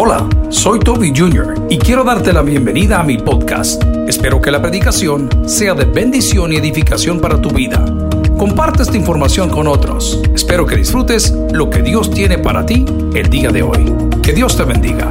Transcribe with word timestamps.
Hola, 0.00 0.28
soy 0.48 0.78
Toby 0.78 1.12
Jr. 1.12 1.66
y 1.68 1.76
quiero 1.76 2.04
darte 2.04 2.32
la 2.32 2.42
bienvenida 2.42 3.00
a 3.00 3.02
mi 3.02 3.18
podcast. 3.18 3.82
Espero 4.06 4.40
que 4.40 4.52
la 4.52 4.62
predicación 4.62 5.28
sea 5.48 5.74
de 5.74 5.86
bendición 5.86 6.52
y 6.52 6.56
edificación 6.56 7.20
para 7.20 7.42
tu 7.42 7.50
vida. 7.50 7.84
Comparte 8.38 8.84
esta 8.84 8.96
información 8.96 9.50
con 9.50 9.66
otros. 9.66 10.22
Espero 10.32 10.64
que 10.66 10.76
disfrutes 10.76 11.32
lo 11.50 11.68
que 11.68 11.82
Dios 11.82 12.12
tiene 12.12 12.38
para 12.38 12.64
ti 12.64 12.84
el 13.12 13.28
día 13.28 13.50
de 13.50 13.62
hoy. 13.64 13.92
Que 14.22 14.32
Dios 14.32 14.56
te 14.56 14.62
bendiga. 14.62 15.10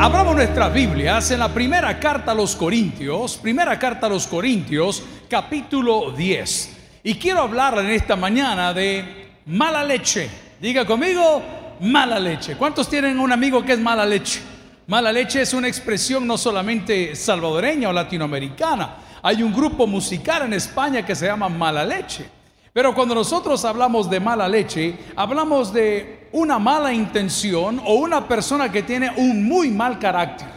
Abramos 0.00 0.34
nuestras 0.34 0.74
Biblias 0.74 1.30
en 1.30 1.38
la 1.38 1.54
primera 1.54 2.00
carta 2.00 2.32
a 2.32 2.34
los 2.34 2.56
Corintios, 2.56 3.36
primera 3.36 3.78
carta 3.78 4.08
a 4.08 4.10
los 4.10 4.26
Corintios, 4.26 5.00
capítulo 5.30 6.10
10. 6.10 6.76
Y 7.04 7.14
quiero 7.14 7.42
hablar 7.42 7.78
en 7.78 7.90
esta 7.90 8.16
mañana 8.16 8.74
de 8.74 9.28
mala 9.46 9.84
leche. 9.84 10.28
Diga 10.60 10.84
conmigo, 10.84 11.40
mala 11.80 12.18
leche. 12.18 12.56
¿Cuántos 12.56 12.88
tienen 12.88 13.18
un 13.18 13.32
amigo 13.32 13.64
que 13.64 13.72
es 13.72 13.80
mala 13.80 14.04
leche? 14.04 14.40
Mala 14.86 15.12
leche 15.12 15.42
es 15.42 15.54
una 15.54 15.68
expresión 15.68 16.26
no 16.26 16.36
solamente 16.36 17.16
salvadoreña 17.16 17.88
o 17.88 17.92
latinoamericana. 17.92 18.96
Hay 19.22 19.42
un 19.42 19.52
grupo 19.52 19.86
musical 19.86 20.42
en 20.42 20.52
España 20.52 21.04
que 21.04 21.14
se 21.14 21.26
llama 21.26 21.48
Mala 21.48 21.84
Leche. 21.84 22.28
Pero 22.72 22.94
cuando 22.94 23.14
nosotros 23.14 23.64
hablamos 23.64 24.10
de 24.10 24.20
mala 24.20 24.48
leche, 24.48 24.98
hablamos 25.16 25.72
de 25.72 26.28
una 26.32 26.58
mala 26.58 26.92
intención 26.92 27.80
o 27.84 27.94
una 27.94 28.28
persona 28.28 28.70
que 28.70 28.82
tiene 28.82 29.12
un 29.16 29.48
muy 29.48 29.70
mal 29.70 29.98
carácter. 29.98 30.48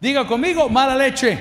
Diga 0.00 0.26
conmigo, 0.26 0.68
mala 0.68 0.96
leche. 0.96 1.38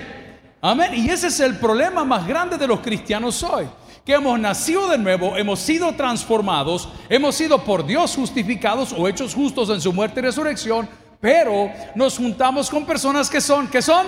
Amén. 0.59 0.93
Y 0.95 1.09
ese 1.09 1.27
es 1.27 1.39
el 1.39 1.57
problema 1.57 2.03
más 2.03 2.27
grande 2.27 2.57
de 2.57 2.67
los 2.67 2.79
cristianos 2.79 3.41
hoy 3.43 3.65
que 4.05 4.13
hemos 4.13 4.39
nacido 4.39 4.89
de 4.89 4.97
nuevo, 4.97 5.37
hemos 5.37 5.59
sido 5.59 5.93
transformados, 5.93 6.89
hemos 7.09 7.35
sido 7.35 7.63
por 7.63 7.85
Dios 7.85 8.15
justificados 8.15 8.93
o 8.97 9.07
hechos 9.07 9.33
justos 9.33 9.69
en 9.69 9.79
su 9.79 9.93
muerte 9.93 10.19
y 10.19 10.23
resurrección, 10.23 10.89
pero 11.21 11.71
nos 11.95 12.17
juntamos 12.17 12.69
con 12.69 12.85
personas 12.85 13.29
que 13.29 13.39
son, 13.39 13.67
que 13.67 13.81
son 13.81 14.05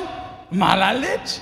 mala 0.51 0.93
leche. 0.93 1.41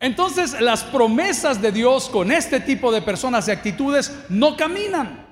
Entonces 0.00 0.60
las 0.60 0.82
promesas 0.84 1.60
de 1.60 1.72
Dios 1.72 2.08
con 2.08 2.32
este 2.32 2.60
tipo 2.60 2.90
de 2.90 3.02
personas 3.02 3.46
y 3.46 3.52
actitudes 3.52 4.12
no 4.28 4.56
caminan. 4.56 5.26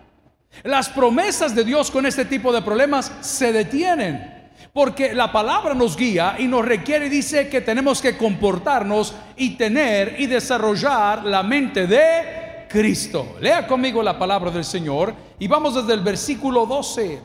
Las 0.63 0.89
promesas 0.89 1.55
de 1.55 1.65
Dios 1.65 1.91
con 1.91 2.07
este 2.07 2.25
tipo 2.25 2.53
de 2.53 2.63
problemas 2.63 3.13
se 3.21 3.53
detienen. 3.53 4.46
Porque 4.77 5.15
la 5.15 5.33
palabra 5.33 5.73
nos 5.73 5.97
guía 5.97 6.37
y 6.39 6.47
nos 6.47 6.63
requiere, 6.63 7.09
dice 7.09 7.49
que 7.49 7.63
tenemos 7.63 8.03
que 8.03 8.15
comportarnos 8.15 9.15
y 9.35 9.57
tener 9.57 10.17
y 10.19 10.27
desarrollar 10.27 11.25
la 11.25 11.43
mente 11.43 11.87
de 11.87 12.67
Cristo. 12.69 13.37
Lea 13.41 13.67
conmigo 13.67 14.03
la 14.03 14.19
palabra 14.19 14.51
del 14.51 14.67
Señor 14.67 15.15
y 15.39 15.49
vamos 15.49 15.77
desde 15.77 15.95
el 15.95 16.01
versículo 16.01 16.67
12. 16.67 17.23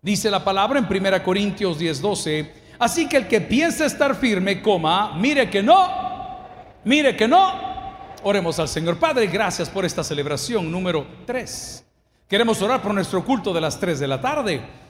Dice 0.00 0.30
la 0.30 0.42
palabra 0.42 0.78
en 0.78 0.86
1 0.86 1.22
Corintios 1.22 1.78
10, 1.78 2.00
12. 2.00 2.52
Así 2.78 3.06
que 3.06 3.18
el 3.18 3.28
que 3.28 3.42
piensa 3.42 3.84
estar 3.84 4.14
firme, 4.14 4.62
coma, 4.62 5.14
mire 5.14 5.50
que 5.50 5.62
no, 5.62 5.86
mire 6.84 7.14
que 7.14 7.28
no. 7.28 7.52
Oremos 8.22 8.58
al 8.58 8.68
Señor. 8.68 8.96
Padre, 8.96 9.26
gracias 9.26 9.68
por 9.68 9.84
esta 9.84 10.02
celebración 10.02 10.72
número 10.72 11.06
3. 11.26 11.84
Queremos 12.26 12.62
orar 12.62 12.80
por 12.80 12.94
nuestro 12.94 13.22
culto 13.22 13.52
de 13.52 13.60
las 13.60 13.78
3 13.78 14.00
de 14.00 14.08
la 14.08 14.22
tarde 14.22 14.83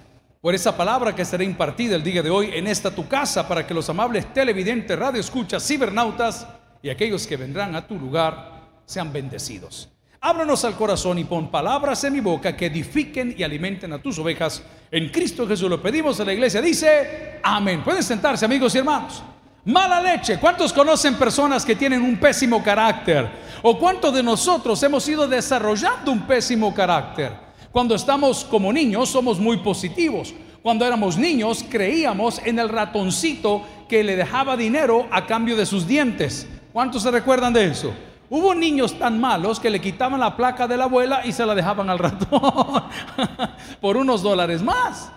por 0.44 0.54
esa 0.54 0.76
palabra 0.76 1.14
que 1.14 1.24
será 1.24 1.42
impartida 1.42 1.96
el 1.96 2.02
día 2.02 2.22
de 2.22 2.28
hoy 2.28 2.50
en 2.52 2.66
esta 2.66 2.90
tu 2.90 3.08
casa 3.08 3.48
para 3.48 3.66
que 3.66 3.72
los 3.72 3.88
amables 3.88 4.30
televidentes, 4.34 4.98
radio 4.98 5.18
escuchas, 5.18 5.66
cibernautas 5.66 6.46
y 6.82 6.90
aquellos 6.90 7.26
que 7.26 7.38
vendrán 7.38 7.74
a 7.74 7.86
tu 7.86 7.94
lugar 7.98 8.60
sean 8.84 9.10
bendecidos. 9.10 9.88
Ábranos 10.20 10.62
al 10.66 10.74
corazón 10.74 11.18
y 11.18 11.24
pon 11.24 11.50
palabras 11.50 12.04
en 12.04 12.12
mi 12.12 12.20
boca 12.20 12.54
que 12.54 12.66
edifiquen 12.66 13.34
y 13.38 13.42
alimenten 13.42 13.94
a 13.94 14.02
tus 14.02 14.18
ovejas. 14.18 14.62
En 14.90 15.08
Cristo 15.08 15.48
Jesús 15.48 15.70
lo 15.70 15.80
pedimos 15.80 16.20
a 16.20 16.26
la 16.26 16.34
iglesia. 16.34 16.60
Dice, 16.60 17.40
amén. 17.42 17.82
Pueden 17.82 18.02
sentarse 18.02 18.44
amigos 18.44 18.74
y 18.74 18.78
hermanos. 18.80 19.22
Mala 19.64 19.98
leche. 20.02 20.38
¿Cuántos 20.38 20.74
conocen 20.74 21.14
personas 21.14 21.64
que 21.64 21.74
tienen 21.74 22.02
un 22.02 22.18
pésimo 22.18 22.62
carácter? 22.62 23.30
¿O 23.62 23.78
cuántos 23.78 24.12
de 24.12 24.22
nosotros 24.22 24.82
hemos 24.82 25.08
ido 25.08 25.26
desarrollando 25.26 26.12
un 26.12 26.26
pésimo 26.26 26.74
carácter? 26.74 27.43
Cuando 27.74 27.96
estamos 27.96 28.44
como 28.44 28.72
niños 28.72 29.08
somos 29.08 29.40
muy 29.40 29.56
positivos. 29.56 30.32
Cuando 30.62 30.86
éramos 30.86 31.18
niños 31.18 31.64
creíamos 31.68 32.40
en 32.44 32.60
el 32.60 32.68
ratoncito 32.68 33.62
que 33.88 34.04
le 34.04 34.14
dejaba 34.14 34.56
dinero 34.56 35.08
a 35.10 35.26
cambio 35.26 35.56
de 35.56 35.66
sus 35.66 35.84
dientes. 35.84 36.46
¿Cuántos 36.72 37.02
se 37.02 37.10
recuerdan 37.10 37.52
de 37.52 37.64
eso? 37.64 37.92
Hubo 38.30 38.54
niños 38.54 38.96
tan 38.96 39.20
malos 39.20 39.58
que 39.58 39.70
le 39.70 39.80
quitaban 39.80 40.20
la 40.20 40.36
placa 40.36 40.68
de 40.68 40.76
la 40.76 40.84
abuela 40.84 41.26
y 41.26 41.32
se 41.32 41.44
la 41.44 41.52
dejaban 41.52 41.90
al 41.90 41.98
ratón 41.98 42.84
por 43.80 43.96
unos 43.96 44.22
dólares 44.22 44.62
más. 44.62 45.10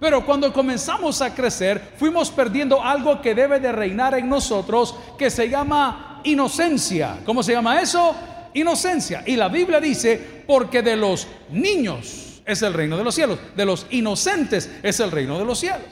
Pero 0.00 0.26
cuando 0.26 0.52
comenzamos 0.52 1.22
a 1.22 1.32
crecer, 1.32 1.94
fuimos 1.98 2.32
perdiendo 2.32 2.82
algo 2.82 3.20
que 3.20 3.32
debe 3.32 3.60
de 3.60 3.70
reinar 3.70 4.18
en 4.18 4.28
nosotros, 4.28 4.96
que 5.16 5.30
se 5.30 5.48
llama 5.48 6.20
inocencia. 6.24 7.20
¿Cómo 7.24 7.44
se 7.44 7.52
llama 7.52 7.80
eso? 7.80 8.12
Inocencia. 8.56 9.22
Y 9.26 9.36
la 9.36 9.48
Biblia 9.48 9.80
dice, 9.80 10.44
porque 10.46 10.82
de 10.82 10.96
los 10.96 11.26
niños 11.50 12.42
es 12.44 12.62
el 12.62 12.72
reino 12.72 12.96
de 12.96 13.04
los 13.04 13.14
cielos, 13.14 13.38
de 13.54 13.64
los 13.64 13.86
inocentes 13.90 14.70
es 14.82 15.00
el 15.00 15.10
reino 15.10 15.38
de 15.38 15.44
los 15.44 15.58
cielos. 15.58 15.88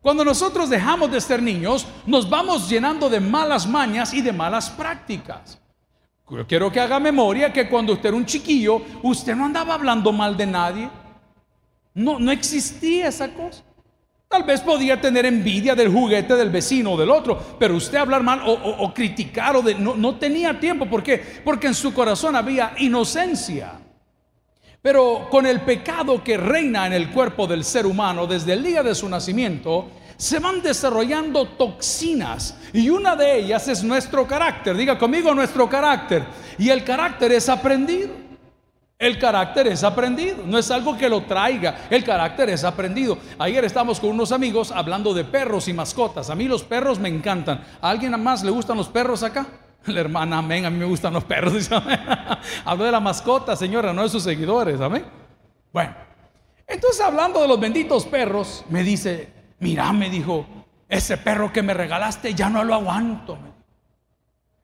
Cuando 0.00 0.24
nosotros 0.24 0.70
dejamos 0.70 1.10
de 1.10 1.20
ser 1.20 1.42
niños, 1.42 1.86
nos 2.06 2.28
vamos 2.30 2.68
llenando 2.68 3.10
de 3.10 3.20
malas 3.20 3.66
mañas 3.66 4.14
y 4.14 4.22
de 4.22 4.32
malas 4.32 4.70
prácticas. 4.70 5.60
Yo 6.30 6.46
quiero 6.46 6.70
que 6.70 6.78
haga 6.78 7.00
memoria 7.00 7.52
que 7.52 7.68
cuando 7.68 7.94
usted 7.94 8.08
era 8.08 8.16
un 8.16 8.26
chiquillo, 8.26 8.82
usted 9.02 9.34
no 9.34 9.46
andaba 9.46 9.74
hablando 9.74 10.12
mal 10.12 10.36
de 10.36 10.46
nadie. 10.46 10.90
No, 11.94 12.18
no 12.18 12.30
existía 12.30 13.08
esa 13.08 13.32
cosa. 13.32 13.64
Tal 14.28 14.42
vez 14.42 14.60
podía 14.60 15.00
tener 15.00 15.24
envidia 15.24 15.74
del 15.74 15.90
juguete 15.90 16.36
del 16.36 16.50
vecino 16.50 16.92
o 16.92 16.98
del 16.98 17.10
otro, 17.10 17.56
pero 17.58 17.74
usted 17.74 17.96
hablar 17.96 18.22
mal 18.22 18.42
o, 18.44 18.92
criticar 18.92 19.56
o 19.56 19.62
no 19.62 20.16
tenía 20.16 20.60
tiempo. 20.60 20.84
¿Por 20.84 21.02
qué? 21.02 21.16
Porque 21.42 21.68
en 21.68 21.74
su 21.74 21.94
corazón 21.94 22.36
había 22.36 22.74
inocencia. 22.76 23.80
Pero 24.82 25.28
con 25.30 25.46
el 25.46 25.62
pecado 25.62 26.22
que 26.22 26.36
reina 26.36 26.86
en 26.86 26.92
el 26.92 27.10
cuerpo 27.10 27.46
del 27.46 27.64
ser 27.64 27.86
humano 27.86 28.26
desde 28.26 28.52
el 28.52 28.62
día 28.62 28.82
de 28.82 28.94
su 28.94 29.08
nacimiento, 29.08 29.88
se 30.18 30.38
van 30.40 30.60
desarrollando 30.60 31.46
toxinas 31.46 32.54
y 32.74 32.90
una 32.90 33.16
de 33.16 33.38
ellas 33.38 33.66
es 33.68 33.82
nuestro 33.82 34.26
carácter. 34.26 34.76
Diga 34.76 34.98
conmigo 34.98 35.34
nuestro 35.34 35.70
carácter. 35.70 36.24
Y 36.58 36.68
el 36.68 36.84
carácter 36.84 37.32
es 37.32 37.48
aprendido. 37.48 38.27
El 38.98 39.16
carácter 39.16 39.68
es 39.68 39.84
aprendido, 39.84 40.38
no 40.44 40.58
es 40.58 40.72
algo 40.72 40.98
que 40.98 41.08
lo 41.08 41.22
traiga, 41.22 41.86
el 41.88 42.02
carácter 42.02 42.50
es 42.50 42.64
aprendido. 42.64 43.16
Ayer 43.38 43.64
estamos 43.64 44.00
con 44.00 44.10
unos 44.10 44.32
amigos 44.32 44.72
hablando 44.72 45.14
de 45.14 45.24
perros 45.24 45.68
y 45.68 45.72
mascotas. 45.72 46.30
A 46.30 46.34
mí 46.34 46.48
los 46.48 46.64
perros 46.64 46.98
me 46.98 47.08
encantan. 47.08 47.62
¿A 47.80 47.90
alguien 47.90 48.20
más 48.20 48.42
le 48.42 48.50
gustan 48.50 48.76
los 48.76 48.88
perros 48.88 49.22
acá? 49.22 49.46
La 49.86 50.00
hermana, 50.00 50.38
amén, 50.38 50.66
a 50.66 50.70
mí 50.70 50.78
me 50.78 50.84
gustan 50.84 51.12
los 51.12 51.22
perros. 51.22 51.70
Hablo 52.64 52.84
de 52.84 52.90
la 52.90 52.98
mascota, 52.98 53.54
señora, 53.54 53.92
no 53.92 54.02
de 54.02 54.08
sus 54.08 54.24
seguidores, 54.24 54.80
amén. 54.80 55.04
Bueno, 55.72 55.94
entonces 56.66 57.00
hablando 57.00 57.40
de 57.40 57.46
los 57.46 57.60
benditos 57.60 58.04
perros, 58.04 58.64
me 58.68 58.82
dice, 58.82 59.32
mira, 59.60 59.92
me 59.92 60.10
dijo, 60.10 60.44
ese 60.88 61.18
perro 61.18 61.52
que 61.52 61.62
me 61.62 61.72
regalaste 61.72 62.34
ya 62.34 62.50
no 62.50 62.64
lo 62.64 62.74
aguanto. 62.74 63.38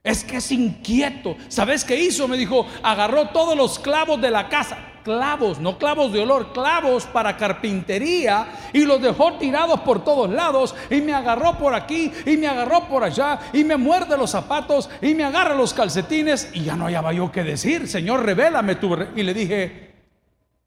Es 0.05 0.23
que 0.23 0.37
es 0.37 0.53
inquieto. 0.53 1.35
¿Sabes 1.49 1.83
qué 1.83 1.99
hizo? 1.99 2.29
Me 2.29 2.37
dijo, 2.37 2.67
agarró 2.83 3.31
todos 3.31 3.57
los 3.57 3.79
clavos 3.79 4.21
de 4.21 4.31
la 4.31 4.51
casa. 4.51 4.77
Clavos, 5.03 5.59
no 5.59 5.79
clavos 5.79 6.13
de 6.13 6.21
olor, 6.21 6.53
clavos 6.53 7.05
para 7.07 7.37
carpintería 7.37 8.47
y 8.73 8.85
los 8.85 9.03
dejó 9.03 9.35
tirados 9.35 9.81
por 9.81 10.03
todos 10.03 10.31
lados 10.31 10.75
y 10.91 11.03
me 11.03 11.13
agarró 11.13 11.59
por 11.59 11.75
aquí 11.75 12.11
y 12.25 12.39
me 12.39 12.47
agarró 12.47 12.89
por 12.89 13.05
allá 13.05 13.39
y 13.53 13.65
me 13.65 13.77
muerde 13.77 14.17
los 14.17 14.31
zapatos 14.31 14.89
y 15.03 15.15
me 15.15 15.25
agarra 15.25 15.55
los 15.55 15.75
calcetines 15.75 16.51
y 16.55 16.65
ya 16.65 16.77
no 16.77 16.85
hallaba 16.85 17.13
yo 17.13 17.33
qué 17.33 17.43
decir. 17.43 17.89
Señor, 17.89 18.25
revélame 18.25 18.77
tu... 18.77 18.95
Y 19.17 19.23
le 19.23 19.33
dije, 19.33 19.95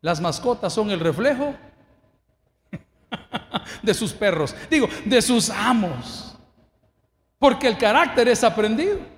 las 0.02 0.20
mascotas 0.20 0.74
son 0.74 0.90
el 0.90 1.00
reflejo 1.00 1.56
de 3.84 3.94
sus 3.94 4.14
perros. 4.14 4.56
Digo, 4.70 4.88
de 5.06 5.22
sus 5.22 5.50
amos. 5.52 6.36
Porque 7.40 7.68
el 7.68 7.78
carácter 7.78 8.28
es 8.28 8.44
aprendido. 8.44 9.17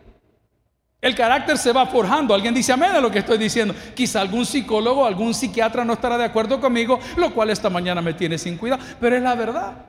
El 1.02 1.16
carácter 1.16 1.58
se 1.58 1.72
va 1.72 1.86
forjando. 1.86 2.34
Alguien 2.34 2.54
dice 2.54 2.74
amén 2.74 2.92
a 2.92 3.00
lo 3.00 3.10
que 3.10 3.20
estoy 3.20 3.38
diciendo. 3.38 3.74
Quizá 3.96 4.20
algún 4.20 4.46
psicólogo, 4.46 5.06
algún 5.06 5.34
psiquiatra 5.34 5.86
no 5.86 5.94
estará 5.94 6.18
de 6.18 6.26
acuerdo 6.26 6.60
conmigo, 6.60 7.00
lo 7.16 7.34
cual 7.34 7.50
esta 7.50 7.70
mañana 7.70 8.02
me 8.02 8.14
tiene 8.14 8.38
sin 8.38 8.58
cuidado. 8.58 8.84
Pero 9.00 9.16
es 9.16 9.22
la 9.22 9.36
verdad. 9.36 9.86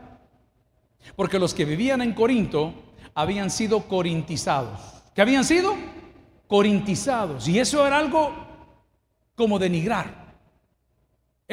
Porque 1.16 1.38
los 1.38 1.52
que 1.52 1.64
vivían 1.64 2.00
en 2.02 2.12
Corinto 2.12 2.74
habían 3.14 3.50
sido 3.50 3.88
corintizados. 3.88 4.80
¿Qué 5.14 5.22
habían 5.22 5.44
sido? 5.44 5.74
Corintizados. 6.46 7.48
Y 7.48 7.58
eso 7.58 7.84
era 7.84 7.98
algo 7.98 8.32
como 9.34 9.58
denigrar. 9.58 10.19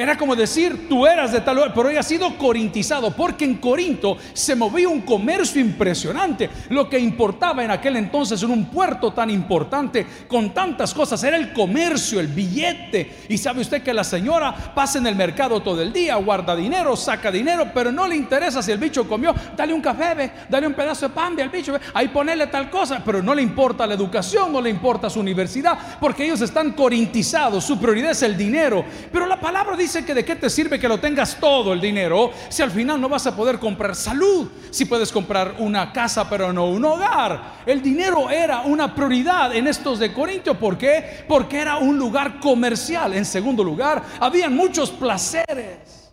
Era 0.00 0.16
como 0.16 0.36
decir, 0.36 0.88
tú 0.88 1.08
eras 1.08 1.32
de 1.32 1.40
tal 1.40 1.56
lugar, 1.56 1.74
pero 1.74 1.88
ha 1.88 2.02
sido 2.04 2.38
corintizado, 2.38 3.10
porque 3.10 3.44
en 3.44 3.56
Corinto 3.56 4.16
se 4.32 4.54
movía 4.54 4.88
un 4.88 5.00
comercio 5.00 5.60
impresionante. 5.60 6.48
Lo 6.68 6.88
que 6.88 7.00
importaba 7.00 7.64
en 7.64 7.72
aquel 7.72 7.96
entonces 7.96 8.40
en 8.44 8.52
un 8.52 8.66
puerto 8.66 9.12
tan 9.12 9.28
importante, 9.28 10.06
con 10.28 10.54
tantas 10.54 10.94
cosas, 10.94 11.24
era 11.24 11.36
el 11.36 11.52
comercio, 11.52 12.20
el 12.20 12.28
billete. 12.28 13.12
Y 13.28 13.38
sabe 13.38 13.60
usted 13.60 13.82
que 13.82 13.92
la 13.92 14.04
señora 14.04 14.54
pasa 14.72 14.98
en 14.98 15.08
el 15.08 15.16
mercado 15.16 15.60
todo 15.62 15.82
el 15.82 15.92
día, 15.92 16.14
guarda 16.14 16.54
dinero, 16.54 16.94
saca 16.94 17.32
dinero, 17.32 17.72
pero 17.74 17.90
no 17.90 18.06
le 18.06 18.14
interesa 18.14 18.62
si 18.62 18.70
el 18.70 18.78
bicho 18.78 19.08
comió, 19.08 19.34
dale 19.56 19.74
un 19.74 19.80
café, 19.80 20.14
ve, 20.14 20.30
dale 20.48 20.68
un 20.68 20.74
pedazo 20.74 21.08
de 21.08 21.14
pan 21.14 21.34
ve 21.34 21.42
al 21.42 21.48
bicho, 21.48 21.76
ahí 21.92 22.06
ponele 22.06 22.46
tal 22.46 22.70
cosa, 22.70 23.02
pero 23.04 23.20
no 23.20 23.34
le 23.34 23.42
importa 23.42 23.84
la 23.84 23.94
educación, 23.94 24.52
no 24.52 24.60
le 24.60 24.70
importa 24.70 25.10
su 25.10 25.18
universidad, 25.18 25.76
porque 25.98 26.24
ellos 26.24 26.40
están 26.40 26.70
corintizados, 26.70 27.64
su 27.64 27.80
prioridad 27.80 28.12
es 28.12 28.22
el 28.22 28.36
dinero. 28.36 28.84
Pero 29.10 29.26
la 29.26 29.40
palabra 29.40 29.76
dice 29.76 29.87
dice 29.88 30.04
que 30.04 30.12
de 30.12 30.22
qué 30.22 30.36
te 30.36 30.50
sirve 30.50 30.78
que 30.78 30.86
lo 30.86 31.00
tengas 31.00 31.40
todo 31.40 31.72
el 31.72 31.80
dinero 31.80 32.30
si 32.50 32.60
al 32.60 32.70
final 32.70 33.00
no 33.00 33.08
vas 33.08 33.26
a 33.26 33.34
poder 33.34 33.58
comprar 33.58 33.96
salud, 33.96 34.46
si 34.70 34.84
puedes 34.84 35.10
comprar 35.10 35.54
una 35.60 35.94
casa 35.94 36.28
pero 36.28 36.52
no 36.52 36.66
un 36.66 36.84
hogar. 36.84 37.62
El 37.64 37.80
dinero 37.80 38.28
era 38.28 38.60
una 38.60 38.94
prioridad 38.94 39.56
en 39.56 39.66
estos 39.66 39.98
de 39.98 40.12
Corintio. 40.12 40.58
¿Por 40.58 40.76
qué? 40.76 41.24
Porque 41.26 41.58
era 41.58 41.78
un 41.78 41.98
lugar 41.98 42.38
comercial. 42.38 43.14
En 43.14 43.24
segundo 43.24 43.64
lugar, 43.64 44.02
habían 44.20 44.54
muchos 44.54 44.90
placeres. 44.90 46.12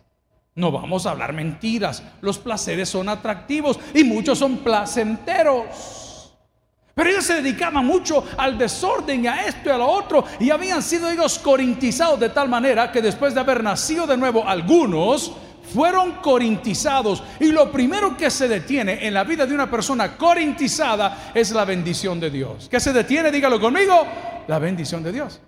No 0.54 0.72
vamos 0.72 1.04
a 1.04 1.10
hablar 1.10 1.34
mentiras. 1.34 2.02
Los 2.22 2.38
placeres 2.38 2.88
son 2.88 3.10
atractivos 3.10 3.78
y 3.92 4.04
muchos 4.04 4.38
son 4.38 4.56
placenteros. 4.58 6.05
Pero 6.96 7.10
ellos 7.10 7.26
se 7.26 7.34
dedicaban 7.34 7.84
mucho 7.84 8.24
al 8.38 8.56
desorden 8.56 9.22
y 9.22 9.26
a 9.26 9.44
esto 9.44 9.68
y 9.68 9.70
a 9.70 9.76
lo 9.76 9.86
otro. 9.86 10.24
Y 10.40 10.48
habían 10.48 10.82
sido 10.82 11.10
ellos 11.10 11.38
corintizados 11.38 12.18
de 12.18 12.30
tal 12.30 12.48
manera 12.48 12.90
que 12.90 13.02
después 13.02 13.34
de 13.34 13.40
haber 13.40 13.62
nacido 13.62 14.06
de 14.06 14.16
nuevo 14.16 14.48
algunos, 14.48 15.30
fueron 15.74 16.12
corintizados. 16.22 17.22
Y 17.38 17.52
lo 17.52 17.70
primero 17.70 18.16
que 18.16 18.30
se 18.30 18.48
detiene 18.48 19.06
en 19.06 19.12
la 19.12 19.24
vida 19.24 19.44
de 19.44 19.52
una 19.52 19.70
persona 19.70 20.16
corintizada 20.16 21.32
es 21.34 21.50
la 21.50 21.66
bendición 21.66 22.18
de 22.18 22.30
Dios. 22.30 22.66
¿Qué 22.70 22.80
se 22.80 22.94
detiene? 22.94 23.30
Dígalo 23.30 23.60
conmigo. 23.60 24.06
La 24.48 24.58
bendición 24.58 25.02
de 25.02 25.12
Dios. 25.12 25.38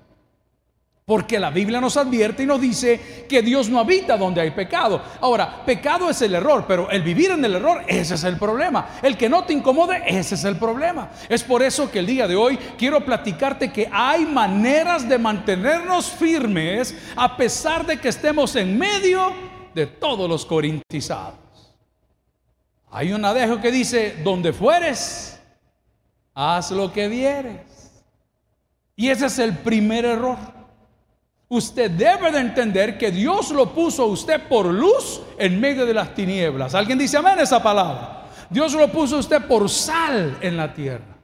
Porque 1.08 1.40
la 1.40 1.49
Biblia 1.49 1.81
nos 1.81 1.96
advierte 1.96 2.43
y 2.43 2.46
nos 2.46 2.60
dice 2.60 3.25
que 3.26 3.40
Dios 3.40 3.70
no 3.70 3.81
habita 3.81 4.19
donde 4.19 4.43
hay 4.43 4.50
pecado. 4.50 5.00
Ahora, 5.22 5.64
pecado 5.64 6.10
es 6.10 6.20
el 6.20 6.34
error, 6.34 6.66
pero 6.69 6.90
el 6.90 7.00
vivir 7.00 7.31
en 7.31 7.43
el 7.43 7.55
error, 7.55 7.82
ese 7.87 8.16
es 8.16 8.25
el 8.25 8.37
problema. 8.37 8.90
El 9.00 9.16
que 9.16 9.26
no 9.26 9.43
te 9.44 9.55
incomode, 9.55 10.02
ese 10.06 10.34
es 10.34 10.44
el 10.44 10.56
problema. 10.58 11.08
Es 11.31 11.43
por 11.43 11.62
eso 11.62 11.90
que 11.90 12.00
el 12.00 12.06
día 12.06 12.28
de 12.28 12.37
hoy 12.37 12.58
quiero 12.76 13.02
platicarte 13.02 13.72
que 13.72 13.88
hay 13.90 14.26
maneras 14.26 15.08
de 15.08 15.16
mantenernos 15.16 16.10
firmes 16.10 16.94
a 17.16 17.38
pesar 17.38 17.87
de 17.87 17.99
que 17.99 18.08
estemos 18.10 18.55
en 18.56 18.76
medio 18.76 19.32
de 19.75 19.87
todos 19.87 20.28
los 20.28 20.44
corintizados. 20.44 21.38
Hay 22.90 23.14
un 23.14 23.25
adejo 23.25 23.62
que 23.62 23.72
dice, 23.72 24.16
donde 24.22 24.52
fueres, 24.52 25.40
haz 26.34 26.70
lo 26.70 26.93
que 26.93 27.08
vieres. 27.08 27.62
Y 28.94 29.08
ese 29.08 29.25
es 29.25 29.38
el 29.38 29.56
primer 29.56 30.05
error. 30.05 30.57
Usted 31.50 31.90
debe 31.90 32.30
de 32.30 32.40
entender 32.40 32.98
que 32.98 33.10
Dios 33.10 33.50
lo 33.50 33.72
puso 33.72 34.02
a 34.02 34.06
usted 34.06 34.48
por 34.48 34.66
luz 34.66 35.22
en 35.38 35.58
medio 35.58 35.86
de 35.86 35.94
las 35.94 36.14
tinieblas. 36.14 36.74
¿Alguien 36.74 36.98
dice 36.98 37.16
amén 37.16 37.38
esa 37.38 37.62
palabra? 37.62 38.26
Dios 38.50 38.74
lo 38.74 38.88
puso 38.88 39.16
a 39.16 39.20
usted 39.20 39.46
por 39.46 39.68
sal 39.70 40.36
en 40.42 40.56
la 40.56 40.74
tierra. 40.74 41.16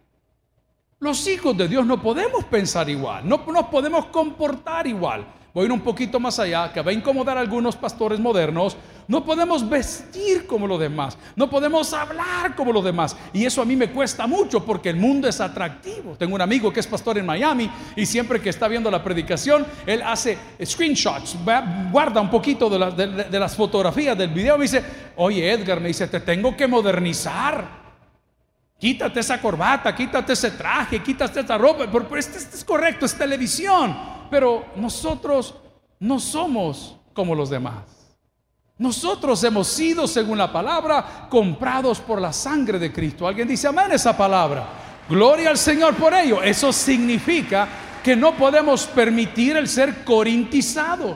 Los 0.98 1.26
hijos 1.26 1.54
de 1.56 1.68
Dios 1.68 1.84
no 1.84 2.00
podemos 2.00 2.44
pensar 2.44 2.88
igual, 2.88 3.28
no 3.28 3.44
nos 3.46 3.66
podemos 3.66 4.06
comportar 4.06 4.86
igual 4.86 5.26
voy 5.54 5.62
a 5.62 5.66
ir 5.66 5.72
un 5.72 5.80
poquito 5.80 6.18
más 6.18 6.40
allá, 6.40 6.72
que 6.72 6.82
va 6.82 6.90
a 6.90 6.94
incomodar 6.94 7.38
a 7.38 7.40
algunos 7.40 7.76
pastores 7.76 8.18
modernos, 8.18 8.76
no 9.06 9.24
podemos 9.24 9.68
vestir 9.68 10.48
como 10.48 10.66
los 10.66 10.80
demás, 10.80 11.16
no 11.36 11.48
podemos 11.48 11.92
hablar 11.92 12.56
como 12.56 12.72
los 12.72 12.84
demás. 12.84 13.16
Y 13.32 13.44
eso 13.44 13.62
a 13.62 13.64
mí 13.64 13.76
me 13.76 13.88
cuesta 13.88 14.26
mucho 14.26 14.64
porque 14.64 14.88
el 14.88 14.96
mundo 14.96 15.28
es 15.28 15.40
atractivo. 15.40 16.16
Tengo 16.18 16.34
un 16.34 16.40
amigo 16.40 16.72
que 16.72 16.80
es 16.80 16.86
pastor 16.88 17.18
en 17.18 17.26
Miami 17.26 17.70
y 17.94 18.04
siempre 18.04 18.40
que 18.40 18.50
está 18.50 18.66
viendo 18.66 18.90
la 18.90 19.04
predicación, 19.04 19.64
él 19.86 20.02
hace 20.02 20.36
screenshots, 20.64 21.36
guarda 21.92 22.20
un 22.20 22.30
poquito 22.30 22.68
de, 22.68 23.38
las 23.38 23.54
fotografías 23.54 24.18
del 24.18 24.30
video 24.30 24.58
me 24.58 24.64
dice, 24.64 24.82
oye 25.16 25.52
Edgar, 25.52 25.80
me 25.80 25.88
dice, 25.88 26.08
te 26.08 26.18
tengo 26.18 26.56
que 26.56 26.66
modernizar. 26.66 27.84
Quítate 28.76 29.20
esa 29.20 29.40
corbata, 29.40 29.94
quítate 29.94 30.32
ese 30.32 30.50
traje, 30.50 31.00
quítate 31.00 31.40
esa 31.40 31.56
ropa. 31.56 31.86
Pero, 31.90 32.16
este, 32.18 32.38
este 32.38 32.56
es 32.56 32.64
correcto, 32.64 33.06
es 33.06 33.14
televisión 33.14 33.96
pero 34.34 34.64
nosotros 34.75 35.54
no 36.00 36.19
somos 36.19 36.96
como 37.12 37.36
los 37.36 37.50
demás. 37.50 37.84
Nosotros 38.76 39.44
hemos 39.44 39.69
sido, 39.69 40.08
según 40.08 40.38
la 40.38 40.52
palabra, 40.52 41.28
comprados 41.31 42.00
por 42.00 42.20
la 42.20 42.32
sangre 42.32 42.81
de 42.81 42.92
Cristo. 42.92 43.28
Alguien 43.28 43.46
dice 43.46 43.69
amén 43.69 43.92
esa 43.92 44.16
palabra. 44.16 44.66
Gloria 45.08 45.50
al 45.50 45.56
Señor 45.56 45.94
por 45.94 46.12
ello. 46.14 46.42
Eso 46.42 46.72
significa 46.72 47.69
que 48.02 48.16
no 48.16 48.34
podemos 48.34 48.88
permitir 48.88 49.56
el 49.56 49.69
ser 49.69 50.04
corintizados. 50.04 51.14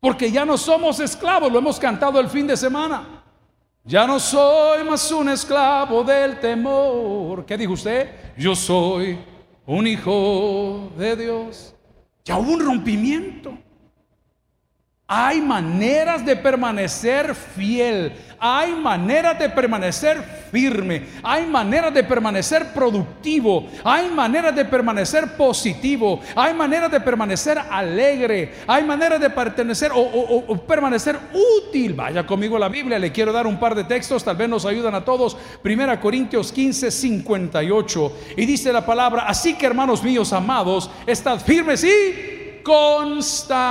Porque 0.00 0.32
ya 0.32 0.46
no 0.46 0.56
somos 0.56 1.00
esclavos, 1.00 1.52
lo 1.52 1.58
hemos 1.58 1.78
cantado 1.78 2.18
el 2.18 2.30
fin 2.30 2.46
de 2.46 2.56
semana. 2.56 3.22
Ya 3.84 4.06
no 4.06 4.18
soy 4.18 4.84
más 4.84 5.12
un 5.12 5.28
esclavo 5.28 6.02
del 6.02 6.40
temor. 6.40 7.44
¿Qué 7.44 7.58
dijo 7.58 7.74
usted? 7.74 8.32
Yo 8.38 8.56
soy 8.56 9.31
un 9.66 9.86
hijo 9.86 10.92
de 10.96 11.16
Dios. 11.16 11.74
Ya 12.24 12.38
hubo 12.38 12.52
un 12.52 12.64
rompimiento. 12.64 13.56
Hay 15.14 15.42
maneras 15.42 16.24
de 16.24 16.36
permanecer 16.36 17.34
fiel, 17.34 18.14
hay 18.38 18.72
maneras 18.72 19.38
de 19.38 19.50
permanecer 19.50 20.22
firme, 20.50 21.02
hay 21.22 21.44
maneras 21.44 21.92
de 21.92 22.02
permanecer 22.02 22.72
productivo, 22.72 23.68
hay 23.84 24.08
maneras 24.08 24.56
de 24.56 24.64
permanecer 24.64 25.36
positivo, 25.36 26.18
hay 26.34 26.54
maneras 26.54 26.90
de 26.90 26.98
permanecer 26.98 27.58
alegre, 27.58 28.54
hay 28.66 28.84
maneras 28.84 29.20
de 29.20 29.28
pertenecer 29.28 29.92
o, 29.94 30.56
permanecer 30.66 31.18
útil. 31.68 31.92
Vaya 31.92 32.26
conmigo 32.26 32.56
a 32.56 32.60
la 32.60 32.70
Biblia, 32.70 32.98
le 32.98 33.12
quiero 33.12 33.34
dar 33.34 33.46
un 33.46 33.60
par 33.60 33.74
de 33.74 33.84
textos, 33.84 34.24
tal 34.24 34.36
vez 34.38 34.48
nos 34.48 34.64
ayudan 34.64 34.94
a 34.94 35.04
todos. 35.04 35.36
Primera 35.62 36.00
Corintios 36.00 36.50
15, 36.52 36.90
58. 36.90 38.12
Y 38.38 38.46
dice 38.46 38.72
la 38.72 38.86
palabra, 38.86 39.24
así 39.26 39.58
que 39.58 39.66
hermanos 39.66 40.02
míos 40.02 40.32
amados, 40.32 40.90
estad 41.06 41.38
firmes 41.38 41.84
y 41.84 42.62
constantes 42.62 43.68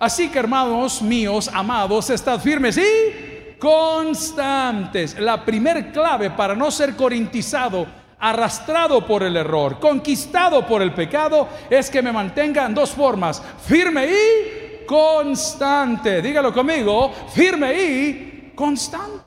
Así 0.00 0.30
que 0.30 0.38
hermanos 0.38 1.02
míos, 1.02 1.50
amados, 1.52 2.08
estad 2.08 2.40
firmes 2.40 2.78
y 2.78 3.58
constantes. 3.58 5.20
La 5.20 5.44
primer 5.44 5.92
clave 5.92 6.30
para 6.30 6.54
no 6.54 6.70
ser 6.70 6.96
corintizado, 6.96 7.86
arrastrado 8.18 9.06
por 9.06 9.22
el 9.22 9.36
error, 9.36 9.78
conquistado 9.78 10.66
por 10.66 10.80
el 10.80 10.94
pecado, 10.94 11.46
es 11.68 11.90
que 11.90 12.00
me 12.00 12.12
mantenga 12.12 12.64
en 12.64 12.74
dos 12.74 12.92
formas, 12.92 13.42
firme 13.62 14.06
y 14.06 14.86
constante. 14.86 16.22
Dígalo 16.22 16.50
conmigo, 16.54 17.12
firme 17.34 17.74
y 17.74 18.52
constante. 18.54 19.20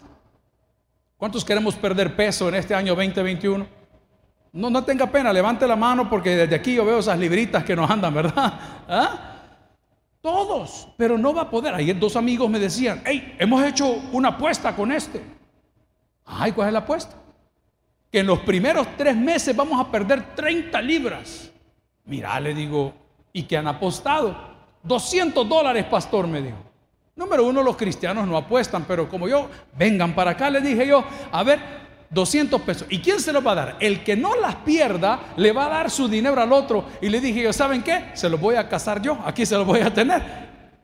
¿Cuántos 1.15 1.45
queremos 1.45 1.75
perder 1.75 2.15
peso 2.15 2.49
en 2.49 2.55
este 2.55 2.73
año 2.73 2.95
2021? 2.95 3.67
No, 4.53 4.69
no 4.71 4.83
tenga 4.83 5.05
pena, 5.05 5.31
levante 5.31 5.67
la 5.67 5.75
mano 5.75 6.09
porque 6.09 6.35
desde 6.35 6.55
aquí 6.55 6.73
yo 6.73 6.83
veo 6.83 6.97
esas 6.97 7.19
libritas 7.19 7.63
que 7.63 7.75
nos 7.75 7.87
andan, 7.91 8.11
¿verdad? 8.11 8.53
¿Ah? 8.89 9.32
Todos, 10.23 10.87
pero 10.95 11.17
no 11.17 11.33
va 11.33 11.41
a 11.41 11.49
poder. 11.49 11.73
Ayer 11.73 11.99
dos 11.99 12.15
amigos 12.15 12.49
me 12.49 12.57
decían, 12.57 13.01
hey, 13.05 13.35
hemos 13.37 13.61
hecho 13.61 14.01
una 14.13 14.29
apuesta 14.29 14.73
con 14.73 14.93
este. 14.93 15.21
Ay, 16.25 16.53
¿cuál 16.53 16.67
es 16.67 16.73
la 16.73 16.79
apuesta? 16.79 17.17
Que 18.09 18.19
en 18.19 18.27
los 18.27 18.39
primeros 18.39 18.87
tres 18.95 19.17
meses 19.17 19.53
vamos 19.53 19.77
a 19.81 19.91
perder 19.91 20.33
30 20.33 20.81
libras. 20.81 21.51
Mira, 22.05 22.39
le 22.39 22.53
digo, 22.53 22.93
¿y 23.33 23.43
qué 23.43 23.57
han 23.57 23.67
apostado? 23.67 24.33
200 24.83 25.49
dólares, 25.49 25.83
pastor, 25.91 26.25
me 26.25 26.41
dijo. 26.41 26.57
Número 27.17 27.45
uno, 27.45 27.61
los 27.61 27.75
cristianos 27.75 28.25
no 28.25 28.37
apuestan, 28.37 28.85
pero 28.87 29.09
como 29.09 29.27
yo, 29.27 29.49
vengan 29.77 30.15
para 30.15 30.31
acá, 30.31 30.49
le 30.49 30.61
dije 30.61 30.87
yo, 30.87 31.03
a 31.33 31.43
ver, 31.43 31.59
200 32.13 32.61
pesos. 32.61 32.87
¿Y 32.89 32.99
quién 32.99 33.19
se 33.19 33.33
los 33.33 33.45
va 33.45 33.51
a 33.51 33.55
dar? 33.55 33.77
El 33.79 34.03
que 34.03 34.15
no 34.15 34.35
las 34.35 34.55
pierda 34.57 35.33
le 35.35 35.51
va 35.51 35.65
a 35.65 35.69
dar 35.69 35.89
su 35.89 36.07
dinero 36.07 36.39
al 36.39 36.53
otro. 36.53 36.85
Y 37.01 37.09
le 37.09 37.19
dije 37.19 37.41
yo, 37.41 37.53
¿saben 37.53 37.81
qué? 37.81 38.11
Se 38.13 38.29
los 38.29 38.39
voy 38.39 38.55
a 38.55 38.69
casar 38.69 39.01
yo. 39.01 39.17
Aquí 39.25 39.45
se 39.45 39.55
los 39.55 39.65
voy 39.65 39.81
a 39.81 39.93
tener. 39.93 40.21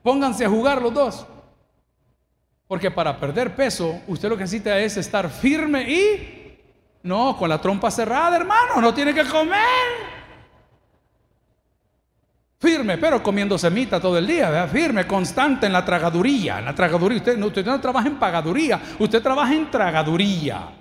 Pónganse 0.01 0.45
a 0.45 0.49
jugar 0.49 0.81
los 0.81 0.93
dos. 0.93 1.25
Porque 2.67 2.91
para 2.91 3.19
perder 3.19 3.55
peso, 3.55 4.01
usted 4.07 4.29
lo 4.29 4.37
que 4.37 4.43
necesita 4.43 4.77
es 4.79 4.97
estar 4.97 5.29
firme 5.29 5.89
y... 5.89 6.35
No, 7.01 7.37
con 7.37 7.47
la 7.47 7.61
trompa 7.61 7.89
cerrada, 7.89 8.35
hermano. 8.35 8.81
No 8.81 8.93
tiene 8.93 9.13
que 9.13 9.23
comer. 9.23 10.09
Firme, 12.59 12.97
pero 12.97 13.23
comiendo 13.23 13.57
semita 13.57 14.01
todo 14.01 14.17
el 14.17 14.27
día, 14.27 14.67
firme, 14.67 15.07
constante 15.07 15.65
en 15.65 15.71
la 15.71 15.85
tragaduría. 15.85 16.59
En 16.59 16.65
la 16.65 16.75
tragaduría, 16.75 17.19
usted, 17.19 17.41
usted 17.41 17.65
no 17.65 17.79
trabaja 17.79 18.09
en 18.09 18.17
pagaduría, 18.17 18.81
usted 18.99 19.23
trabaja 19.23 19.53
en 19.53 19.71
tragaduría. 19.71 20.78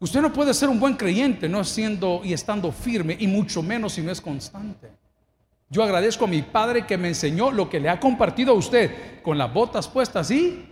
Usted 0.00 0.20
no 0.20 0.32
puede 0.32 0.54
ser 0.54 0.68
un 0.68 0.78
buen 0.78 0.94
creyente 0.94 1.48
no 1.48 1.64
siendo 1.64 2.20
y 2.24 2.32
estando 2.32 2.70
firme 2.70 3.16
y 3.18 3.26
mucho 3.26 3.62
menos 3.62 3.94
si 3.94 4.02
no 4.02 4.12
es 4.12 4.20
constante. 4.20 4.92
Yo 5.70 5.82
agradezco 5.82 6.24
a 6.24 6.28
mi 6.28 6.42
padre 6.42 6.86
que 6.86 6.96
me 6.96 7.08
enseñó 7.08 7.50
lo 7.50 7.68
que 7.68 7.80
le 7.80 7.88
ha 7.88 8.00
compartido 8.00 8.52
a 8.52 8.56
usted 8.56 9.20
con 9.22 9.36
las 9.36 9.52
botas 9.52 9.88
puestas 9.88 10.30
y 10.30 10.64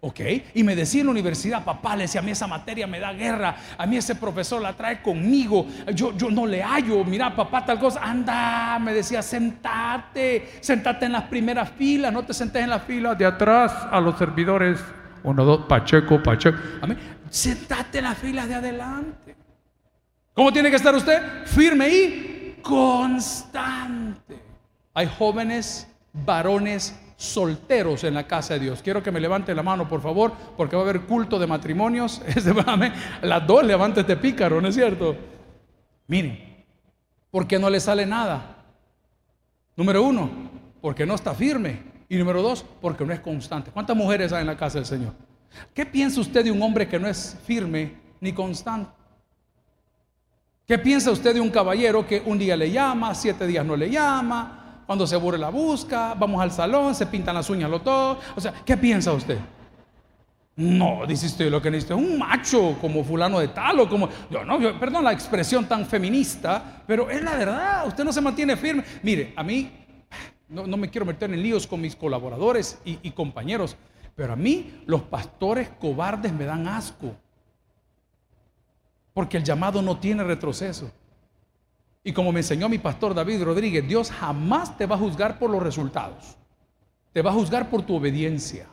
¿Ok? 0.00 0.20
Y 0.54 0.62
me 0.62 0.76
decía 0.76 1.00
en 1.00 1.08
la 1.08 1.10
universidad, 1.10 1.64
papá, 1.64 1.96
le 1.96 2.02
decía, 2.02 2.20
a 2.20 2.24
mí 2.24 2.30
esa 2.30 2.46
materia 2.46 2.86
me 2.86 3.00
da 3.00 3.12
guerra, 3.12 3.56
a 3.76 3.84
mí 3.84 3.96
ese 3.96 4.14
profesor 4.14 4.62
la 4.62 4.72
trae 4.72 5.02
conmigo, 5.02 5.66
yo, 5.92 6.16
yo 6.16 6.30
no 6.30 6.46
le 6.46 6.62
hallo, 6.62 7.04
mira, 7.04 7.34
papá, 7.34 7.64
tal 7.64 7.80
cosa, 7.80 8.00
anda, 8.00 8.78
me 8.78 8.94
decía, 8.94 9.22
sentate, 9.22 10.58
sentate 10.60 11.06
en 11.06 11.12
las 11.12 11.24
primeras 11.24 11.70
filas, 11.72 12.12
no 12.12 12.24
te 12.24 12.32
sentes 12.32 12.62
en 12.62 12.70
las 12.70 12.84
filas 12.84 13.18
de 13.18 13.26
atrás 13.26 13.72
a 13.90 14.00
los 14.00 14.16
servidores, 14.16 14.78
uno, 15.22 15.44
dos, 15.44 15.66
Pacheco, 15.66 16.22
Pacheco, 16.22 16.58
mí 16.86 16.96
sentate 17.30 17.98
en 17.98 18.04
las 18.04 18.18
filas 18.18 18.48
de 18.48 18.54
adelante. 18.54 19.36
¿Cómo 20.34 20.52
tiene 20.52 20.70
que 20.70 20.76
estar 20.76 20.94
usted? 20.94 21.46
Firme 21.46 21.88
y 21.88 22.58
constante. 22.62 24.38
Hay 24.94 25.08
jóvenes, 25.18 25.88
varones, 26.12 26.98
solteros 27.16 28.04
en 28.04 28.14
la 28.14 28.26
casa 28.26 28.54
de 28.54 28.60
Dios. 28.60 28.82
Quiero 28.82 29.02
que 29.02 29.10
me 29.10 29.20
levante 29.20 29.54
la 29.54 29.62
mano, 29.62 29.88
por 29.88 30.00
favor, 30.00 30.32
porque 30.56 30.76
va 30.76 30.82
a 30.82 30.84
haber 30.84 31.02
culto 31.02 31.38
de 31.38 31.46
matrimonios. 31.46 32.22
Las 33.22 33.46
dos 33.46 33.64
levantes 33.64 34.06
de 34.06 34.16
pícaro, 34.16 34.60
¿no 34.60 34.68
es 34.68 34.74
cierto? 34.74 35.16
Miren, 36.06 36.64
porque 37.30 37.58
no 37.58 37.68
le 37.68 37.80
sale 37.80 38.06
nada. 38.06 38.56
Número 39.76 40.02
uno, 40.02 40.30
porque 40.80 41.04
no 41.04 41.14
está 41.14 41.34
firme. 41.34 41.82
Y 42.08 42.16
número 42.16 42.42
dos, 42.42 42.64
porque 42.80 43.04
no 43.04 43.12
es 43.12 43.20
constante. 43.20 43.70
¿Cuántas 43.70 43.96
mujeres 43.96 44.32
hay 44.32 44.40
en 44.40 44.46
la 44.46 44.56
casa 44.56 44.78
del 44.78 44.86
Señor? 44.86 45.12
¿Qué 45.74 45.84
piensa 45.84 46.20
usted 46.20 46.44
de 46.44 46.50
un 46.50 46.62
hombre 46.62 46.88
que 46.88 46.98
no 46.98 47.08
es 47.08 47.36
firme 47.44 47.94
ni 48.20 48.32
constante? 48.32 48.90
¿Qué 50.66 50.78
piensa 50.78 51.10
usted 51.10 51.34
de 51.34 51.40
un 51.40 51.50
caballero 51.50 52.06
que 52.06 52.22
un 52.24 52.38
día 52.38 52.56
le 52.56 52.70
llama, 52.70 53.14
siete 53.14 53.46
días 53.46 53.64
no 53.64 53.74
le 53.74 53.90
llama, 53.90 54.82
cuando 54.88 55.06
se 55.06 55.14
aburre 55.14 55.36
la 55.36 55.50
busca, 55.50 56.14
vamos 56.14 56.40
al 56.40 56.50
salón, 56.50 56.94
se 56.94 57.04
pintan 57.04 57.34
las 57.34 57.50
uñas 57.50 57.68
los 57.68 57.84
dos. 57.84 58.18
O 58.34 58.40
sea, 58.40 58.54
¿qué 58.64 58.74
piensa 58.74 59.12
usted? 59.12 59.38
No, 60.56 61.06
dice 61.06 61.26
usted, 61.26 61.50
lo 61.50 61.60
que 61.60 61.70
necesita 61.70 61.94
es 61.94 62.00
un 62.00 62.18
macho 62.18 62.76
como 62.80 63.04
fulano 63.04 63.38
de 63.38 63.48
tal 63.48 63.80
o 63.80 63.88
como, 63.88 64.08
yo 64.30 64.44
no, 64.44 64.58
perdón 64.80 65.04
la 65.04 65.12
expresión 65.12 65.66
tan 65.66 65.84
feminista, 65.84 66.82
pero 66.86 67.10
es 67.10 67.22
la 67.22 67.36
verdad, 67.36 67.86
usted 67.86 68.02
no 68.02 68.12
se 68.12 68.20
mantiene 68.22 68.56
firme. 68.56 68.82
Mire, 69.02 69.34
a 69.36 69.42
mí, 69.42 69.70
no, 70.48 70.76
me 70.76 70.88
quiero 70.88 71.04
meter 71.04 71.32
en 71.32 71.42
líos 71.42 71.66
con 71.66 71.80
mis 71.80 71.94
colaboradores 71.94 72.80
y, 72.84 73.10
compañeros, 73.10 73.76
pero 74.14 74.32
a 74.32 74.36
mí 74.36 74.82
los 74.86 75.02
pastores 75.02 75.68
cobardes 75.78 76.32
me 76.32 76.44
dan 76.44 76.66
asco, 76.66 77.14
porque 79.12 79.36
el 79.36 79.44
llamado 79.44 79.82
no 79.82 79.98
tiene 79.98 80.24
retroceso. 80.24 80.90
Y 82.02 82.12
como 82.12 82.32
me 82.32 82.40
enseñó 82.40 82.68
mi 82.68 82.78
pastor 82.78 83.14
David 83.14 83.42
Rodríguez, 83.42 83.86
Dios 83.86 84.10
jamás 84.10 84.76
te 84.78 84.86
va 84.86 84.94
a 84.94 84.98
juzgar 84.98 85.38
por 85.38 85.50
los 85.50 85.62
resultados. 85.62 86.36
Te 87.12 87.20
va 87.20 87.30
a 87.30 87.34
juzgar 87.34 87.68
por 87.68 87.82
tu 87.82 87.96
obediencia. 87.96 88.66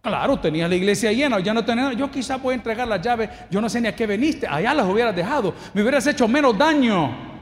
Claro, 0.00 0.38
tenías 0.38 0.70
la 0.70 0.76
iglesia 0.76 1.10
llena, 1.10 1.40
ya 1.40 1.52
no 1.52 1.64
tenía, 1.64 1.92
yo 1.94 2.08
quizá 2.08 2.36
voy 2.36 2.52
a 2.52 2.56
entregar 2.56 2.86
la 2.86 2.98
llave, 2.98 3.28
yo 3.50 3.60
no 3.60 3.68
sé 3.68 3.80
ni 3.80 3.88
a 3.88 3.96
qué 3.96 4.06
veniste, 4.06 4.46
allá 4.46 4.72
las 4.72 4.86
hubieras 4.86 5.16
dejado, 5.16 5.52
me 5.74 5.82
hubieras 5.82 6.06
hecho 6.06 6.28
menos 6.28 6.56
daño, 6.56 7.35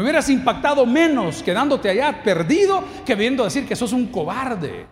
me 0.00 0.04
hubieras 0.04 0.30
impactado 0.30 0.86
menos 0.86 1.42
quedándote 1.42 1.90
allá 1.90 2.22
perdido 2.22 2.82
que 3.04 3.14
viendo 3.14 3.44
decir 3.44 3.68
que 3.68 3.76
sos 3.76 3.92
un 3.92 4.06
cobarde. 4.06 4.86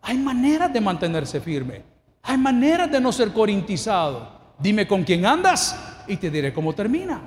Hay 0.00 0.16
maneras 0.16 0.72
de 0.72 0.80
mantenerse 0.80 1.42
firme, 1.42 1.82
hay 2.22 2.38
maneras 2.38 2.90
de 2.90 3.02
no 3.02 3.12
ser 3.12 3.32
corintizado. 3.32 4.54
Dime 4.58 4.86
con 4.86 5.04
quién 5.04 5.26
andas 5.26 5.78
y 6.06 6.16
te 6.16 6.30
diré 6.30 6.54
cómo 6.54 6.72
terminas. 6.72 7.20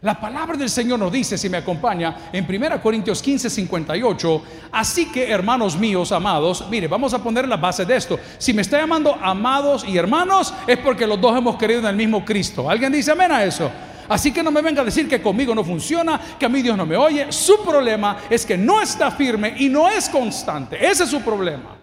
La 0.00 0.18
palabra 0.18 0.56
del 0.56 0.70
Señor 0.70 0.98
nos 0.98 1.12
dice, 1.12 1.36
si 1.36 1.50
me 1.50 1.58
acompaña, 1.58 2.30
en 2.32 2.46
1 2.48 2.80
Corintios 2.80 3.20
15, 3.20 3.50
58, 3.50 4.42
así 4.72 5.12
que 5.12 5.30
hermanos 5.30 5.76
míos, 5.76 6.10
amados, 6.10 6.66
mire, 6.70 6.88
vamos 6.88 7.12
a 7.12 7.22
poner 7.22 7.46
la 7.46 7.58
base 7.58 7.84
de 7.84 7.96
esto. 7.96 8.18
Si 8.38 8.54
me 8.54 8.62
está 8.62 8.78
llamando 8.78 9.14
amados 9.14 9.84
y 9.86 9.98
hermanos, 9.98 10.54
es 10.66 10.78
porque 10.78 11.06
los 11.06 11.20
dos 11.20 11.36
hemos 11.36 11.56
creído 11.58 11.80
en 11.80 11.88
el 11.88 11.96
mismo 11.96 12.24
Cristo. 12.24 12.70
¿Alguien 12.70 12.92
dice 12.92 13.12
amén 13.12 13.30
a 13.30 13.44
eso? 13.44 13.70
Así 14.10 14.32
que 14.32 14.42
no 14.42 14.50
me 14.50 14.60
venga 14.60 14.82
a 14.82 14.84
decir 14.84 15.08
que 15.08 15.22
conmigo 15.22 15.54
no 15.54 15.62
funciona, 15.62 16.20
que 16.36 16.44
a 16.44 16.48
mí 16.48 16.62
Dios 16.62 16.76
no 16.76 16.84
me 16.84 16.96
oye. 16.96 17.30
Su 17.30 17.64
problema 17.64 18.16
es 18.28 18.44
que 18.44 18.58
no 18.58 18.82
está 18.82 19.12
firme 19.12 19.54
y 19.56 19.68
no 19.68 19.88
es 19.88 20.08
constante. 20.08 20.84
Ese 20.84 21.04
es 21.04 21.10
su 21.10 21.20
problema. 21.20 21.76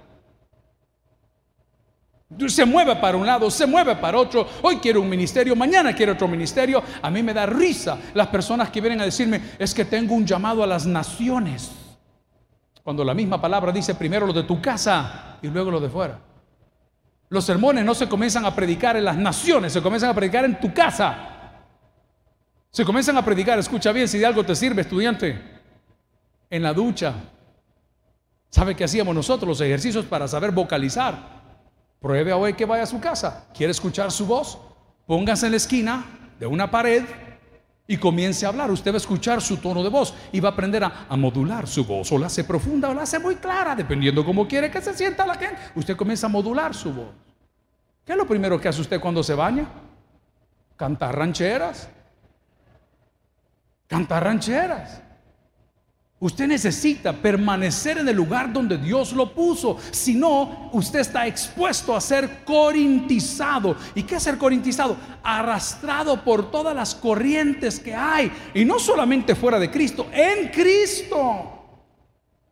Se 2.47 2.65
mueve 2.65 2.97
para 2.97 3.15
un 3.15 3.25
lado, 3.25 3.49
se 3.49 3.65
mueve 3.65 3.95
para 3.95 4.17
otro. 4.17 4.45
Hoy 4.61 4.75
quiero 4.75 4.99
un 4.99 5.07
ministerio, 5.07 5.55
mañana 5.55 5.95
quiero 5.95 6.11
otro 6.11 6.27
ministerio. 6.27 6.83
A 7.01 7.09
mí 7.09 7.23
me 7.23 7.33
da 7.33 7.45
risa 7.45 7.97
las 8.13 8.27
personas 8.27 8.69
que 8.71 8.81
vienen 8.81 8.99
a 8.99 9.05
decirme, 9.05 9.41
es 9.57 9.73
que 9.73 9.85
tengo 9.85 10.13
un 10.13 10.25
llamado 10.25 10.61
a 10.61 10.67
las 10.67 10.85
naciones. 10.85 11.71
Cuando 12.83 13.05
la 13.05 13.13
misma 13.13 13.39
palabra 13.39 13.71
dice 13.71 13.95
primero 13.95 14.27
lo 14.27 14.33
de 14.33 14.43
tu 14.43 14.61
casa 14.61 15.37
y 15.41 15.47
luego 15.47 15.71
lo 15.71 15.79
de 15.79 15.89
fuera. 15.89 16.19
Los 17.29 17.45
sermones 17.45 17.85
no 17.85 17.95
se 17.95 18.09
comienzan 18.09 18.45
a 18.45 18.53
predicar 18.53 18.97
en 18.97 19.05
las 19.05 19.15
naciones, 19.15 19.71
se 19.71 19.81
comienzan 19.81 20.09
a 20.09 20.13
predicar 20.13 20.43
en 20.43 20.59
tu 20.59 20.73
casa. 20.73 21.36
Se 22.77 22.85
comienzan 22.85 23.17
a 23.17 23.25
predicar, 23.25 23.57
escucha 23.57 23.91
bien, 23.91 24.07
si 24.07 24.19
de 24.19 24.27
algo 24.27 24.43
te 24.43 24.55
sirve, 24.55 24.83
estudiante, 24.83 25.41
en 26.47 26.61
la 26.61 26.75
ducha. 26.75 27.11
¿Sabe 28.51 28.75
qué 28.75 28.83
hacíamos 28.83 29.15
nosotros? 29.15 29.47
Los 29.47 29.61
ejercicios 29.61 30.05
para 30.05 30.27
saber 30.27 30.51
vocalizar. 30.51 31.17
Pruebe 31.99 32.33
hoy 32.33 32.53
que 32.53 32.65
vaya 32.65 32.83
a 32.83 32.85
su 32.85 32.99
casa. 32.99 33.47
¿Quiere 33.51 33.71
escuchar 33.71 34.11
su 34.11 34.27
voz? 34.27 34.59
Póngase 35.07 35.47
en 35.47 35.53
la 35.53 35.57
esquina 35.57 36.05
de 36.39 36.45
una 36.45 36.69
pared 36.69 37.03
y 37.87 37.97
comience 37.97 38.45
a 38.45 38.49
hablar. 38.49 38.69
Usted 38.69 38.91
va 38.91 38.97
a 38.97 38.97
escuchar 38.97 39.41
su 39.41 39.57
tono 39.57 39.81
de 39.81 39.89
voz 39.89 40.13
y 40.31 40.39
va 40.39 40.49
a 40.49 40.51
aprender 40.51 40.83
a, 40.83 41.07
modular 41.17 41.67
su 41.67 41.83
voz. 41.83 42.11
O 42.11 42.19
la 42.19 42.27
hace 42.27 42.43
profunda 42.43 42.89
o 42.89 42.93
la 42.93 43.01
hace 43.01 43.17
muy 43.17 43.37
clara, 43.37 43.75
dependiendo 43.75 44.23
cómo 44.23 44.47
quiere 44.47 44.69
que 44.69 44.81
se 44.81 44.93
sienta 44.93 45.25
la 45.25 45.33
gente. 45.33 45.57
Usted 45.73 45.95
comienza 45.95 46.27
a 46.27 46.29
modular 46.29 46.75
su 46.75 46.93
voz. 46.93 47.09
¿Qué 48.05 48.11
es 48.11 48.17
lo 48.19 48.27
primero 48.27 48.61
que 48.61 48.67
hace 48.67 48.81
usted 48.81 48.99
cuando 48.99 49.23
se 49.23 49.33
baña? 49.33 49.67
Cantar 50.75 51.17
rancheras. 51.17 51.89
Cantar 53.87 54.23
rancheras. 54.23 55.01
Usted 56.19 56.47
necesita 56.47 57.13
permanecer 57.13 57.99
en 57.99 58.09
el 58.09 58.15
lugar 58.15 58.51
donde 58.51 58.77
Dios 58.77 59.13
lo 59.13 59.33
puso. 59.33 59.77
Si 59.91 60.15
no, 60.15 60.69
usted 60.73 60.99
está 60.99 61.27
expuesto 61.27 61.95
a 61.95 62.01
ser 62.01 62.43
corintizado. 62.43 63.75
¿Y 63.93 64.01
qué 64.01 64.19
ser 64.19 64.39
corintizado? 64.39 64.97
Arrastrado 65.21 66.23
por 66.23 66.49
todas 66.49 66.75
las 66.75 66.95
corrientes 66.95 67.79
que 67.79 67.93
hay. 67.93 68.31
Y 68.55 68.65
no 68.65 68.79
solamente 68.79 69.35
fuera 69.35 69.59
de 69.59 69.69
Cristo, 69.69 70.07
en 70.11 70.47
Cristo. 70.47 71.56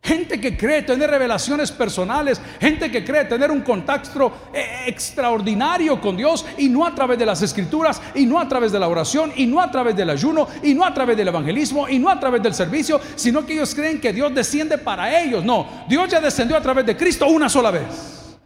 Gente 0.05 0.39
que 0.39 0.55
cree 0.55 0.83
tener 0.83 1.09
revelaciones 1.09 1.71
personales, 1.71 2.39
gente 2.61 2.91
que 2.91 3.03
cree 3.03 3.25
tener 3.25 3.49
un 3.49 3.61
contacto 3.61 4.31
eh, 4.53 4.83
extraordinario 4.85 5.99
con 5.99 6.15
Dios 6.15 6.45
y 6.59 6.69
no 6.69 6.85
a 6.85 6.93
través 6.93 7.17
de 7.17 7.25
las 7.25 7.41
escrituras, 7.41 7.99
y 8.13 8.27
no 8.27 8.39
a 8.39 8.47
través 8.47 8.71
de 8.71 8.79
la 8.79 8.87
oración, 8.87 9.33
y 9.35 9.47
no 9.47 9.59
a 9.59 9.71
través 9.71 9.95
del 9.95 10.11
ayuno, 10.11 10.47
y 10.61 10.75
no 10.75 10.85
a 10.85 10.93
través 10.93 11.17
del 11.17 11.29
evangelismo, 11.29 11.89
y 11.89 11.97
no 11.97 12.11
a 12.11 12.19
través 12.19 12.43
del 12.43 12.53
servicio, 12.53 13.01
sino 13.15 13.43
que 13.47 13.53
ellos 13.53 13.73
creen 13.73 13.99
que 13.99 14.13
Dios 14.13 14.31
desciende 14.35 14.77
para 14.77 15.19
ellos. 15.19 15.43
No, 15.43 15.85
Dios 15.89 16.07
ya 16.07 16.21
descendió 16.21 16.55
a 16.55 16.61
través 16.61 16.85
de 16.85 16.95
Cristo 16.95 17.25
una 17.25 17.49
sola 17.49 17.71
vez. 17.71 18.37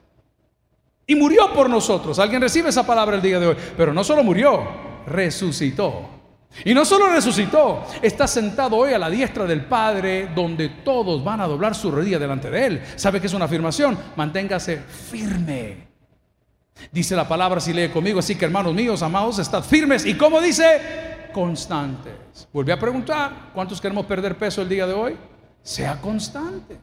Y 1.08 1.16
murió 1.16 1.52
por 1.54 1.70
nosotros. 1.70 2.20
Alguien 2.20 2.40
recibe 2.42 2.70
esa 2.70 2.88
palabra 2.88 3.18
el 3.18 3.22
día 3.22 3.38
de 3.38 3.48
hoy. 3.48 3.58
Pero 3.76 3.94
no 3.94 4.06
solo 4.06 4.24
murió, 4.24 4.64
resucitó. 5.08 6.19
Y 6.66 6.74
no 6.74 6.84
solo 6.84 7.10
resucitó, 7.10 7.86
está 8.02 8.28
sentado 8.28 8.76
hoy 8.76 8.94
a 8.94 9.00
la 9.00 9.10
diestra 9.10 9.46
del 9.46 9.66
Padre, 9.66 10.30
donde 10.36 10.70
todos 10.70 11.24
van 11.24 11.42
a 11.42 11.48
doblar 11.48 11.76
su 11.76 11.92
rodilla 11.92 12.20
delante 12.20 12.50
de 12.50 12.66
Él. 12.66 12.84
¿Sabe 12.96 13.22
qué 13.22 13.28
es 13.28 13.34
una 13.34 13.46
afirmación? 13.46 13.98
Manténgase 14.16 14.78
firme. 14.78 15.88
Dice 16.92 17.16
la 17.16 17.28
palabra, 17.28 17.60
si 17.60 17.74
lee 17.74 17.90
conmigo, 17.90 18.20
así 18.20 18.36
que 18.36 18.46
hermanos 18.46 18.74
míos, 18.74 19.02
amados, 19.04 19.40
estad 19.40 19.64
firmes. 19.64 20.06
¿Y 20.06 20.16
cómo 20.16 20.42
dice? 20.42 21.28
Constantes. 21.34 22.48
Volví 22.52 22.72
a 22.72 22.80
preguntar, 22.80 23.52
¿cuántos 23.54 23.80
queremos 23.80 24.06
perder 24.06 24.38
peso 24.38 24.62
el 24.62 24.70
día 24.70 24.88
de 24.88 24.94
hoy? 24.94 25.18
Sea 25.62 26.00
constante. 26.02 26.80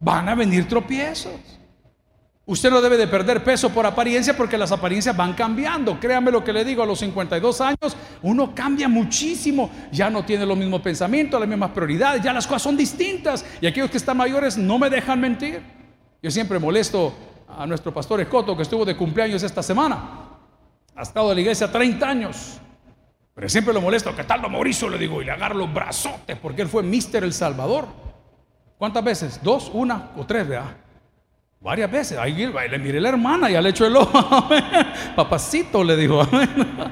Van 0.00 0.28
a 0.28 0.34
venir 0.34 0.68
tropiezos. 0.68 1.40
Usted 2.46 2.70
no 2.70 2.82
debe 2.82 2.98
de 2.98 3.06
perder 3.06 3.42
peso 3.42 3.70
por 3.70 3.86
apariencia 3.86 4.36
porque 4.36 4.58
las 4.58 4.70
apariencias 4.70 5.16
van 5.16 5.32
cambiando. 5.32 5.98
Créame 5.98 6.30
lo 6.30 6.44
que 6.44 6.52
le 6.52 6.62
digo, 6.62 6.82
a 6.82 6.86
los 6.86 6.98
52 6.98 7.60
años 7.62 7.96
uno 8.22 8.54
cambia 8.54 8.86
muchísimo. 8.86 9.70
Ya 9.90 10.10
no 10.10 10.26
tiene 10.26 10.44
los 10.44 10.56
mismos 10.56 10.82
pensamientos, 10.82 11.40
las 11.40 11.48
mismas 11.48 11.70
prioridades, 11.70 12.22
ya 12.22 12.34
las 12.34 12.46
cosas 12.46 12.62
son 12.62 12.76
distintas. 12.76 13.46
Y 13.62 13.66
aquellos 13.66 13.90
que 13.90 13.96
están 13.96 14.18
mayores 14.18 14.58
no 14.58 14.78
me 14.78 14.90
dejan 14.90 15.20
mentir. 15.20 15.62
Yo 16.22 16.30
siempre 16.30 16.58
molesto 16.58 17.14
a 17.48 17.66
nuestro 17.66 17.94
pastor 17.94 18.20
Escoto 18.20 18.54
que 18.54 18.62
estuvo 18.62 18.84
de 18.84 18.94
cumpleaños 18.94 19.42
esta 19.42 19.62
semana. 19.62 20.28
Ha 20.94 21.02
estado 21.02 21.30
en 21.30 21.36
la 21.36 21.40
iglesia 21.40 21.72
30 21.72 22.06
años. 22.06 22.60
Pero 23.34 23.48
siempre 23.48 23.72
lo 23.72 23.80
molesto, 23.80 24.14
¿qué 24.14 24.24
tal 24.24 24.42
lo 24.42 24.50
Mauricio? 24.50 24.88
Le 24.90 24.98
digo, 24.98 25.20
y 25.22 25.24
le 25.24 25.32
agarro 25.32 25.56
los 25.56 25.72
brazotes 25.72 26.38
porque 26.38 26.60
él 26.60 26.68
fue 26.68 26.82
Mister 26.82 27.24
El 27.24 27.32
Salvador. 27.32 27.86
¿Cuántas 28.76 29.02
veces? 29.02 29.40
¿Dos, 29.42 29.70
una 29.72 30.10
o 30.16 30.26
tres, 30.26 30.46
vea? 30.46 30.83
Varias 31.64 31.90
veces. 31.90 32.18
Ahí 32.18 32.34
le 32.34 32.78
miré 32.78 33.00
la 33.00 33.08
hermana, 33.08 33.48
ya 33.48 33.62
le 33.62 33.70
echó 33.70 33.86
el 33.86 33.96
ojo. 33.96 34.48
Papacito 35.16 35.82
le 35.82 35.96
dijo. 35.96 36.20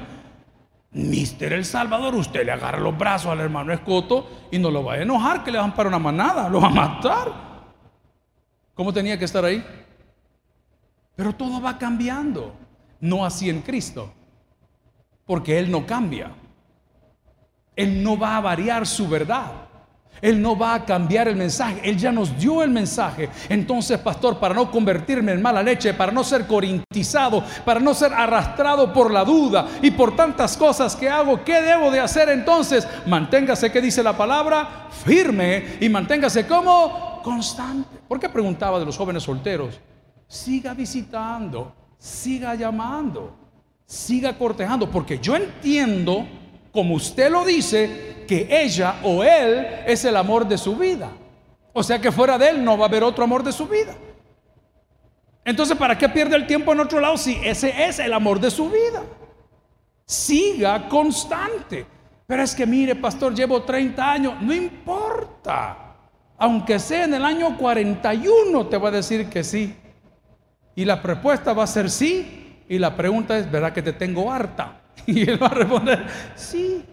Mister 0.93 1.53
El 1.53 1.63
Salvador, 1.63 2.15
usted 2.15 2.43
le 2.43 2.51
agarra 2.51 2.79
los 2.79 2.97
brazos 2.97 3.31
al 3.31 3.39
hermano 3.39 3.71
Escoto 3.71 4.47
y 4.51 4.57
no 4.57 4.71
lo 4.71 4.83
va 4.83 4.93
a 4.93 5.01
enojar 5.01 5.43
que 5.43 5.51
le 5.51 5.59
van 5.59 5.75
para 5.75 5.89
una 5.89 5.99
manada, 5.99 6.49
lo 6.49 6.59
va 6.59 6.67
a 6.67 6.71
matar. 6.71 7.31
¿Cómo 8.73 8.91
tenía 8.91 9.17
que 9.17 9.25
estar 9.25 9.45
ahí? 9.45 9.63
Pero 11.15 11.33
todo 11.33 11.61
va 11.61 11.77
cambiando, 11.77 12.55
no 12.99 13.25
así 13.25 13.51
en 13.51 13.61
Cristo, 13.61 14.11
porque 15.25 15.59
Él 15.59 15.69
no 15.69 15.85
cambia. 15.85 16.31
Él 17.75 18.03
no 18.03 18.17
va 18.17 18.37
a 18.37 18.41
variar 18.41 18.87
su 18.87 19.07
verdad. 19.07 19.51
Él 20.21 20.41
no 20.41 20.57
va 20.57 20.75
a 20.75 20.85
cambiar 20.85 21.27
el 21.27 21.35
mensaje. 21.35 21.81
Él 21.83 21.97
ya 21.97 22.11
nos 22.11 22.37
dio 22.37 22.63
el 22.63 22.69
mensaje. 22.69 23.29
Entonces, 23.49 23.99
pastor, 23.99 24.39
para 24.39 24.53
no 24.53 24.71
convertirme 24.71 25.33
en 25.33 25.41
mala 25.41 25.61
leche, 25.61 25.93
para 25.93 26.11
no 26.11 26.23
ser 26.23 26.47
corintizado, 26.47 27.43
para 27.65 27.79
no 27.79 27.93
ser 27.93 28.13
arrastrado 28.13 28.93
por 28.93 29.11
la 29.11 29.25
duda 29.25 29.67
y 29.81 29.91
por 29.91 30.15
tantas 30.15 30.55
cosas 30.55 30.95
que 30.95 31.09
hago, 31.09 31.43
¿qué 31.43 31.61
debo 31.61 31.91
de 31.91 31.99
hacer 31.99 32.29
entonces? 32.29 32.87
Manténgase, 33.05 33.71
¿qué 33.71 33.81
dice 33.81 34.01
la 34.01 34.15
palabra? 34.15 34.87
Firme 35.05 35.77
y 35.81 35.89
manténgase 35.89 36.47
como 36.47 37.21
constante. 37.23 37.99
¿Por 38.07 38.19
qué 38.19 38.29
preguntaba 38.29 38.79
de 38.79 38.85
los 38.85 38.97
jóvenes 38.97 39.23
solteros? 39.23 39.79
Siga 40.27 40.73
visitando, 40.73 41.73
siga 41.97 42.55
llamando, 42.55 43.35
siga 43.85 44.37
cortejando, 44.37 44.89
porque 44.89 45.19
yo 45.19 45.35
entiendo, 45.35 46.25
como 46.73 46.95
usted 46.95 47.31
lo 47.31 47.45
dice, 47.45 48.25
que 48.27 48.47
ella 48.49 48.95
o 49.03 49.23
él 49.23 49.65
es 49.85 50.03
el 50.05 50.17
amor 50.17 50.47
de 50.47 50.57
su 50.57 50.75
vida. 50.75 51.09
O 51.71 51.83
sea 51.83 51.99
que 51.99 52.11
fuera 52.11 52.37
de 52.37 52.49
él 52.49 52.63
no 52.63 52.77
va 52.77 52.85
a 52.85 52.87
haber 52.87 53.03
otro 53.03 53.23
amor 53.23 53.43
de 53.43 53.51
su 53.51 53.67
vida. 53.67 53.95
Entonces, 55.45 55.77
¿para 55.77 55.97
qué 55.97 56.09
pierde 56.09 56.35
el 56.35 56.47
tiempo 56.47 56.73
en 56.73 56.79
otro 56.79 56.99
lado 56.99 57.17
si 57.17 57.39
ese 57.43 57.85
es 57.85 57.99
el 57.99 58.11
amor 58.11 58.39
de 58.39 58.49
su 58.49 58.69
vida? 58.69 59.03
Siga 60.05 60.89
constante. 60.89 61.85
Pero 62.25 62.41
es 62.41 62.55
que 62.55 62.65
mire, 62.65 62.95
pastor, 62.95 63.35
llevo 63.35 63.61
30 63.61 64.11
años, 64.11 64.41
no 64.41 64.53
importa. 64.53 65.95
Aunque 66.37 66.79
sea 66.79 67.05
en 67.05 67.13
el 67.13 67.25
año 67.25 67.55
41, 67.57 68.65
te 68.67 68.77
va 68.77 68.89
a 68.89 68.91
decir 68.91 69.29
que 69.29 69.43
sí. 69.43 69.75
Y 70.75 70.85
la 70.85 70.95
respuesta 70.95 71.53
va 71.53 71.65
a 71.65 71.67
ser 71.67 71.89
sí. 71.91 72.63
Y 72.67 72.79
la 72.79 72.95
pregunta 72.95 73.37
es, 73.37 73.51
¿verdad 73.51 73.73
que 73.73 73.83
te 73.83 73.93
tengo 73.93 74.31
harta? 74.31 74.82
Y 75.05 75.29
él 75.29 75.41
va 75.41 75.47
a 75.47 75.53
responder, 75.53 76.05
sí. 76.35 76.83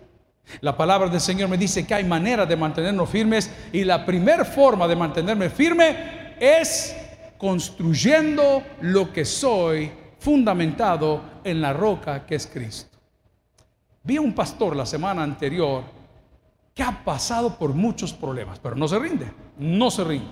La 0.60 0.76
palabra 0.76 1.08
del 1.08 1.20
Señor 1.20 1.48
me 1.48 1.56
dice 1.56 1.86
que 1.86 1.94
hay 1.94 2.04
maneras 2.04 2.48
de 2.48 2.56
mantenernos 2.56 3.08
firmes 3.08 3.50
y 3.72 3.84
la 3.84 4.04
primera 4.04 4.44
forma 4.44 4.88
de 4.88 4.96
mantenerme 4.96 5.48
firme 5.48 6.34
es 6.40 6.96
construyendo 7.38 8.62
lo 8.80 9.12
que 9.12 9.24
soy 9.24 9.92
fundamentado 10.18 11.22
en 11.44 11.60
la 11.60 11.72
roca 11.72 12.26
que 12.26 12.34
es 12.34 12.46
Cristo. 12.46 12.98
Vi 14.02 14.16
a 14.16 14.20
un 14.20 14.34
pastor 14.34 14.74
la 14.74 14.86
semana 14.86 15.22
anterior 15.22 15.84
que 16.74 16.82
ha 16.82 17.04
pasado 17.04 17.56
por 17.56 17.72
muchos 17.72 18.12
problemas, 18.12 18.58
pero 18.58 18.74
no 18.74 18.88
se 18.88 18.98
rinde, 18.98 19.32
no 19.58 19.90
se 19.90 20.04
rinde. 20.04 20.28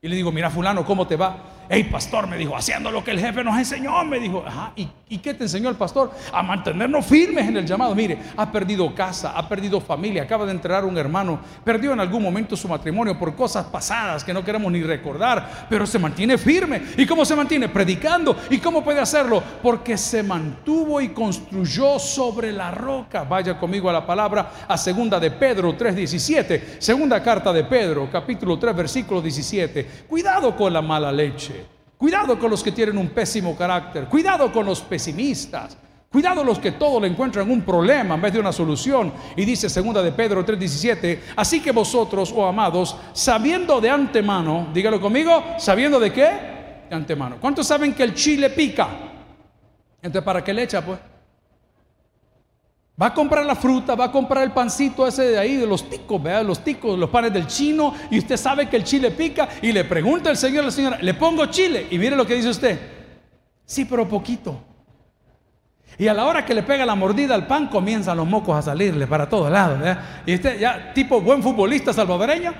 Y 0.00 0.08
le 0.08 0.16
digo, 0.16 0.30
mira 0.30 0.50
fulano, 0.50 0.84
¿cómo 0.84 1.06
te 1.06 1.16
va? 1.16 1.36
Hey 1.70 1.84
pastor, 1.90 2.26
me 2.26 2.36
dijo, 2.36 2.56
haciendo 2.56 2.90
lo 2.90 3.04
que 3.04 3.10
el 3.10 3.20
jefe 3.20 3.44
nos 3.44 3.56
enseñó, 3.56 4.04
me 4.04 4.18
dijo, 4.18 4.42
ajá, 4.46 4.72
¿y, 4.76 4.88
¿y, 5.08 5.18
qué 5.18 5.34
te 5.34 5.44
enseñó 5.44 5.68
el 5.68 5.76
pastor? 5.76 6.10
A 6.32 6.42
mantenernos 6.42 7.04
firmes 7.04 7.46
en 7.46 7.56
el 7.56 7.66
llamado. 7.66 7.94
Mire, 7.94 8.18
ha 8.36 8.50
perdido 8.50 8.94
casa, 8.94 9.32
ha 9.36 9.48
perdido 9.48 9.80
familia, 9.80 10.22
acaba 10.22 10.46
de 10.46 10.52
enterrar 10.52 10.84
un 10.84 10.96
hermano, 10.96 11.40
perdió 11.64 11.92
en 11.92 12.00
algún 12.00 12.22
momento 12.22 12.56
su 12.56 12.68
matrimonio 12.68 13.18
por 13.18 13.34
cosas 13.34 13.66
pasadas 13.66 14.24
que 14.24 14.32
no 14.32 14.44
queremos 14.44 14.72
ni 14.72 14.82
recordar, 14.82 15.66
pero 15.68 15.86
se 15.86 15.98
mantiene 15.98 16.38
firme. 16.38 16.82
¿Y 16.96 17.06
cómo 17.06 17.24
se 17.24 17.36
mantiene? 17.36 17.68
Predicando. 17.68 18.36
¿Y 18.50 18.58
cómo 18.58 18.82
puede 18.82 19.00
hacerlo? 19.00 19.42
Porque 19.62 19.96
se 19.96 20.22
mantuvo 20.22 21.00
y 21.00 21.08
construyó 21.08 21.98
sobre 21.98 22.52
la 22.52 22.70
roca. 22.70 23.24
Vaya 23.24 23.58
conmigo 23.58 23.90
a 23.90 23.92
la 23.92 24.06
palabra, 24.06 24.50
a 24.66 24.76
segunda 24.78 25.20
de 25.20 25.30
Pedro 25.30 25.76
3.17, 25.76 26.78
segunda 26.78 27.22
carta 27.22 27.52
de 27.52 27.64
Pedro, 27.64 28.08
capítulo 28.10 28.58
3, 28.58 28.74
versículo 28.74 29.20
17. 29.20 30.04
Cuidado 30.08 30.56
con 30.56 30.72
la 30.72 30.80
mala 30.80 31.12
leche. 31.12 31.57
Cuidado 31.98 32.38
con 32.38 32.50
los 32.50 32.62
que 32.62 32.70
tienen 32.70 32.96
un 32.96 33.08
pésimo 33.08 33.56
carácter. 33.56 34.06
Cuidado 34.06 34.52
con 34.52 34.64
los 34.64 34.80
pesimistas. 34.80 35.76
Cuidado 36.10 36.42
los 36.42 36.58
que 36.58 36.72
todo 36.72 37.00
le 37.00 37.08
encuentran 37.08 37.50
un 37.50 37.60
problema 37.62 38.14
en 38.14 38.22
vez 38.22 38.32
de 38.32 38.40
una 38.40 38.52
solución. 38.52 39.12
Y 39.36 39.44
dice 39.44 39.68
segunda 39.68 40.02
de 40.02 40.12
Pedro 40.12 40.46
3:17, 40.46 41.18
así 41.36 41.60
que 41.60 41.72
vosotros, 41.72 42.32
oh 42.34 42.46
amados, 42.46 42.96
sabiendo 43.12 43.80
de 43.80 43.90
antemano, 43.90 44.68
dígalo 44.72 45.00
conmigo, 45.00 45.44
sabiendo 45.58 46.00
de 46.00 46.12
qué? 46.12 46.30
De 46.88 46.96
antemano. 46.96 47.36
¿Cuántos 47.40 47.66
saben 47.66 47.92
que 47.92 48.04
el 48.04 48.14
chile 48.14 48.48
pica? 48.48 48.88
Entonces, 50.00 50.24
¿para 50.24 50.42
qué 50.42 50.54
le 50.54 50.62
echa 50.62 50.80
pues? 50.80 50.98
Va 53.00 53.06
a 53.06 53.14
comprar 53.14 53.46
la 53.46 53.54
fruta, 53.54 53.94
va 53.94 54.06
a 54.06 54.12
comprar 54.12 54.42
el 54.42 54.50
pancito 54.50 55.06
ese 55.06 55.22
de 55.22 55.38
ahí, 55.38 55.56
de 55.56 55.66
los 55.66 55.88
ticos, 55.88 56.20
¿verdad? 56.20 56.44
Los 56.44 56.64
ticos, 56.64 56.98
los 56.98 57.08
panes 57.08 57.32
del 57.32 57.46
chino, 57.46 57.94
y 58.10 58.18
usted 58.18 58.36
sabe 58.36 58.68
que 58.68 58.76
el 58.76 58.82
chile 58.82 59.12
pica, 59.12 59.48
y 59.62 59.70
le 59.70 59.84
pregunta 59.84 60.30
el 60.30 60.36
señor 60.36 60.64
a 60.64 60.66
la 60.66 60.72
señora, 60.72 60.98
¿le 61.00 61.14
pongo 61.14 61.46
chile? 61.46 61.86
Y 61.90 61.98
mire 61.98 62.16
lo 62.16 62.26
que 62.26 62.34
dice 62.34 62.48
usted, 62.48 62.78
sí, 63.64 63.84
pero 63.84 64.08
poquito. 64.08 64.60
Y 65.96 66.08
a 66.08 66.14
la 66.14 66.24
hora 66.26 66.44
que 66.44 66.54
le 66.54 66.64
pega 66.64 66.84
la 66.84 66.96
mordida 66.96 67.36
al 67.36 67.46
pan, 67.46 67.68
comienzan 67.68 68.16
los 68.16 68.26
mocos 68.26 68.56
a 68.56 68.62
salirle 68.62 69.06
para 69.06 69.28
todos 69.28 69.50
lados, 69.50 69.78
¿verdad? 69.78 70.02
Y 70.26 70.34
usted 70.34 70.58
ya, 70.58 70.92
tipo 70.92 71.20
buen 71.20 71.40
futbolista 71.40 71.92
salvadoreño, 71.92 72.52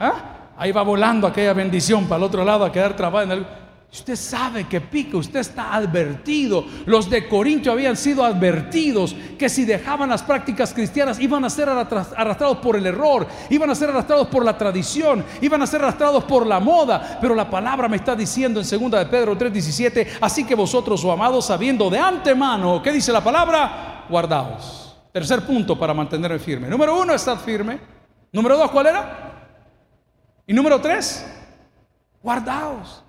¿ah? 0.00 0.52
ahí 0.56 0.72
va 0.72 0.82
volando 0.82 1.26
aquella 1.26 1.52
bendición 1.52 2.04
para 2.06 2.18
el 2.18 2.22
otro 2.24 2.42
lado 2.42 2.64
a 2.64 2.72
quedar 2.72 2.96
trabado 2.96 3.24
en 3.24 3.32
el... 3.32 3.46
Usted 3.94 4.16
sabe 4.16 4.66
que 4.66 4.80
pica, 4.80 5.16
usted 5.16 5.38
está 5.38 5.72
advertido. 5.72 6.64
Los 6.84 7.08
de 7.08 7.28
Corintio 7.28 7.70
habían 7.70 7.96
sido 7.96 8.24
advertidos 8.24 9.14
que 9.38 9.48
si 9.48 9.64
dejaban 9.64 10.08
las 10.08 10.24
prácticas 10.24 10.74
cristianas 10.74 11.20
iban 11.20 11.44
a 11.44 11.48
ser 11.50 11.68
arrastrados 11.68 12.58
por 12.58 12.74
el 12.74 12.86
error, 12.86 13.24
iban 13.50 13.70
a 13.70 13.74
ser 13.76 13.90
arrastrados 13.90 14.26
por 14.26 14.44
la 14.44 14.58
tradición, 14.58 15.24
iban 15.40 15.62
a 15.62 15.66
ser 15.68 15.80
arrastrados 15.80 16.24
por 16.24 16.44
la 16.44 16.58
moda. 16.58 17.18
Pero 17.20 17.36
la 17.36 17.48
palabra 17.48 17.88
me 17.88 17.98
está 17.98 18.16
diciendo 18.16 18.60
en 18.60 18.66
2 18.66 18.90
de 18.90 19.06
Pedro 19.06 19.38
3:17, 19.38 20.18
así 20.20 20.42
que 20.42 20.56
vosotros, 20.56 21.04
oh 21.04 21.12
amados, 21.12 21.46
sabiendo 21.46 21.88
de 21.88 22.00
antemano, 22.00 22.82
¿qué 22.82 22.90
dice 22.90 23.12
la 23.12 23.22
palabra? 23.22 24.06
Guardaos. 24.08 24.96
Tercer 25.12 25.46
punto 25.46 25.78
para 25.78 25.94
mantenerme 25.94 26.40
firme. 26.40 26.66
Número 26.66 27.00
uno, 27.00 27.14
estad 27.14 27.38
firme. 27.38 27.78
Número 28.32 28.56
dos, 28.56 28.72
¿cuál 28.72 28.88
era? 28.88 29.50
Y 30.48 30.52
número 30.52 30.80
tres, 30.80 31.24
guardaos. 32.20 33.03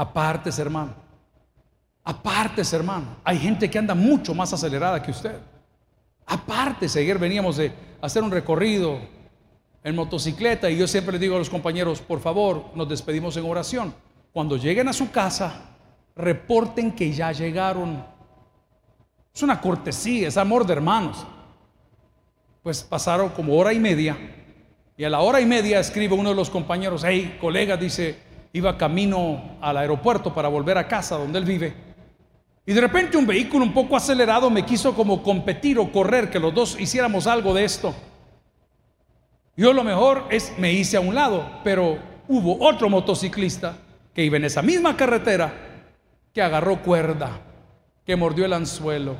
Apartes, 0.00 0.58
hermano. 0.58 0.94
Apartes, 2.04 2.72
hermano. 2.72 3.18
Hay 3.22 3.38
gente 3.38 3.68
que 3.68 3.78
anda 3.78 3.94
mucho 3.94 4.34
más 4.34 4.50
acelerada 4.50 5.02
que 5.02 5.10
usted. 5.10 5.38
Apártese. 6.24 7.00
Ayer 7.00 7.18
veníamos 7.18 7.58
de 7.58 7.70
hacer 8.00 8.22
un 8.22 8.30
recorrido 8.30 8.98
en 9.84 9.94
motocicleta 9.94 10.70
y 10.70 10.78
yo 10.78 10.88
siempre 10.88 11.12
le 11.12 11.18
digo 11.18 11.36
a 11.36 11.38
los 11.38 11.50
compañeros, 11.50 12.00
por 12.00 12.18
favor, 12.18 12.70
nos 12.74 12.88
despedimos 12.88 13.36
en 13.36 13.44
oración. 13.44 13.94
Cuando 14.32 14.56
lleguen 14.56 14.88
a 14.88 14.94
su 14.94 15.10
casa, 15.10 15.76
reporten 16.16 16.92
que 16.92 17.12
ya 17.12 17.32
llegaron. 17.32 18.02
Es 19.34 19.42
una 19.42 19.60
cortesía, 19.60 20.28
es 20.28 20.38
amor 20.38 20.64
de 20.66 20.72
hermanos. 20.72 21.26
Pues 22.62 22.82
pasaron 22.82 23.28
como 23.28 23.54
hora 23.54 23.74
y 23.74 23.78
media 23.78 24.16
y 24.96 25.04
a 25.04 25.10
la 25.10 25.20
hora 25.20 25.42
y 25.42 25.46
media 25.46 25.78
escribe 25.78 26.14
uno 26.14 26.30
de 26.30 26.36
los 26.36 26.48
compañeros, 26.48 27.02
hey, 27.06 27.36
colega, 27.38 27.76
dice, 27.76 28.29
iba 28.52 28.76
camino 28.76 29.56
al 29.60 29.76
aeropuerto 29.76 30.34
para 30.34 30.48
volver 30.48 30.78
a 30.78 30.88
casa 30.88 31.16
donde 31.16 31.38
él 31.38 31.44
vive. 31.44 31.74
Y 32.66 32.72
de 32.72 32.80
repente 32.80 33.16
un 33.16 33.26
vehículo 33.26 33.64
un 33.64 33.72
poco 33.72 33.96
acelerado 33.96 34.50
me 34.50 34.64
quiso 34.64 34.94
como 34.94 35.22
competir 35.22 35.78
o 35.78 35.90
correr, 35.90 36.30
que 36.30 36.38
los 36.38 36.54
dos 36.54 36.78
hiciéramos 36.78 37.26
algo 37.26 37.54
de 37.54 37.64
esto. 37.64 37.94
Yo 39.56 39.72
lo 39.72 39.84
mejor 39.84 40.26
es 40.30 40.52
me 40.58 40.72
hice 40.72 40.96
a 40.96 41.00
un 41.00 41.14
lado, 41.14 41.60
pero 41.64 41.98
hubo 42.28 42.64
otro 42.66 42.88
motociclista 42.88 43.76
que 44.14 44.24
iba 44.24 44.36
en 44.36 44.44
esa 44.44 44.62
misma 44.62 44.96
carretera 44.96 45.52
que 46.32 46.42
agarró 46.42 46.82
cuerda, 46.82 47.40
que 48.06 48.16
mordió 48.16 48.44
el 48.44 48.52
anzuelo 48.52 49.16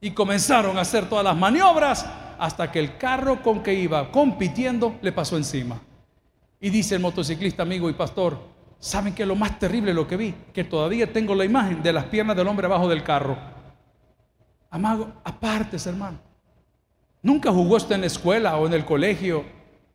y 0.00 0.12
comenzaron 0.12 0.78
a 0.78 0.82
hacer 0.82 1.08
todas 1.08 1.24
las 1.24 1.36
maniobras 1.36 2.06
hasta 2.38 2.72
que 2.72 2.78
el 2.78 2.96
carro 2.96 3.42
con 3.42 3.62
que 3.62 3.74
iba 3.74 4.10
compitiendo 4.10 4.96
le 5.02 5.12
pasó 5.12 5.36
encima. 5.36 5.80
Y 6.60 6.68
dice 6.68 6.94
el 6.94 7.00
motociclista 7.00 7.62
amigo 7.62 7.88
y 7.88 7.94
pastor, 7.94 8.38
¿saben 8.78 9.14
que 9.14 9.24
lo 9.24 9.34
más 9.34 9.58
terrible 9.58 9.94
lo 9.94 10.06
que 10.06 10.18
vi? 10.18 10.34
Que 10.52 10.62
todavía 10.62 11.10
tengo 11.10 11.34
la 11.34 11.46
imagen 11.46 11.82
de 11.82 11.92
las 11.92 12.04
piernas 12.04 12.36
del 12.36 12.46
hombre 12.46 12.66
abajo 12.66 12.86
del 12.86 13.02
carro. 13.02 13.38
Amado, 14.68 15.10
apartes, 15.24 15.86
hermano. 15.86 16.18
Nunca 17.22 17.50
jugó 17.50 17.76
usted 17.76 17.94
en 17.94 18.02
la 18.02 18.06
escuela 18.08 18.56
o 18.56 18.66
en 18.66 18.74
el 18.74 18.84
colegio, 18.84 19.44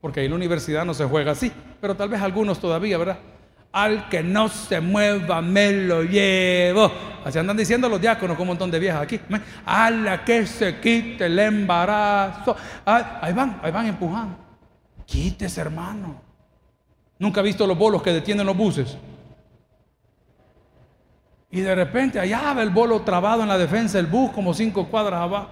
porque 0.01 0.23
en 0.25 0.31
la 0.31 0.35
universidad 0.37 0.85
no 0.85 0.95
se 0.95 1.05
juega 1.05 1.33
así, 1.33 1.51
pero 1.79 1.95
tal 1.95 2.09
vez 2.09 2.21
algunos 2.21 2.59
todavía, 2.59 2.97
¿verdad? 2.97 3.19
Al 3.71 4.09
que 4.09 4.23
no 4.23 4.49
se 4.49 4.81
mueva 4.81 5.41
me 5.41 5.71
lo 5.71 6.01
llevo. 6.01 6.91
Así 7.23 7.37
andan 7.37 7.57
diciendo 7.57 7.89
los 7.89 8.01
diáconos 8.01 8.37
con 8.37 8.43
un 8.43 8.49
montón 8.49 8.71
de 8.71 8.79
viejas 8.79 9.01
aquí. 9.01 9.19
A 9.65 9.91
la 9.91 10.23
que 10.23 10.47
se 10.47 10.79
quite 10.79 11.25
el 11.25 11.37
embarazo. 11.37 12.55
Ahí 12.85 13.33
van, 13.33 13.59
ahí 13.61 13.71
van 13.71 13.87
empujando. 13.87 14.37
Quítese, 15.05 15.61
hermano. 15.61 16.24
¿Nunca 17.17 17.39
ha 17.39 17.43
visto 17.43 17.65
los 17.65 17.77
bolos 17.77 18.01
que 18.01 18.11
detienen 18.11 18.45
los 18.45 18.57
buses? 18.57 18.97
Y 21.49 21.61
de 21.61 21.73
repente 21.73 22.19
allá 22.19 22.53
va 22.53 22.61
el 22.61 22.69
bolo 22.69 23.01
trabado 23.03 23.41
en 23.41 23.47
la 23.47 23.57
defensa 23.57 23.97
del 23.97 24.07
bus 24.07 24.31
como 24.31 24.53
cinco 24.53 24.87
cuadras 24.87 25.21
abajo. 25.21 25.51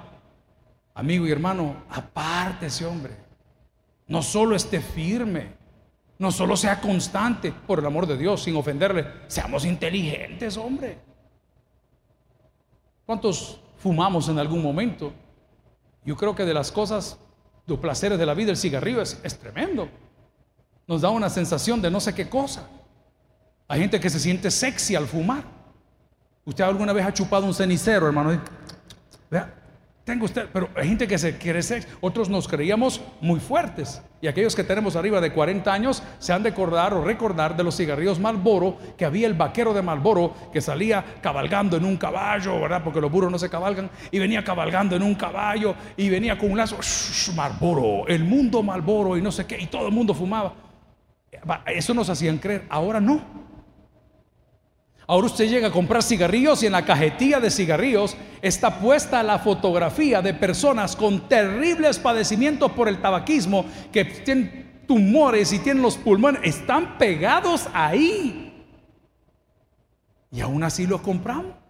Amigo 0.94 1.26
y 1.26 1.32
hermano, 1.32 1.84
aparte 1.90 2.66
ese 2.66 2.86
hombre. 2.86 3.16
No 4.08 4.22
solo 4.22 4.56
esté 4.56 4.82
firme, 4.82 5.54
no 6.20 6.32
solo 6.32 6.58
sea 6.58 6.82
constante, 6.82 7.52
por 7.52 7.80
el 7.80 7.86
amor 7.86 8.06
de 8.06 8.18
Dios, 8.18 8.44
sin 8.44 8.56
ofenderle, 8.56 9.08
seamos 9.28 9.66
inteligentes, 9.66 10.58
hombre. 10.58 11.00
¿Cuántos 13.06 13.62
fumamos 13.78 14.28
en 14.28 14.40
algún 14.40 14.62
momento? 14.62 15.14
Yo 16.06 16.18
creo 16.18 16.36
que 16.36 16.44
de 16.46 16.54
las 16.54 16.72
cosas, 16.72 17.18
los 17.66 17.80
placeres 17.80 18.20
de 18.20 18.26
la 18.26 18.34
vida, 18.34 18.52
el 18.52 18.58
cigarrillo 18.58 19.02
es, 19.02 19.20
es 19.24 19.40
tremendo. 19.40 19.88
Nos 20.88 21.02
da 21.02 21.10
una 21.10 21.30
sensación 21.30 21.82
de 21.82 21.90
no 21.90 22.00
sé 22.00 22.14
qué 22.14 22.28
cosa. 22.28 22.68
Hay 23.68 23.80
gente 23.80 24.00
que 24.00 24.10
se 24.10 24.20
siente 24.20 24.52
sexy 24.52 24.96
al 24.96 25.08
fumar. 25.08 25.44
¿Usted 26.46 26.64
alguna 26.64 26.92
vez 26.92 27.06
ha 27.06 27.14
chupado 27.14 27.46
un 27.46 27.54
cenicero, 27.54 28.06
hermano? 28.08 28.42
Vea, 29.32 29.54
tengo 30.04 30.26
usted, 30.26 30.50
pero 30.52 30.68
hay 30.76 30.90
gente 30.90 31.08
que 31.08 31.18
se 31.18 31.38
quiere 31.38 31.64
ser, 31.64 31.88
otros 32.02 32.28
nos 32.28 32.50
creíamos 32.50 33.00
muy 33.22 33.40
fuertes. 33.40 34.02
Y 34.22 34.28
aquellos 34.28 34.54
que 34.54 34.66
tenemos 34.66 34.98
arriba 34.98 35.22
de 35.22 35.32
40 35.32 35.72
años 35.72 36.04
se 36.20 36.34
han 36.34 36.44
de 36.44 36.50
acordar 36.50 36.94
o 36.94 37.06
recordar 37.06 37.56
de 37.56 37.64
los 37.64 37.78
cigarrillos 37.78 38.20
Malboro, 38.20 38.78
que 38.98 39.06
había 39.06 39.28
el 39.28 39.34
vaquero 39.34 39.74
de 39.74 39.82
Malboro 39.82 40.34
que 40.52 40.60
salía 40.60 41.06
cabalgando 41.22 41.78
en 41.78 41.86
un 41.86 41.96
caballo, 41.96 42.60
¿verdad? 42.60 42.84
Porque 42.84 43.00
los 43.00 43.10
burros 43.10 43.32
no 43.32 43.40
se 43.40 43.50
cabalgan, 43.50 43.90
y 44.12 44.20
venía 44.20 44.44
cabalgando 44.44 44.98
en 44.98 45.04
un 45.04 45.16
caballo 45.16 45.74
y 45.96 46.10
venía 46.10 46.38
con 46.38 46.52
un 46.52 46.58
lazo, 46.58 46.78
Malboro, 47.34 48.06
el 48.08 48.26
mundo 48.26 48.62
Malboro 48.62 49.16
y 49.16 49.22
no 49.22 49.32
sé 49.32 49.46
qué, 49.46 49.58
y 49.58 49.68
todo 49.68 49.88
el 49.88 49.94
mundo 49.94 50.14
fumaba. 50.14 50.54
Eso 51.68 51.94
nos 51.94 52.10
hacían 52.10 52.38
creer, 52.38 52.66
ahora 52.70 53.00
no. 53.00 53.22
Ahora 55.06 55.28
usted 55.28 55.50
llega 55.50 55.68
a 55.68 55.72
comprar 55.72 56.02
cigarrillos 56.02 56.64
y 56.64 56.68
en 56.68 56.72
la 56.72 56.86
cajetilla 56.86 57.40
de 57.40 57.52
cigarrillos 57.52 58.16
está 58.42 58.80
puesta 58.80 59.22
la 59.22 59.40
fotografía 59.40 60.22
de 60.22 60.34
personas 60.34 60.96
con 60.96 61.28
terribles 61.28 62.00
padecimientos 62.00 62.72
por 62.72 62.88
el 62.88 63.02
tabaquismo 63.02 63.66
que 63.92 64.06
tienen 64.06 64.84
tumores 64.88 65.52
y 65.52 65.60
tienen 65.60 65.84
los 65.84 65.98
pulmones, 65.98 66.42
están 66.44 66.98
pegados 66.98 67.68
ahí. 67.74 68.66
Y 70.32 70.42
aún 70.42 70.64
así 70.64 70.88
los 70.88 71.02
compramos. 71.02 71.63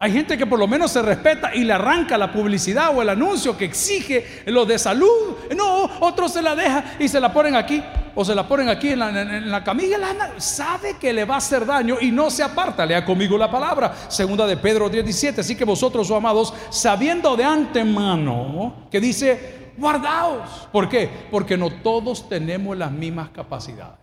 Hay 0.00 0.12
gente 0.12 0.38
que 0.38 0.46
por 0.46 0.60
lo 0.60 0.68
menos 0.68 0.92
se 0.92 1.02
respeta 1.02 1.52
y 1.52 1.64
le 1.64 1.72
arranca 1.72 2.16
la 2.16 2.32
publicidad 2.32 2.96
o 2.96 3.02
el 3.02 3.08
anuncio 3.08 3.56
que 3.56 3.64
exige 3.64 4.44
lo 4.46 4.64
de 4.64 4.78
salud. 4.78 5.36
No, 5.56 5.90
otros 6.00 6.32
se 6.32 6.40
la 6.40 6.54
deja 6.54 6.84
y 7.00 7.08
se 7.08 7.18
la 7.18 7.32
ponen 7.32 7.56
aquí 7.56 7.82
o 8.14 8.24
se 8.24 8.32
la 8.32 8.46
ponen 8.46 8.68
aquí 8.68 8.90
en 8.90 9.50
la, 9.50 9.64
camilla. 9.64 9.98
sabe 10.36 10.98
que 11.00 11.12
le 11.12 11.24
va 11.24 11.34
a 11.34 11.38
hacer 11.38 11.66
daño 11.66 11.96
y 12.00 12.12
no 12.12 12.30
se 12.30 12.44
aparta. 12.44 12.86
Lea 12.86 13.04
conmigo 13.04 13.36
la 13.36 13.50
palabra, 13.50 13.92
segunda 14.08 14.46
de 14.46 14.56
Pedro 14.56 14.88
17. 14.88 15.40
Así 15.40 15.56
que 15.56 15.64
vosotros, 15.64 16.08
oh 16.12 16.16
amados, 16.16 16.54
sabiendo 16.70 17.36
de 17.36 17.42
antemano 17.42 18.86
que 18.92 19.00
dice, 19.00 19.72
guardaos. 19.76 20.68
¿Por 20.70 20.88
qué? 20.88 21.10
Porque 21.28 21.56
no 21.56 21.70
todos 21.70 22.28
tenemos 22.28 22.76
las 22.76 22.92
mismas 22.92 23.30
capacidades. 23.30 23.98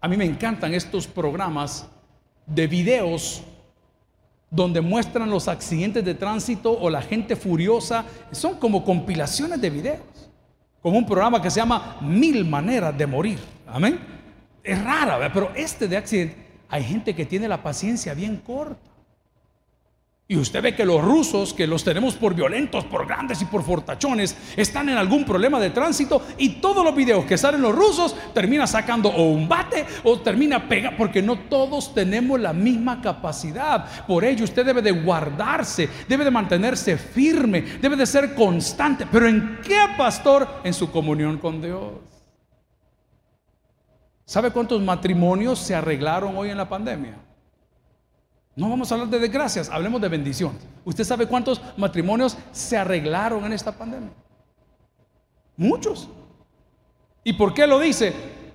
A 0.00 0.08
mí 0.08 0.16
me 0.16 0.24
encantan 0.24 0.72
estos 0.72 1.06
programas 1.06 1.86
de 2.46 2.66
videos 2.66 3.42
donde 4.54 4.80
muestran 4.80 5.28
los 5.30 5.48
accidentes 5.48 6.04
de 6.04 6.14
tránsito 6.14 6.70
o 6.70 6.88
la 6.88 7.02
gente 7.02 7.34
furiosa. 7.34 8.04
Son 8.30 8.54
como 8.54 8.84
compilaciones 8.84 9.60
de 9.60 9.70
videos. 9.70 10.00
Como 10.80 10.98
un 10.98 11.06
programa 11.06 11.42
que 11.42 11.50
se 11.50 11.58
llama 11.58 11.96
Mil 12.00 12.44
Maneras 12.44 12.96
de 12.96 13.06
Morir. 13.06 13.38
Amén. 13.66 13.98
Es 14.62 14.82
rara, 14.82 15.30
pero 15.32 15.50
este 15.56 15.88
de 15.88 15.96
accidente, 15.96 16.36
hay 16.68 16.84
gente 16.84 17.14
que 17.14 17.26
tiene 17.26 17.48
la 17.48 17.62
paciencia 17.62 18.14
bien 18.14 18.36
corta. 18.36 18.93
Y 20.26 20.36
usted 20.38 20.62
ve 20.62 20.74
que 20.74 20.86
los 20.86 21.02
rusos, 21.02 21.52
que 21.52 21.66
los 21.66 21.84
tenemos 21.84 22.14
por 22.14 22.34
violentos, 22.34 22.86
por 22.86 23.06
grandes 23.06 23.42
y 23.42 23.44
por 23.44 23.62
fortachones, 23.62 24.34
están 24.56 24.88
en 24.88 24.96
algún 24.96 25.26
problema 25.26 25.60
de 25.60 25.68
tránsito 25.68 26.22
y 26.38 26.60
todos 26.60 26.82
los 26.82 26.96
videos 26.96 27.26
que 27.26 27.36
salen 27.36 27.60
los 27.60 27.74
rusos 27.74 28.16
termina 28.32 28.66
sacando 28.66 29.10
o 29.10 29.24
un 29.24 29.46
bate 29.46 29.84
o 30.02 30.18
termina 30.20 30.66
pegando, 30.66 30.96
porque 30.96 31.20
no 31.20 31.40
todos 31.40 31.92
tenemos 31.92 32.40
la 32.40 32.54
misma 32.54 33.02
capacidad. 33.02 34.06
Por 34.06 34.24
ello 34.24 34.44
usted 34.44 34.64
debe 34.64 34.80
de 34.80 34.92
guardarse, 34.92 35.90
debe 36.08 36.24
de 36.24 36.30
mantenerse 36.30 36.96
firme, 36.96 37.60
debe 37.60 37.94
de 37.94 38.06
ser 38.06 38.34
constante. 38.34 39.06
Pero 39.12 39.28
¿en 39.28 39.58
qué, 39.62 39.78
pastor? 39.98 40.48
En 40.64 40.72
su 40.72 40.90
comunión 40.90 41.36
con 41.36 41.60
Dios. 41.60 41.92
¿Sabe 44.24 44.50
cuántos 44.50 44.80
matrimonios 44.80 45.58
se 45.58 45.74
arreglaron 45.74 46.34
hoy 46.34 46.48
en 46.48 46.56
la 46.56 46.66
pandemia? 46.66 47.18
No 48.56 48.70
vamos 48.70 48.90
a 48.90 48.94
hablar 48.94 49.10
de 49.10 49.18
desgracias, 49.18 49.68
hablemos 49.68 50.00
de 50.00 50.08
bendiciones. 50.08 50.62
¿Usted 50.84 51.04
sabe 51.04 51.26
cuántos 51.26 51.60
matrimonios 51.76 52.36
se 52.52 52.76
arreglaron 52.76 53.44
en 53.44 53.52
esta 53.52 53.72
pandemia? 53.72 54.10
Muchos. 55.56 56.08
¿Y 57.24 57.32
por 57.32 57.52
qué 57.52 57.66
lo 57.66 57.80
dice? 57.80 58.12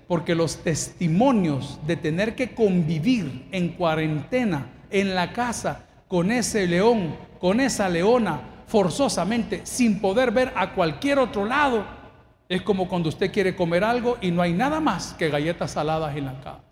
Porque 0.08 0.36
los 0.36 0.58
testimonios 0.58 1.80
de 1.86 1.98
tener 1.98 2.36
que 2.36 2.54
convivir 2.54 3.48
en 3.52 3.70
cuarentena 3.70 4.70
en 4.90 5.16
la 5.16 5.34
casa 5.34 5.86
con 6.08 6.32
ese 6.32 6.66
león, 6.66 7.16
con 7.40 7.60
esa 7.60 7.90
leona, 7.90 8.42
forzosamente, 8.68 9.66
sin 9.66 10.00
poder 10.00 10.32
ver 10.32 10.54
a 10.56 10.74
cualquier 10.74 11.20
otro 11.20 11.46
lado, 11.46 11.86
es 12.48 12.62
como 12.62 12.88
cuando 12.88 13.10
usted 13.10 13.32
quiere 13.32 13.56
comer 13.56 13.84
algo 13.84 14.18
y 14.22 14.32
no 14.32 14.42
hay 14.42 14.54
nada 14.54 14.80
más 14.80 15.14
que 15.14 15.30
galletas 15.30 15.72
saladas 15.72 16.16
en 16.16 16.26
la 16.26 16.40
casa. 16.42 16.69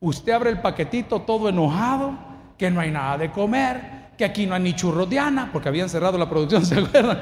Usted 0.00 0.32
abre 0.32 0.50
el 0.50 0.60
paquetito 0.60 1.22
todo 1.22 1.48
enojado, 1.48 2.12
que 2.56 2.70
no 2.70 2.80
hay 2.80 2.90
nada 2.90 3.18
de 3.18 3.30
comer, 3.30 4.10
que 4.16 4.24
aquí 4.24 4.46
no 4.46 4.54
hay 4.54 4.62
ni 4.62 4.74
churros 4.74 5.08
de 5.10 5.18
Ana, 5.18 5.50
porque 5.52 5.68
habían 5.68 5.88
cerrado 5.88 6.18
la 6.18 6.28
producción, 6.28 6.64
¿se 6.66 6.78
acuerdan? 6.78 7.20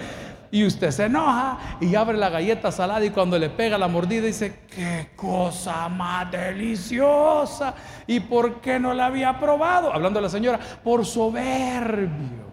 Y 0.51 0.65
usted 0.65 0.91
se 0.91 1.07
enoja 1.07 1.59
y 1.81 1.95
abre 1.95 2.17
la 2.17 2.31
galleta 2.31 2.71
salada 2.71 3.05
y 3.05 3.11
cuando 3.11 3.39
le 3.39 3.51
pega 3.51 3.77
la 3.77 3.89
mordida 3.89 4.27
dice, 4.27 4.61
qué 4.71 5.11
cosa 5.17 5.89
más 5.89 6.31
deliciosa. 6.31 7.75
¿Y 8.07 8.21
por 8.21 8.61
qué 8.61 8.79
no 8.79 8.95
la 8.95 9.07
había 9.07 9.39
probado? 9.41 9.93
Hablando 9.93 10.19
de 10.19 10.23
la 10.23 10.31
señora, 10.31 10.61
por 10.85 11.05
soberbio. 11.05 12.47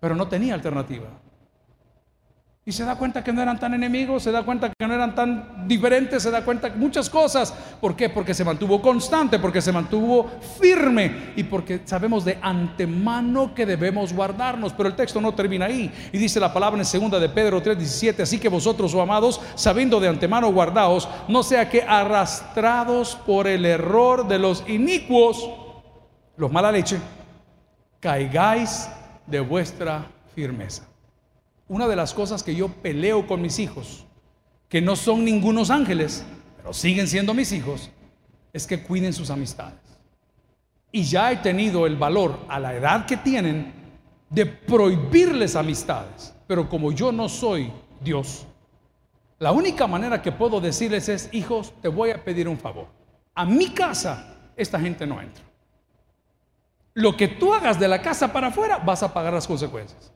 Pero 0.00 0.14
no 0.14 0.26
tenía 0.28 0.54
alternativa. 0.54 1.08
Y 2.68 2.72
se 2.72 2.84
da 2.84 2.96
cuenta 2.96 3.22
que 3.22 3.32
no 3.32 3.40
eran 3.40 3.60
tan 3.60 3.74
enemigos, 3.74 4.24
se 4.24 4.32
da 4.32 4.42
cuenta 4.42 4.72
que 4.76 4.88
no 4.88 4.92
eran 4.92 5.14
tan 5.14 5.68
diferentes, 5.68 6.20
se 6.20 6.32
da 6.32 6.44
cuenta 6.44 6.68
muchas 6.74 7.08
cosas. 7.08 7.54
¿Por 7.80 7.94
qué? 7.94 8.08
Porque 8.10 8.34
se 8.34 8.44
mantuvo 8.44 8.82
constante, 8.82 9.38
porque 9.38 9.62
se 9.62 9.70
mantuvo 9.70 10.28
firme 10.60 11.32
y 11.36 11.44
porque 11.44 11.82
sabemos 11.84 12.24
de 12.24 12.40
antemano 12.42 13.54
que 13.54 13.66
debemos 13.66 14.12
guardarnos. 14.12 14.72
Pero 14.72 14.88
el 14.88 14.96
texto 14.96 15.20
no 15.20 15.32
termina 15.32 15.66
ahí. 15.66 15.92
Y 16.12 16.18
dice 16.18 16.40
la 16.40 16.52
palabra 16.52 16.80
en 16.80 16.84
segunda 16.84 17.20
de 17.20 17.28
Pedro 17.28 17.62
3:17, 17.62 18.24
así 18.24 18.40
que 18.40 18.48
vosotros, 18.48 18.92
oh 18.94 19.00
amados, 19.00 19.40
sabiendo 19.54 20.00
de 20.00 20.08
antemano 20.08 20.52
guardaos, 20.52 21.08
no 21.28 21.44
sea 21.44 21.70
que 21.70 21.82
arrastrados 21.82 23.14
por 23.14 23.46
el 23.46 23.64
error 23.64 24.26
de 24.26 24.40
los 24.40 24.64
inicuos, 24.66 25.48
los 26.36 26.50
mala 26.50 26.72
leche, 26.72 26.98
caigáis 28.00 28.88
de 29.24 29.38
vuestra 29.38 30.04
firmeza 30.34 30.95
una 31.68 31.88
de 31.88 31.96
las 31.96 32.14
cosas 32.14 32.42
que 32.42 32.54
yo 32.54 32.68
peleo 32.68 33.26
con 33.26 33.42
mis 33.42 33.58
hijos, 33.58 34.06
que 34.68 34.80
no 34.80 34.96
son 34.96 35.24
ningunos 35.24 35.70
ángeles, 35.70 36.24
pero 36.56 36.72
siguen 36.72 37.08
siendo 37.08 37.34
mis 37.34 37.52
hijos, 37.52 37.90
es 38.52 38.66
que 38.66 38.82
cuiden 38.82 39.12
sus 39.12 39.30
amistades. 39.30 39.78
Y 40.92 41.04
ya 41.04 41.30
he 41.32 41.36
tenido 41.36 41.86
el 41.86 41.96
valor 41.96 42.38
a 42.48 42.58
la 42.58 42.74
edad 42.74 43.06
que 43.06 43.16
tienen 43.16 43.72
de 44.30 44.46
prohibirles 44.46 45.56
amistades. 45.56 46.34
Pero 46.46 46.68
como 46.68 46.92
yo 46.92 47.12
no 47.12 47.28
soy 47.28 47.70
Dios, 48.00 48.46
la 49.38 49.52
única 49.52 49.86
manera 49.86 50.22
que 50.22 50.32
puedo 50.32 50.60
decirles 50.60 51.08
es, 51.08 51.28
hijos, 51.32 51.74
te 51.82 51.88
voy 51.88 52.10
a 52.10 52.24
pedir 52.24 52.48
un 52.48 52.58
favor. 52.58 52.86
A 53.34 53.44
mi 53.44 53.70
casa 53.70 54.36
esta 54.56 54.80
gente 54.80 55.06
no 55.06 55.20
entra. 55.20 55.44
Lo 56.94 57.14
que 57.14 57.28
tú 57.28 57.52
hagas 57.52 57.78
de 57.78 57.88
la 57.88 58.00
casa 58.00 58.32
para 58.32 58.46
afuera 58.46 58.78
vas 58.78 59.02
a 59.02 59.12
pagar 59.12 59.34
las 59.34 59.46
consecuencias. 59.46 60.12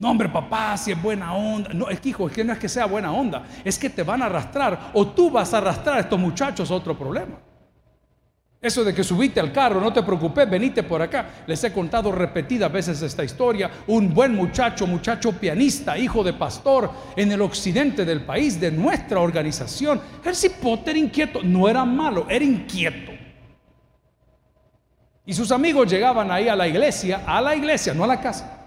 No, 0.00 0.10
hombre, 0.10 0.28
papá, 0.28 0.76
si 0.76 0.92
es 0.92 1.02
buena 1.02 1.34
onda. 1.34 1.70
No, 1.74 1.88
es 1.88 1.98
que 2.00 2.10
hijo, 2.10 2.28
es 2.28 2.34
que 2.34 2.44
no 2.44 2.52
es 2.52 2.58
que 2.58 2.68
sea 2.68 2.86
buena 2.86 3.12
onda, 3.12 3.44
es 3.64 3.78
que 3.78 3.90
te 3.90 4.04
van 4.04 4.22
a 4.22 4.26
arrastrar 4.26 4.90
o 4.94 5.08
tú 5.08 5.28
vas 5.28 5.52
a 5.52 5.58
arrastrar 5.58 5.96
a 5.96 6.00
estos 6.00 6.18
muchachos 6.18 6.70
a 6.70 6.74
otro 6.74 6.96
problema. 6.96 7.36
Eso 8.60 8.82
de 8.82 8.92
que 8.92 9.04
subiste 9.04 9.38
al 9.38 9.52
carro, 9.52 9.80
no 9.80 9.92
te 9.92 10.02
preocupes, 10.02 10.48
venite 10.48 10.82
por 10.82 11.00
acá. 11.00 11.44
Les 11.46 11.62
he 11.62 11.72
contado 11.72 12.10
repetidas 12.10 12.72
veces 12.72 13.00
esta 13.02 13.22
historia. 13.22 13.70
Un 13.86 14.12
buen 14.12 14.34
muchacho, 14.34 14.84
muchacho 14.84 15.32
pianista, 15.32 15.96
hijo 15.96 16.24
de 16.24 16.32
pastor 16.32 16.90
en 17.16 17.30
el 17.30 17.40
occidente 17.40 18.04
del 18.04 18.24
país, 18.24 18.60
de 18.60 18.72
nuestra 18.72 19.20
organización. 19.20 20.00
Cipote 20.32 20.90
era 20.90 20.98
inquieto, 20.98 21.40
no 21.42 21.68
era 21.68 21.84
malo, 21.84 22.26
era 22.28 22.44
inquieto. 22.44 23.12
Y 25.24 25.34
sus 25.34 25.52
amigos 25.52 25.88
llegaban 25.88 26.30
ahí 26.30 26.48
a 26.48 26.56
la 26.56 26.66
iglesia, 26.66 27.22
a 27.26 27.40
la 27.40 27.54
iglesia, 27.54 27.94
no 27.94 28.04
a 28.04 28.08
la 28.08 28.20
casa 28.20 28.57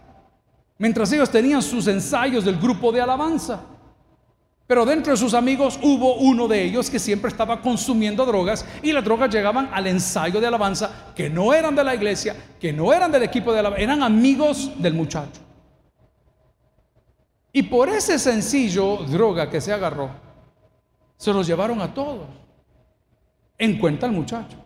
mientras 0.81 1.11
ellos 1.11 1.29
tenían 1.29 1.61
sus 1.61 1.85
ensayos 1.85 2.43
del 2.43 2.57
grupo 2.57 2.91
de 2.91 2.99
alabanza. 2.99 3.61
Pero 4.65 4.83
dentro 4.83 5.11
de 5.11 5.17
sus 5.17 5.35
amigos 5.35 5.77
hubo 5.83 6.15
uno 6.15 6.47
de 6.47 6.63
ellos 6.63 6.89
que 6.89 6.97
siempre 6.97 7.29
estaba 7.29 7.61
consumiendo 7.61 8.25
drogas 8.25 8.65
y 8.81 8.91
las 8.91 9.03
drogas 9.03 9.29
llegaban 9.29 9.69
al 9.71 9.85
ensayo 9.85 10.41
de 10.41 10.47
alabanza, 10.47 11.13
que 11.15 11.29
no 11.29 11.53
eran 11.53 11.75
de 11.75 11.83
la 11.83 11.93
iglesia, 11.93 12.35
que 12.59 12.73
no 12.73 12.91
eran 12.91 13.11
del 13.11 13.21
equipo 13.21 13.53
de 13.53 13.59
alabanza, 13.59 13.83
eran 13.83 14.01
amigos 14.01 14.71
del 14.81 14.95
muchacho. 14.95 15.39
Y 17.53 17.61
por 17.61 17.87
ese 17.87 18.17
sencillo 18.17 18.97
droga 19.07 19.51
que 19.51 19.61
se 19.61 19.71
agarró, 19.71 20.09
se 21.15 21.31
los 21.31 21.45
llevaron 21.45 21.79
a 21.79 21.93
todos. 21.93 22.25
En 23.55 23.77
cuenta 23.77 24.07
el 24.07 24.13
muchacho. 24.13 24.57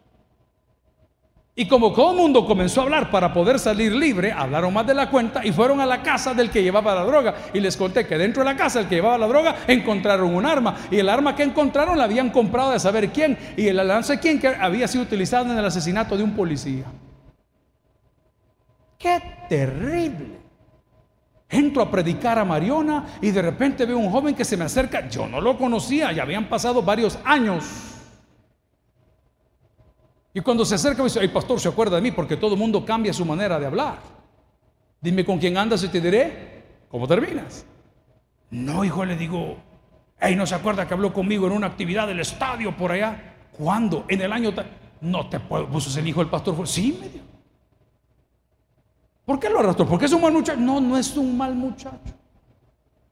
Y 1.58 1.70
como 1.70 1.94
todo 1.94 2.12
el 2.12 2.18
mundo 2.18 2.46
comenzó 2.46 2.82
a 2.82 2.84
hablar 2.84 3.10
para 3.10 3.34
poder 3.34 3.60
salir 3.60 3.94
libre, 3.94 4.30
hablaron 4.34 4.74
más 4.74 4.86
de 4.86 4.94
la 4.94 5.10
cuenta 5.10 5.46
y 5.46 5.54
fueron 5.54 5.80
a 5.80 5.86
la 5.86 6.04
casa 6.04 6.34
del 6.34 6.50
que 6.50 6.62
llevaba 6.62 6.94
la 6.94 7.06
droga. 7.06 7.34
Y 7.54 7.62
les 7.62 7.78
conté 7.78 8.06
que 8.06 8.18
dentro 8.18 8.44
de 8.44 8.52
la 8.52 8.58
casa 8.58 8.80
del 8.80 8.90
que 8.90 8.96
llevaba 8.96 9.18
la 9.18 9.28
droga 9.28 9.56
encontraron 9.66 10.36
un 10.36 10.46
arma. 10.46 10.76
Y 10.92 10.98
el 10.98 11.08
arma 11.08 11.34
que 11.34 11.44
encontraron 11.44 11.98
la 11.98 12.04
habían 12.04 12.30
comprado 12.30 12.72
de 12.72 12.80
saber 12.80 13.10
quién. 13.10 13.38
Y 13.56 13.68
el 13.68 13.78
lance 13.78 14.14
de 14.14 14.20
quién 14.20 14.38
que 14.38 14.50
había 14.50 14.86
sido 14.90 15.06
utilizado 15.06 15.50
en 15.50 15.58
el 15.58 15.64
asesinato 15.64 16.18
de 16.18 16.24
un 16.24 16.36
policía. 16.36 16.84
¡Qué 18.98 19.22
terrible! 19.48 20.42
Entro 21.48 21.82
a 21.82 21.90
predicar 21.90 22.38
a 22.38 22.44
Mariona 22.44 23.06
y 23.22 23.32
de 23.32 23.42
repente 23.42 23.86
veo 23.86 23.98
un 23.98 24.12
joven 24.12 24.36
que 24.36 24.44
se 24.44 24.58
me 24.58 24.66
acerca. 24.66 25.08
Yo 25.08 25.26
no 25.26 25.40
lo 25.40 25.58
conocía, 25.58 26.12
ya 26.12 26.24
habían 26.24 26.50
pasado 26.50 26.82
varios 26.82 27.18
años. 27.24 27.95
Y 30.36 30.42
cuando 30.42 30.66
se 30.66 30.76
acerca 30.76 30.98
me 30.98 31.06
dice, 31.06 31.22
el 31.22 31.32
pastor 31.32 31.62
se 31.62 31.70
acuerda 31.70 31.96
de 31.96 32.02
mí 32.02 32.12
porque 32.12 32.36
todo 32.36 32.56
el 32.56 32.60
mundo 32.60 32.86
cambia 32.86 33.14
su 33.14 33.24
manera 33.24 33.58
de 33.58 33.68
hablar. 33.68 34.00
Dime 35.00 35.24
con 35.24 35.40
quién 35.40 35.58
andas 35.58 35.82
y 35.86 35.88
te 35.88 36.02
diré 36.02 36.64
cómo 36.90 37.08
terminas. 37.08 37.66
No, 38.50 38.84
hijo, 38.84 39.06
le 39.06 39.16
digo, 39.16 39.56
hey, 40.20 40.36
no 40.36 40.46
se 40.46 40.54
acuerda 40.54 40.86
que 40.86 40.94
habló 40.94 41.14
conmigo 41.14 41.48
en 41.48 41.54
una 41.54 41.68
actividad 41.68 42.06
del 42.06 42.20
estadio 42.20 42.76
por 42.76 42.92
allá. 42.92 43.48
¿Cuándo? 43.58 44.04
En 44.10 44.20
el 44.20 44.34
año... 44.34 44.54
No 45.00 45.30
te 45.30 45.40
puedo, 45.40 45.68
vos 45.68 45.96
el 45.96 46.06
hijo 46.06 46.20
del 46.20 46.30
pastor. 46.30 46.68
Sí, 46.68 46.98
me 47.00 47.08
dijo. 47.08 47.26
¿Por 49.24 49.40
qué 49.40 49.50
lo 49.50 49.60
arrastró? 49.60 49.88
¿Porque 49.88 50.06
es 50.06 50.12
un 50.12 50.22
mal 50.22 50.34
muchacho? 50.34 50.60
No, 50.60 50.82
no 50.82 50.98
es 50.98 51.16
un 51.16 51.38
mal 51.38 51.56
muchacho 51.56 52.14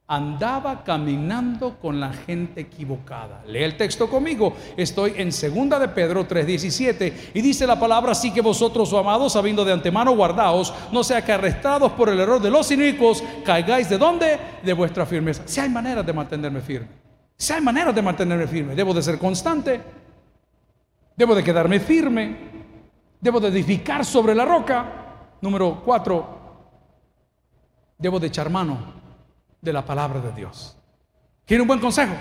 andaba 0.06 0.84
caminando 0.84 1.78
con 1.78 1.98
la 1.98 2.12
gente 2.12 2.60
equivocada. 2.60 3.42
Lee 3.46 3.62
el 3.62 3.76
texto 3.76 4.08
conmigo. 4.08 4.54
Estoy 4.76 5.14
en 5.16 5.32
segunda 5.32 5.78
de 5.78 5.88
Pedro 5.88 6.28
3:17 6.28 7.30
y 7.32 7.40
dice 7.40 7.66
la 7.66 7.80
palabra 7.80 8.12
así 8.12 8.30
que 8.30 8.42
vosotros, 8.42 8.92
oh 8.92 8.98
amados, 8.98 9.32
sabiendo 9.32 9.64
de 9.64 9.72
antemano 9.72 10.14
guardaos, 10.14 10.74
no 10.92 11.02
sea 11.02 11.24
que 11.24 11.32
arrestados 11.32 11.92
por 11.92 12.10
el 12.10 12.20
error 12.20 12.40
de 12.40 12.50
los 12.50 12.70
inicuos, 12.70 13.24
caigáis 13.44 13.88
de 13.88 13.98
dónde? 13.98 14.38
De 14.62 14.72
vuestra 14.74 15.06
firmeza. 15.06 15.42
Si 15.46 15.60
hay 15.60 15.70
maneras 15.70 16.04
de 16.04 16.12
mantenerme 16.12 16.60
firme. 16.60 16.88
Si 17.36 17.52
hay 17.52 17.60
maneras 17.60 17.94
de 17.94 18.02
mantenerme 18.02 18.46
firme, 18.46 18.74
debo 18.74 18.92
de 18.92 19.02
ser 19.02 19.18
constante. 19.18 19.80
Debo 21.16 21.34
de 21.34 21.42
quedarme 21.42 21.80
firme. 21.80 22.54
Debo 23.20 23.40
de 23.40 23.48
edificar 23.48 24.04
sobre 24.04 24.34
la 24.34 24.44
roca. 24.44 25.00
Número 25.40 25.82
cuatro, 25.84 26.40
debo 27.98 28.18
de 28.18 28.28
echar 28.28 28.48
mano 28.48 29.03
de 29.64 29.72
la 29.72 29.84
palabra 29.84 30.20
de 30.20 30.32
Dios. 30.32 30.76
¿Quiere 31.46 31.62
un 31.62 31.68
buen 31.68 31.80
consejo? 31.80 32.12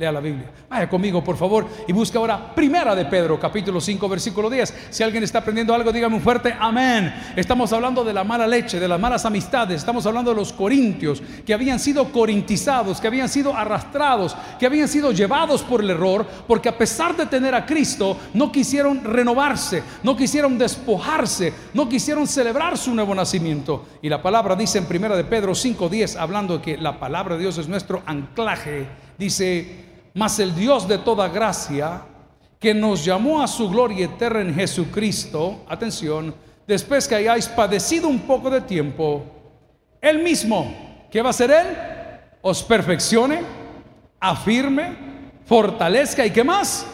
Lea 0.00 0.10
la 0.10 0.20
Biblia. 0.20 0.50
Vaya 0.70 0.88
conmigo, 0.88 1.22
por 1.22 1.36
favor, 1.36 1.66
y 1.86 1.92
busca 1.92 2.18
ahora 2.18 2.54
Primera 2.54 2.94
de 2.94 3.04
Pedro, 3.04 3.38
capítulo 3.38 3.82
5, 3.82 4.08
versículo 4.08 4.48
10. 4.48 4.86
Si 4.88 5.02
alguien 5.02 5.22
está 5.22 5.40
aprendiendo 5.40 5.74
algo, 5.74 5.92
dígame 5.92 6.14
un 6.14 6.22
fuerte 6.22 6.54
amén. 6.58 7.12
Estamos 7.36 7.70
hablando 7.74 8.02
de 8.02 8.14
la 8.14 8.24
mala 8.24 8.46
leche, 8.46 8.80
de 8.80 8.88
las 8.88 8.98
malas 8.98 9.26
amistades. 9.26 9.76
Estamos 9.76 10.06
hablando 10.06 10.30
de 10.30 10.36
los 10.36 10.54
corintios 10.54 11.22
que 11.44 11.52
habían 11.52 11.78
sido 11.78 12.10
corintizados, 12.10 12.98
que 12.98 13.08
habían 13.08 13.28
sido 13.28 13.54
arrastrados, 13.54 14.34
que 14.58 14.64
habían 14.64 14.88
sido 14.88 15.12
llevados 15.12 15.62
por 15.62 15.82
el 15.82 15.90
error, 15.90 16.26
porque 16.48 16.70
a 16.70 16.78
pesar 16.78 17.14
de 17.14 17.26
tener 17.26 17.54
a 17.54 17.66
Cristo, 17.66 18.16
no 18.32 18.50
quisieron 18.50 19.04
renovarse, 19.04 19.82
no 20.02 20.16
quisieron 20.16 20.56
despojarse, 20.56 21.52
no 21.74 21.90
quisieron 21.90 22.26
celebrar 22.26 22.78
su 22.78 22.94
nuevo 22.94 23.14
nacimiento. 23.14 23.84
Y 24.00 24.08
la 24.08 24.22
palabra 24.22 24.56
dice 24.56 24.78
en 24.78 24.86
Primera 24.86 25.14
de 25.14 25.24
Pedro 25.24 25.54
5, 25.54 25.90
10, 25.90 26.16
hablando 26.16 26.56
de 26.56 26.62
que 26.62 26.78
la 26.78 26.98
palabra 26.98 27.34
de 27.34 27.42
Dios 27.42 27.58
es 27.58 27.68
nuestro 27.68 28.02
anclaje, 28.06 28.88
dice 29.18 29.89
mas 30.14 30.38
el 30.38 30.54
Dios 30.54 30.88
de 30.88 30.98
toda 30.98 31.28
gracia, 31.28 32.02
que 32.58 32.74
nos 32.74 33.04
llamó 33.04 33.42
a 33.42 33.48
su 33.48 33.70
gloria 33.70 34.04
eterna 34.04 34.42
en 34.42 34.54
Jesucristo, 34.54 35.64
atención, 35.68 36.34
después 36.66 37.08
que 37.08 37.14
hayáis 37.14 37.48
padecido 37.48 38.06
un 38.08 38.20
poco 38.20 38.50
de 38.50 38.60
tiempo, 38.60 39.24
Él 40.00 40.22
mismo, 40.22 41.06
¿qué 41.10 41.22
va 41.22 41.28
a 41.28 41.30
hacer 41.30 41.50
Él? 41.50 41.66
Os 42.42 42.62
perfeccione, 42.62 43.40
afirme, 44.20 44.96
fortalezca 45.46 46.24
y 46.24 46.30
qué 46.30 46.44
más? 46.44 46.86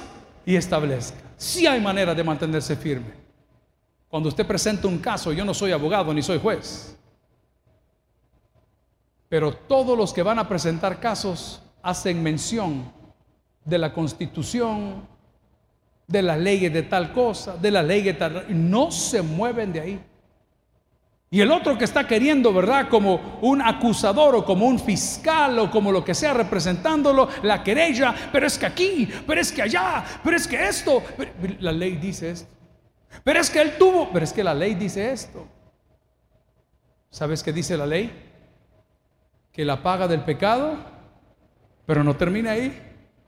Y 0.44 0.54
establezca. 0.54 1.18
Si 1.36 1.66
hay 1.66 1.80
manera 1.80 2.14
de 2.14 2.24
mantenerse 2.24 2.76
firme. 2.76 3.26
Cuando 4.08 4.28
usted 4.28 4.46
presenta 4.46 4.86
un 4.86 4.98
caso, 4.98 5.32
yo 5.32 5.44
no 5.44 5.52
soy 5.52 5.72
abogado 5.72 6.14
ni 6.14 6.22
soy 6.22 6.38
juez. 6.38 6.96
Pero 9.28 9.52
todos 9.52 9.98
los 9.98 10.12
que 10.12 10.22
van 10.22 10.38
a 10.38 10.48
presentar 10.48 11.00
casos 11.00 11.60
hacen 11.82 12.22
mención 12.22 12.92
de 13.66 13.78
la 13.78 13.92
constitución, 13.92 15.06
de 16.06 16.22
las 16.22 16.38
leyes 16.38 16.72
de 16.72 16.84
tal 16.84 17.12
cosa, 17.12 17.56
de 17.56 17.70
las 17.70 17.84
leyes 17.84 18.06
de 18.06 18.14
tal... 18.14 18.46
No 18.48 18.90
se 18.90 19.20
mueven 19.20 19.72
de 19.72 19.80
ahí. 19.80 20.00
Y 21.28 21.40
el 21.40 21.50
otro 21.50 21.76
que 21.76 21.84
está 21.84 22.06
queriendo, 22.06 22.52
¿verdad? 22.52 22.88
Como 22.88 23.38
un 23.42 23.60
acusador 23.60 24.36
o 24.36 24.44
como 24.44 24.66
un 24.66 24.78
fiscal 24.78 25.58
o 25.58 25.70
como 25.70 25.90
lo 25.90 26.04
que 26.04 26.14
sea 26.14 26.32
representándolo, 26.32 27.28
la 27.42 27.64
querella, 27.64 28.14
pero 28.30 28.46
es 28.46 28.56
que 28.56 28.66
aquí, 28.66 29.08
pero 29.26 29.40
es 29.40 29.50
que 29.50 29.62
allá, 29.62 30.04
pero 30.22 30.36
es 30.36 30.46
que 30.46 30.64
esto, 30.64 31.02
la 31.58 31.72
ley 31.72 31.96
dice 31.96 32.30
esto. 32.30 32.48
Pero 33.24 33.40
es 33.40 33.50
que 33.50 33.60
él 33.60 33.72
tuvo, 33.76 34.08
pero 34.12 34.24
es 34.24 34.32
que 34.32 34.44
la 34.44 34.54
ley 34.54 34.74
dice 34.76 35.10
esto. 35.10 35.44
¿Sabes 37.10 37.42
qué 37.42 37.52
dice 37.52 37.76
la 37.76 37.86
ley? 37.86 38.12
Que 39.52 39.64
la 39.64 39.82
paga 39.82 40.06
del 40.06 40.22
pecado, 40.22 40.76
pero 41.86 42.04
no 42.04 42.14
termina 42.14 42.52
ahí 42.52 42.85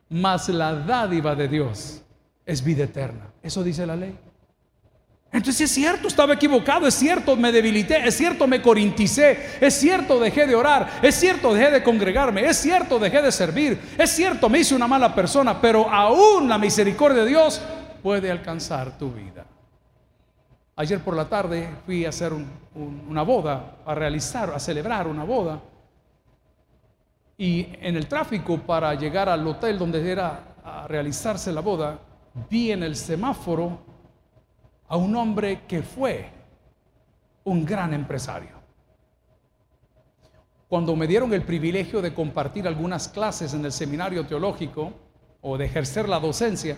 mas 0.09 0.49
la 0.49 0.75
dádiva 0.75 1.35
de 1.35 1.49
Dios 1.49 2.03
es 2.44 2.62
vida 2.62 2.85
eterna. 2.85 3.31
Eso 3.42 3.62
dice 3.62 3.87
la 3.87 3.97
ley. 3.97 4.18
Entonces 5.31 5.61
es 5.62 5.71
cierto, 5.71 6.09
estaba 6.09 6.33
equivocado, 6.33 6.87
es 6.87 6.94
cierto, 6.94 7.37
me 7.37 7.53
debilité, 7.53 8.09
es 8.09 8.16
cierto, 8.16 8.47
me 8.47 8.62
corinticé, 8.62 9.59
es 9.61 9.75
cierto, 9.75 10.18
dejé 10.18 10.47
de 10.47 10.55
orar, 10.55 11.01
es 11.03 11.16
cierto, 11.16 11.53
dejé 11.53 11.71
de 11.71 11.83
congregarme, 11.83 12.47
es 12.47 12.57
cierto, 12.57 12.99
dejé 12.99 13.21
de 13.21 13.31
servir, 13.31 13.79
es 13.99 14.11
cierto, 14.11 14.49
me 14.49 14.61
hice 14.61 14.75
una 14.75 14.88
mala 14.88 15.14
persona, 15.14 15.61
pero 15.61 15.90
aún 15.90 16.49
la 16.49 16.57
misericordia 16.57 17.25
de 17.25 17.29
Dios 17.29 17.61
puede 18.03 18.31
alcanzar 18.31 18.97
tu 18.97 19.12
vida. 19.12 19.44
Ayer 20.77 21.01
por 21.01 21.14
la 21.14 21.29
tarde 21.29 21.68
fui 21.85 22.07
a 22.07 22.09
hacer 22.09 22.33
una 22.75 23.23
boda, 23.23 23.79
a 23.85 23.94
realizar, 23.94 24.51
a 24.55 24.59
celebrar 24.59 25.09
una 25.09 25.25
boda. 25.25 25.61
Y 27.40 27.68
en 27.81 27.96
el 27.96 28.09
tráfico 28.09 28.59
para 28.59 28.92
llegar 28.94 29.29
al 29.29 29.46
hotel 29.46 29.79
donde 29.79 30.11
era 30.11 30.57
a 30.64 30.88
realizarse 30.88 31.53
la 31.53 31.61
boda, 31.61 32.01
vi 32.51 32.72
en 32.72 32.83
el 32.83 32.96
semáforo 32.96 33.79
a 34.88 34.96
un 34.96 35.14
hombre 35.14 35.62
que 35.68 35.83
fue 35.83 36.29
un 37.44 37.64
gran 37.64 37.94
empresario. 37.94 38.59
Cuando 40.68 40.96
me 40.96 41.07
dieron 41.07 41.33
el 41.33 41.42
privilegio 41.42 42.03
de 42.03 42.12
compartir 42.12 42.66
algunas 42.66 43.09
clases 43.09 43.55
en 43.55 43.64
el 43.64 43.72
seminario 43.72 44.27
teológico 44.27 44.92
o 45.40 45.57
de 45.57 45.64
ejercer 45.64 46.09
la 46.09 46.18
docencia, 46.18 46.77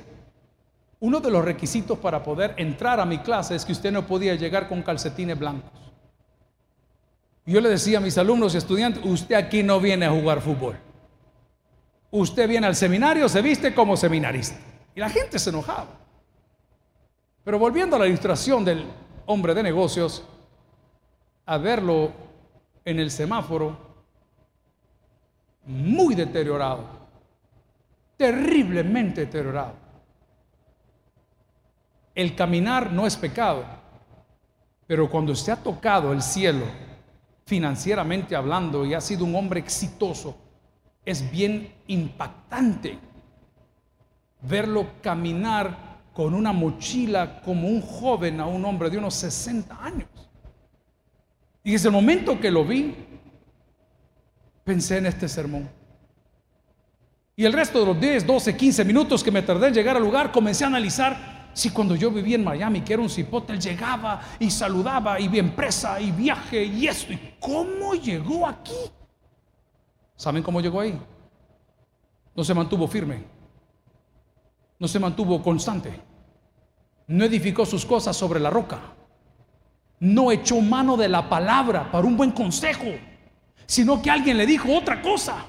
uno 1.01 1.21
de 1.21 1.31
los 1.31 1.43
requisitos 1.43 1.99
para 1.99 2.23
poder 2.23 2.55
entrar 2.59 3.01
a 3.01 3.07
mi 3.07 3.19
clase 3.19 3.55
es 3.55 3.65
que 3.65 3.73
usted 3.73 3.91
no 3.91 4.07
podía 4.07 4.35
llegar 4.35 4.69
con 4.69 4.83
calcetines 4.83 5.39
blancos. 5.39 5.90
Yo 7.51 7.61
le 7.61 7.69
decía 7.69 7.99
a 7.99 8.01
mis 8.01 8.17
alumnos 8.17 8.55
y 8.55 8.59
estudiantes, 8.59 9.05
usted 9.05 9.35
aquí 9.35 9.65
no 9.65 9.81
viene 9.81 10.07
a 10.07 10.13
jugar 10.13 10.41
fútbol. 10.41 10.77
Usted 12.13 12.49
viene 12.49 12.69
al 12.69 12.77
seminario, 12.77 13.29
se 13.29 13.43
viste 13.43 13.75
como 13.75 13.97
seminarista. 13.97 14.57
Y 14.95 15.01
la 15.01 15.11
gente 15.11 15.37
se 15.37 15.51
enojaba. 15.51 15.89
Pero 17.43 17.59
volviendo 17.59 17.97
a 17.97 17.99
la 17.99 18.07
ilustración 18.07 18.65
del 18.65 18.85
hombre 19.27 19.53
de 19.53 19.65
negocios, 19.65 20.25
a 21.45 21.59
verlo 21.59 22.13
en 22.85 23.01
el 23.01 23.11
semáforo, 23.11 23.77
muy 25.67 26.15
deteriorado, 26.15 26.85
terriblemente 28.17 29.23
deteriorado. 29.23 29.75
El 32.15 32.37
caminar 32.37 32.93
no 32.93 33.09
es 33.09 33.17
pecado, 33.17 33.65
pero 34.87 35.11
cuando 35.11 35.33
usted 35.33 35.55
ha 35.55 35.57
tocado 35.57 36.13
el 36.13 36.23
cielo, 36.23 36.90
financieramente 37.51 38.37
hablando 38.37 38.87
y 38.87 38.95
ha 38.95 39.01
sido 39.01 39.25
un 39.25 39.35
hombre 39.35 39.59
exitoso, 39.59 40.37
es 41.05 41.29
bien 41.33 41.75
impactante 41.89 42.97
verlo 44.41 44.87
caminar 45.03 45.99
con 46.15 46.33
una 46.33 46.53
mochila 46.53 47.41
como 47.43 47.67
un 47.67 47.83
joven 47.83 48.39
a 48.39 48.47
un 48.47 48.65
hombre 48.65 48.89
de 48.89 48.99
unos 48.99 49.17
60 49.17 49.85
años. 49.85 50.09
Y 51.65 51.73
desde 51.73 51.89
el 51.89 51.93
momento 51.93 52.39
que 52.39 52.53
lo 52.53 52.65
vi, 52.65 52.95
pensé 54.63 54.99
en 54.99 55.07
este 55.07 55.29
sermón. 55.29 55.69
Y 57.35 57.45
el 57.45 57.53
resto 57.53 57.81
de 57.81 57.87
los 57.87 58.01
10, 58.01 58.29
12, 58.29 58.57
15 58.57 58.85
minutos 58.85 59.25
que 59.25 59.33
me 59.33 59.43
tardé 59.43 59.67
en 59.67 59.75
llegar 59.75 59.97
al 59.97 60.05
lugar, 60.05 60.31
comencé 60.31 60.63
a 60.63 60.69
analizar 60.69 61.30
si 61.53 61.71
cuando 61.71 61.97
yo 61.97 62.11
vivía 62.11 62.37
en 62.37 62.45
Miami, 62.45 62.83
que 62.83 62.93
era 62.93 63.03
un 63.03 63.11
cipote, 63.11 63.53
él 63.53 63.61
llegaba 63.61 64.21
y 64.39 64.51
saludaba 64.51 65.19
y 65.19 65.29
vi 65.29 65.39
empresa 65.39 66.01
y 66.01 66.11
viaje 66.11 66.65
y 66.65 66.87
esto. 66.87 67.13
¿Y 67.13 67.35
cómo 67.41 67.95
llegó 67.95 68.47
aquí? 68.47 68.75
¿Saben 70.17 70.43
cómo 70.43 70.61
llegó 70.61 70.81
ahí? 70.81 70.99
No 72.35 72.45
se 72.45 72.55
mantuvo 72.55 72.87
firme. 72.87 73.25
No 74.79 74.89
se 74.89 74.99
mantuvo 74.99 75.43
constante. 75.43 76.01
No 77.07 77.25
edificó 77.25 77.67
sus 77.67 77.85
cosas 77.85 78.17
sobre 78.17 78.41
la 78.41 78.51
roca. 78.51 78.79
No 79.99 80.31
echó 80.33 80.61
mano 80.61 80.97
de 80.97 81.09
la 81.09 81.29
palabra 81.29 81.91
para 81.91 82.07
un 82.07 82.17
buen 82.17 82.31
consejo, 82.31 82.87
sino 83.67 84.01
que 84.01 84.11
alguien 84.11 84.39
le 84.39 84.47
dijo 84.47 84.75
otra 84.75 85.03
cosa. 85.03 85.45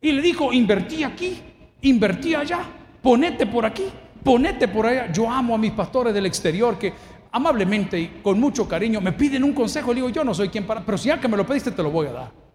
Y 0.00 0.12
le 0.12 0.22
dijo, 0.22 0.52
invertí 0.52 1.02
aquí, 1.02 1.42
invertí 1.80 2.34
allá, 2.34 2.60
ponete 3.02 3.46
por 3.46 3.66
aquí, 3.66 3.86
ponete 4.26 4.66
por 4.66 4.86
allá. 4.86 5.12
Yo 5.12 5.30
amo 5.30 5.54
a 5.54 5.58
mis 5.58 5.70
pastores 5.70 6.12
del 6.12 6.26
exterior 6.26 6.76
que 6.76 6.92
amablemente 7.30 7.98
y 7.98 8.20
con 8.24 8.40
mucho 8.40 8.68
cariño 8.68 9.00
me 9.00 9.12
piden 9.12 9.44
un 9.44 9.52
consejo. 9.52 9.92
Le 9.92 10.00
digo, 10.00 10.08
yo 10.08 10.24
no 10.24 10.34
soy 10.34 10.48
quien 10.48 10.66
para, 10.66 10.84
pero 10.84 10.98
si 10.98 11.08
ya 11.08 11.20
que 11.20 11.28
me 11.28 11.36
lo 11.36 11.46
pediste, 11.46 11.70
te 11.70 11.82
lo 11.82 11.92
voy 11.92 12.08
a 12.08 12.12
dar. 12.12 12.46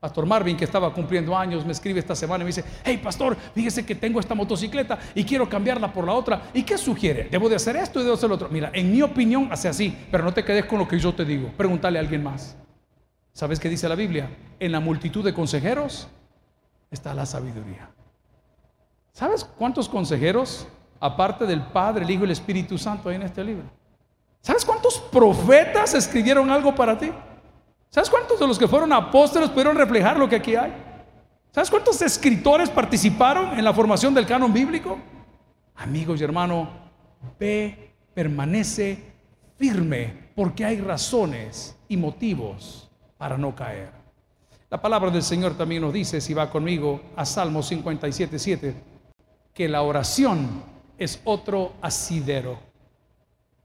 Pastor 0.00 0.26
Marvin, 0.26 0.56
que 0.56 0.64
estaba 0.64 0.92
cumpliendo 0.92 1.36
años, 1.36 1.64
me 1.64 1.72
escribe 1.72 2.00
esta 2.00 2.14
semana 2.16 2.42
y 2.42 2.44
me 2.44 2.48
dice, 2.48 2.64
hey 2.84 3.00
pastor, 3.02 3.36
fíjese 3.54 3.86
que 3.86 3.94
tengo 3.94 4.20
esta 4.20 4.34
motocicleta 4.34 4.98
y 5.14 5.24
quiero 5.24 5.48
cambiarla 5.48 5.92
por 5.92 6.04
la 6.04 6.12
otra. 6.12 6.50
¿Y 6.52 6.64
qué 6.64 6.76
sugiere? 6.76 7.28
¿Debo 7.30 7.48
de 7.48 7.54
hacer 7.54 7.76
esto 7.76 8.00
y 8.00 8.02
debo 8.02 8.14
hacer 8.14 8.28
lo 8.28 8.34
otro? 8.34 8.48
Mira, 8.50 8.70
en 8.74 8.90
mi 8.90 9.00
opinión 9.00 9.48
hace 9.52 9.68
así, 9.68 9.96
pero 10.10 10.24
no 10.24 10.34
te 10.34 10.44
quedes 10.44 10.66
con 10.66 10.80
lo 10.80 10.88
que 10.88 10.98
yo 10.98 11.14
te 11.14 11.24
digo. 11.24 11.50
Pregúntale 11.56 11.98
a 11.98 12.02
alguien 12.02 12.22
más. 12.24 12.56
¿Sabes 13.32 13.60
qué 13.60 13.68
dice 13.68 13.88
la 13.88 13.94
Biblia? 13.94 14.28
En 14.58 14.72
la 14.72 14.80
multitud 14.80 15.24
de 15.24 15.32
consejeros 15.32 16.08
está 16.90 17.14
la 17.14 17.26
sabiduría. 17.26 17.90
¿Sabes 19.12 19.44
cuántos 19.44 19.88
consejeros, 19.88 20.66
aparte 21.00 21.46
del 21.46 21.62
Padre, 21.62 22.04
el 22.04 22.10
Hijo 22.10 22.22
y 22.22 22.26
el 22.26 22.30
Espíritu 22.32 22.78
Santo, 22.78 23.08
hay 23.08 23.16
en 23.16 23.22
este 23.22 23.44
libro? 23.44 23.64
¿Sabes 24.40 24.64
cuántos 24.64 24.98
profetas 24.98 25.94
escribieron 25.94 26.50
algo 26.50 26.74
para 26.74 26.96
ti? 26.96 27.10
¿Sabes 27.90 28.10
cuántos 28.10 28.38
de 28.38 28.46
los 28.46 28.58
que 28.58 28.68
fueron 28.68 28.92
apóstoles 28.92 29.50
pudieron 29.50 29.76
reflejar 29.76 30.16
lo 30.16 30.28
que 30.28 30.36
aquí 30.36 30.54
hay? 30.54 30.72
¿Sabes 31.50 31.70
cuántos 31.70 32.00
escritores 32.02 32.68
participaron 32.68 33.58
en 33.58 33.64
la 33.64 33.72
formación 33.72 34.12
del 34.12 34.26
canon 34.26 34.52
bíblico? 34.52 34.98
Amigos 35.76 36.20
y 36.20 36.24
hermanos, 36.24 36.68
ve, 37.38 37.94
permanece 38.14 39.02
firme 39.56 40.30
porque 40.34 40.64
hay 40.64 40.80
razones 40.80 41.76
y 41.88 41.96
motivos 41.96 42.90
para 43.16 43.38
no 43.38 43.54
caer. 43.54 43.90
La 44.68 44.80
palabra 44.80 45.10
del 45.10 45.22
Señor 45.22 45.56
también 45.56 45.82
nos 45.82 45.92
dice, 45.92 46.20
si 46.20 46.34
va 46.34 46.50
conmigo 46.50 47.00
a 47.16 47.24
Salmo 47.24 47.62
57, 47.62 48.38
7, 48.38 48.74
que 49.54 49.68
la 49.68 49.82
oración 49.82 50.62
es 50.98 51.20
otro 51.24 51.74
asidero. 51.82 52.58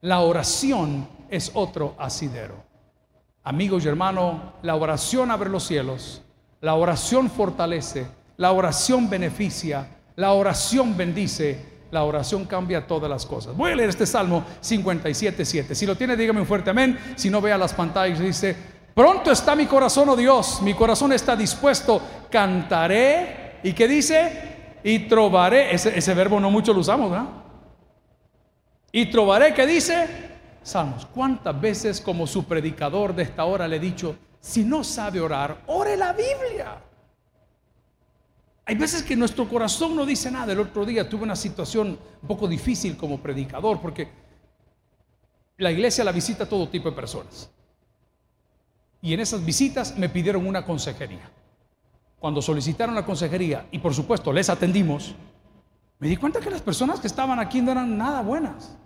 La 0.01 0.21
oración 0.21 1.07
es 1.29 1.51
otro 1.53 1.95
asidero. 1.97 2.63
Amigos 3.43 3.85
y 3.85 3.87
hermanos, 3.87 4.35
la 4.61 4.75
oración 4.75 5.31
abre 5.31 5.49
los 5.49 5.63
cielos, 5.63 6.21
la 6.59 6.75
oración 6.75 7.29
fortalece, 7.29 8.05
la 8.37 8.51
oración 8.51 9.09
beneficia, 9.09 9.87
la 10.15 10.33
oración 10.33 10.95
bendice, 10.95 11.65
la 11.89 12.03
oración 12.03 12.45
cambia 12.45 12.85
todas 12.85 13.09
las 13.09 13.25
cosas. 13.25 13.55
Voy 13.55 13.71
a 13.71 13.75
leer 13.75 13.89
este 13.89 14.05
Salmo 14.05 14.43
57, 14.61 15.43
7. 15.43 15.75
Si 15.75 15.85
lo 15.85 15.95
tiene, 15.95 16.15
dígame 16.15 16.41
un 16.41 16.45
fuerte 16.45 16.69
amén. 16.69 16.97
Si 17.15 17.29
no, 17.29 17.41
vea 17.41 17.57
las 17.57 17.73
pantallas, 17.73 18.19
dice, 18.19 18.55
Pronto 18.93 19.31
está 19.31 19.55
mi 19.55 19.65
corazón, 19.67 20.09
oh 20.09 20.15
Dios, 20.15 20.61
mi 20.61 20.73
corazón 20.73 21.13
está 21.13 21.35
dispuesto, 21.35 22.01
cantaré. 22.29 23.59
¿Y 23.63 23.73
qué 23.73 23.87
dice? 23.87 24.50
Y 24.83 24.99
trovaré, 25.07 25.73
ese, 25.73 26.13
verbo 26.13 26.39
no 26.39 26.49
mucho 26.49 26.73
lo 26.73 26.79
usamos, 26.79 27.11
¿verdad? 27.11 27.29
Y 28.91 29.05
trovaré, 29.07 29.53
¿qué 29.53 29.65
dice? 29.67 30.07
Salmos. 30.63 31.05
¿Cuántas 31.05 31.59
veces 31.59 32.01
como 32.01 32.27
su 32.27 32.45
predicador 32.45 33.15
de 33.15 33.23
esta 33.23 33.45
hora 33.45 33.67
le 33.67 33.77
he 33.77 33.79
dicho, 33.79 34.15
si 34.39 34.63
no 34.63 34.83
sabe 34.83 35.21
orar, 35.21 35.61
ore 35.67 35.95
la 35.95 36.13
Biblia? 36.13 36.81
Hay 38.65 38.75
veces 38.75 39.03
que 39.03 39.15
nuestro 39.15 39.47
corazón 39.47 39.95
no 39.95 40.05
dice 40.05 40.31
nada. 40.31 40.53
El 40.53 40.59
otro 40.59 40.85
día 40.85 41.07
tuve 41.09 41.23
una 41.23 41.35
situación 41.35 41.99
un 42.21 42.27
poco 42.27 42.47
difícil 42.47 42.95
como 42.97 43.19
predicador 43.19 43.81
porque 43.81 44.09
la 45.57 45.71
iglesia 45.71 46.03
la 46.03 46.11
visita 46.11 46.47
todo 46.47 46.69
tipo 46.69 46.89
de 46.89 46.95
personas. 46.95 47.49
Y 49.01 49.13
en 49.13 49.19
esas 49.19 49.43
visitas 49.43 49.97
me 49.97 50.09
pidieron 50.09 50.45
una 50.45 50.65
consejería. 50.65 51.29
Cuando 52.21 52.39
solicitaron 52.39 52.93
la 52.93 53.03
consejería, 53.03 53.65
y 53.71 53.79
por 53.79 53.95
supuesto 53.95 54.31
les 54.31 54.47
atendimos, 54.47 55.15
me 55.97 56.07
di 56.07 56.17
cuenta 56.17 56.39
que 56.39 56.51
las 56.51 56.61
personas 56.61 56.99
que 56.99 57.07
estaban 57.07 57.39
aquí 57.39 57.61
no 57.61 57.71
eran 57.71 57.97
nada 57.97 58.21
buenas. 58.21 58.77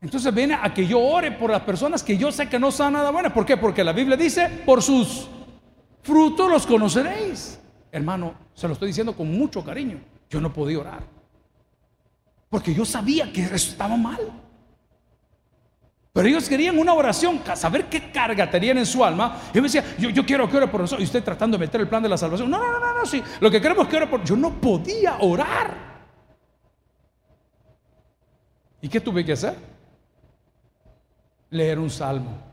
Entonces 0.00 0.34
viene 0.34 0.58
a 0.60 0.74
que 0.74 0.84
yo 0.84 0.98
ore 0.98 1.30
por 1.30 1.48
las 1.48 1.62
personas 1.62 2.02
que 2.02 2.18
yo 2.18 2.32
sé 2.32 2.48
que 2.48 2.58
no 2.58 2.72
son 2.72 2.94
nada 2.94 3.12
buenas. 3.12 3.32
¿Por 3.32 3.46
qué? 3.46 3.56
Porque 3.56 3.84
la 3.84 3.92
Biblia 3.92 4.16
dice, 4.16 4.48
por 4.66 4.82
sus 4.82 5.28
frutos 6.02 6.50
los 6.50 6.66
conoceréis. 6.66 7.60
Hermano, 7.92 8.34
se 8.52 8.66
lo 8.66 8.72
estoy 8.72 8.88
diciendo 8.88 9.14
con 9.14 9.30
mucho 9.30 9.64
cariño. 9.64 10.00
Yo 10.28 10.40
no 10.40 10.52
podía 10.52 10.80
orar. 10.80 11.04
Porque 12.50 12.74
yo 12.74 12.84
sabía 12.84 13.32
que 13.32 13.42
eso 13.42 13.54
estaba 13.70 13.96
mal. 13.96 14.41
Pero 16.12 16.28
ellos 16.28 16.46
querían 16.46 16.78
una 16.78 16.92
oración, 16.92 17.40
saber 17.54 17.86
qué 17.86 18.12
carga 18.12 18.50
tenían 18.50 18.76
en 18.76 18.84
su 18.84 19.02
alma. 19.02 19.40
Y 19.50 19.56
yo 19.56 19.62
me 19.62 19.68
decía, 19.68 19.84
yo, 19.98 20.26
quiero 20.26 20.48
que 20.48 20.58
ore 20.58 20.68
por 20.68 20.82
nosotros. 20.82 21.00
Y 21.00 21.06
usted 21.06 21.24
tratando 21.24 21.56
de 21.56 21.64
meter 21.64 21.80
el 21.80 21.88
plan 21.88 22.02
de 22.02 22.08
la 22.08 22.18
salvación. 22.18 22.50
No, 22.50 22.58
no, 22.58 22.78
no, 22.78 22.98
no, 22.98 23.06
sí. 23.06 23.22
Lo 23.40 23.50
que 23.50 23.60
queremos 23.60 23.84
es 23.84 23.90
que 23.90 23.96
ore 23.96 24.06
por. 24.06 24.22
Yo 24.22 24.36
no 24.36 24.50
podía 24.60 25.16
orar. 25.20 25.74
¿Y 28.82 28.88
qué 28.88 29.00
tuve 29.00 29.24
que 29.24 29.32
hacer? 29.32 29.56
Leer 31.48 31.78
un 31.78 31.88
salmo. 31.88 32.52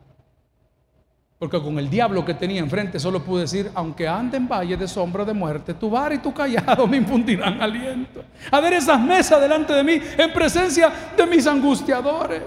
Porque 1.37 1.61
con 1.61 1.79
el 1.79 1.89
diablo 1.89 2.23
que 2.23 2.33
tenía 2.33 2.59
enfrente 2.59 2.99
solo 2.99 3.23
pude 3.23 3.41
decir, 3.41 3.71
aunque 3.73 4.07
ande 4.07 4.37
en 4.37 4.47
valle 4.47 4.77
de 4.77 4.87
sombra 4.87 5.25
de 5.25 5.33
muerte, 5.33 5.73
tu 5.73 5.89
bar 5.89 6.13
y 6.13 6.19
tu 6.19 6.33
callado 6.33 6.87
me 6.87 6.97
infundirán 6.97 7.61
aliento. 7.61 8.23
A 8.51 8.59
ver 8.61 8.73
esas 8.73 8.99
mesas 8.99 9.41
delante 9.41 9.73
de 9.73 9.83
mí 9.83 10.01
en 10.17 10.31
presencia 10.31 10.91
de 11.17 11.25
mis 11.25 11.45
angustiadores. 11.45 12.43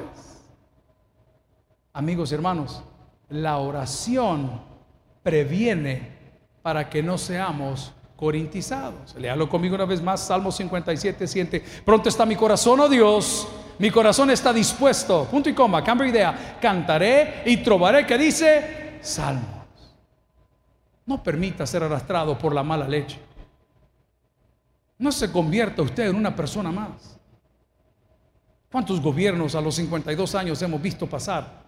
Amigos 1.94 2.30
y 2.32 2.34
hermanos, 2.34 2.82
la 3.28 3.58
oración 3.58 4.62
previene 5.22 6.08
para 6.62 6.88
que 6.88 7.02
no 7.02 7.18
seamos 7.18 7.92
corintizados. 8.16 9.14
Léalo 9.16 9.46
conmigo 9.48 9.74
una 9.74 9.84
vez 9.84 10.00
más, 10.00 10.20
Salmo 10.20 10.50
57, 10.50 11.26
siente, 11.26 11.62
pronto 11.84 12.08
está 12.08 12.24
mi 12.24 12.34
corazón, 12.34 12.80
oh 12.80 12.88
Dios, 12.88 13.46
mi 13.78 13.90
corazón 13.90 14.30
está 14.30 14.54
dispuesto, 14.54 15.26
punto 15.30 15.50
y 15.50 15.54
coma, 15.54 15.84
cambio 15.84 16.04
de 16.04 16.10
idea, 16.10 16.58
cantaré 16.62 17.42
y 17.44 17.58
trobaré, 17.58 18.06
que 18.06 18.16
dice, 18.16 18.98
salmos. 19.02 19.66
No 21.04 21.22
permita 21.22 21.66
ser 21.66 21.82
arrastrado 21.82 22.38
por 22.38 22.54
la 22.54 22.62
mala 22.62 22.88
leche. 22.88 23.18
No 24.98 25.12
se 25.12 25.30
convierta 25.30 25.82
usted 25.82 26.08
en 26.08 26.16
una 26.16 26.34
persona 26.34 26.70
más. 26.70 27.18
¿Cuántos 28.70 29.00
gobiernos 29.00 29.54
a 29.54 29.60
los 29.60 29.74
52 29.74 30.34
años 30.36 30.62
hemos 30.62 30.80
visto 30.80 31.06
pasar? 31.06 31.61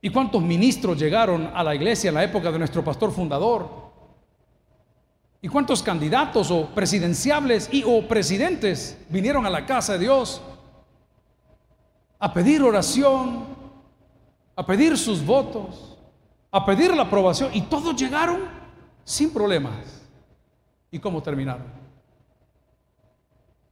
¿Y 0.00 0.10
cuántos 0.10 0.42
ministros 0.42 0.98
llegaron 0.98 1.50
a 1.54 1.64
la 1.64 1.74
iglesia 1.74 2.08
en 2.08 2.14
la 2.14 2.24
época 2.24 2.52
de 2.52 2.58
nuestro 2.58 2.84
pastor 2.84 3.12
fundador? 3.12 3.86
¿Y 5.40 5.48
cuántos 5.48 5.82
candidatos 5.82 6.50
o 6.50 6.66
presidenciables 6.66 7.68
y 7.72 7.82
o 7.86 8.06
presidentes 8.06 8.98
vinieron 9.08 9.46
a 9.46 9.50
la 9.50 9.64
casa 9.64 9.94
de 9.94 10.00
Dios 10.00 10.42
a 12.18 12.32
pedir 12.32 12.62
oración, 12.62 13.44
a 14.54 14.66
pedir 14.66 14.96
sus 14.96 15.24
votos, 15.24 15.96
a 16.50 16.64
pedir 16.64 16.94
la 16.94 17.02
aprobación 17.02 17.50
y 17.54 17.62
todos 17.62 17.94
llegaron 17.96 18.40
sin 19.04 19.32
problemas? 19.32 20.02
¿Y 20.90 20.98
cómo 20.98 21.22
terminaron? 21.22 21.66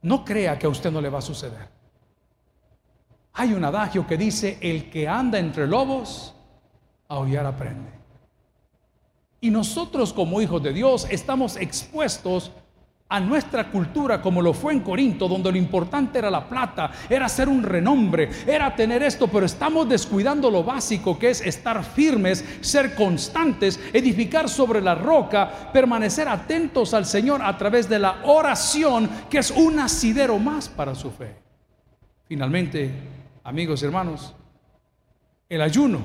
No 0.03 0.25
crea 0.25 0.59
que 0.59 0.67
a 0.67 0.69
usted 0.69 0.91
no 0.91 1.01
le 1.01 1.09
va 1.09 1.19
a 1.19 1.23
suceder. 1.23 1.74
Hay 3.35 3.53
un 3.53 3.65
adagio 3.65 4.07
que 4.07 4.17
dice, 4.17 4.59
el 4.61 4.89
que 4.91 5.09
anda 5.09 5.39
entre 5.39 5.67
lobos, 5.67 6.35
aullar 7.09 7.47
aprende. 7.47 7.91
Y 9.41 9.51
nosotros 9.51 10.13
como 10.13 10.41
hijos 10.41 10.63
de 10.63 10.73
Dios 10.73 11.07
estamos 11.11 11.57
expuestos 11.57 12.53
a 13.09 13.21
nuestra 13.21 13.71
cultura 13.71 14.23
como 14.23 14.41
lo 14.41 14.55
fue 14.55 14.73
en 14.73 14.81
Corinto, 14.81 15.29
donde 15.29 15.51
lo 15.51 15.59
importante 15.59 16.19
era 16.19 16.31
la 16.31 16.49
plata, 16.49 16.91
era 17.09 17.29
ser 17.29 17.49
un 17.49 17.63
renombre, 17.63 18.31
era 18.47 18.75
tener 18.75 19.03
esto, 19.03 19.27
pero 19.27 19.47
estamos 19.47 19.89
descuidando 19.89 20.51
lo 20.51 20.65
básico 20.65 21.19
que 21.19 21.31
es 21.31 21.41
estar 21.41 21.85
firmes, 21.85 22.45
ser 22.61 22.95
constantes, 22.95 23.79
edificar 23.93 24.49
sobre 24.49 24.81
la 24.81 24.95
roca, 24.95 25.71
permanecer 25.73 26.29
atentos 26.29 26.95
al 26.95 27.05
Señor 27.05 27.43
a 27.43 27.59
través 27.59 27.89
de 27.89 27.99
la 27.99 28.23
oración, 28.25 29.11
que 29.29 29.39
es 29.39 29.51
un 29.51 29.81
asidero 29.81 30.39
más 30.39 30.69
para 30.69 30.95
su 30.95 31.11
fe. 31.11 31.37
Finalmente, 32.27 33.24
amigos 33.45 33.83
hermanos, 33.83 34.35
el 35.49 35.61
ayuno 35.61 36.01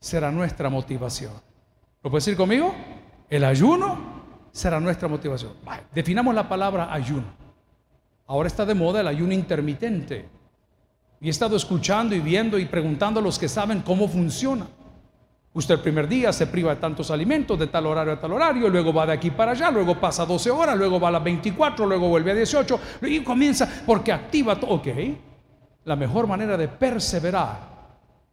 será 0.00 0.32
nuestra 0.32 0.68
motivación. 0.68 1.32
¿Lo 2.02 2.10
puedes 2.10 2.24
decir 2.24 2.36
conmigo? 2.36 2.74
El 3.28 3.44
ayuno 3.44 3.98
será 4.50 4.80
nuestra 4.80 5.08
motivación. 5.08 5.52
definamos 5.94 6.34
la 6.34 6.48
palabra 6.48 6.92
ayuno. 6.92 7.26
Ahora 8.26 8.48
está 8.48 8.64
de 8.64 8.74
moda 8.74 9.00
el 9.00 9.06
ayuno 9.06 9.32
intermitente. 9.32 10.28
Y 11.20 11.28
he 11.28 11.30
estado 11.30 11.54
escuchando 11.54 12.14
y 12.14 12.20
viendo 12.20 12.58
y 12.58 12.64
preguntando 12.64 13.20
a 13.20 13.22
los 13.22 13.38
que 13.38 13.48
saben 13.48 13.82
cómo 13.82 14.08
funciona. 14.08 14.66
Usted 15.54 15.74
el 15.74 15.80
primer 15.80 16.08
día 16.08 16.32
se 16.32 16.46
priva 16.46 16.74
de 16.74 16.80
tantos 16.80 17.10
alimentos, 17.10 17.58
de 17.58 17.66
tal 17.66 17.86
horario 17.86 18.14
a 18.14 18.20
tal 18.20 18.32
horario, 18.32 18.70
luego 18.70 18.92
va 18.92 19.06
de 19.06 19.12
aquí 19.12 19.30
para 19.30 19.52
allá, 19.52 19.70
luego 19.70 20.00
pasa 20.00 20.24
12 20.24 20.50
horas, 20.50 20.76
luego 20.76 20.98
va 20.98 21.08
a 21.08 21.12
las 21.12 21.22
24, 21.22 21.86
luego 21.86 22.08
vuelve 22.08 22.30
a 22.30 22.34
18 22.34 22.80
y 23.02 23.20
comienza 23.20 23.68
porque 23.84 24.12
activa 24.12 24.58
todo. 24.58 24.70
Ok, 24.70 24.88
la 25.84 25.96
mejor 25.96 26.26
manera 26.26 26.56
de 26.56 26.68
perseverar 26.68 27.58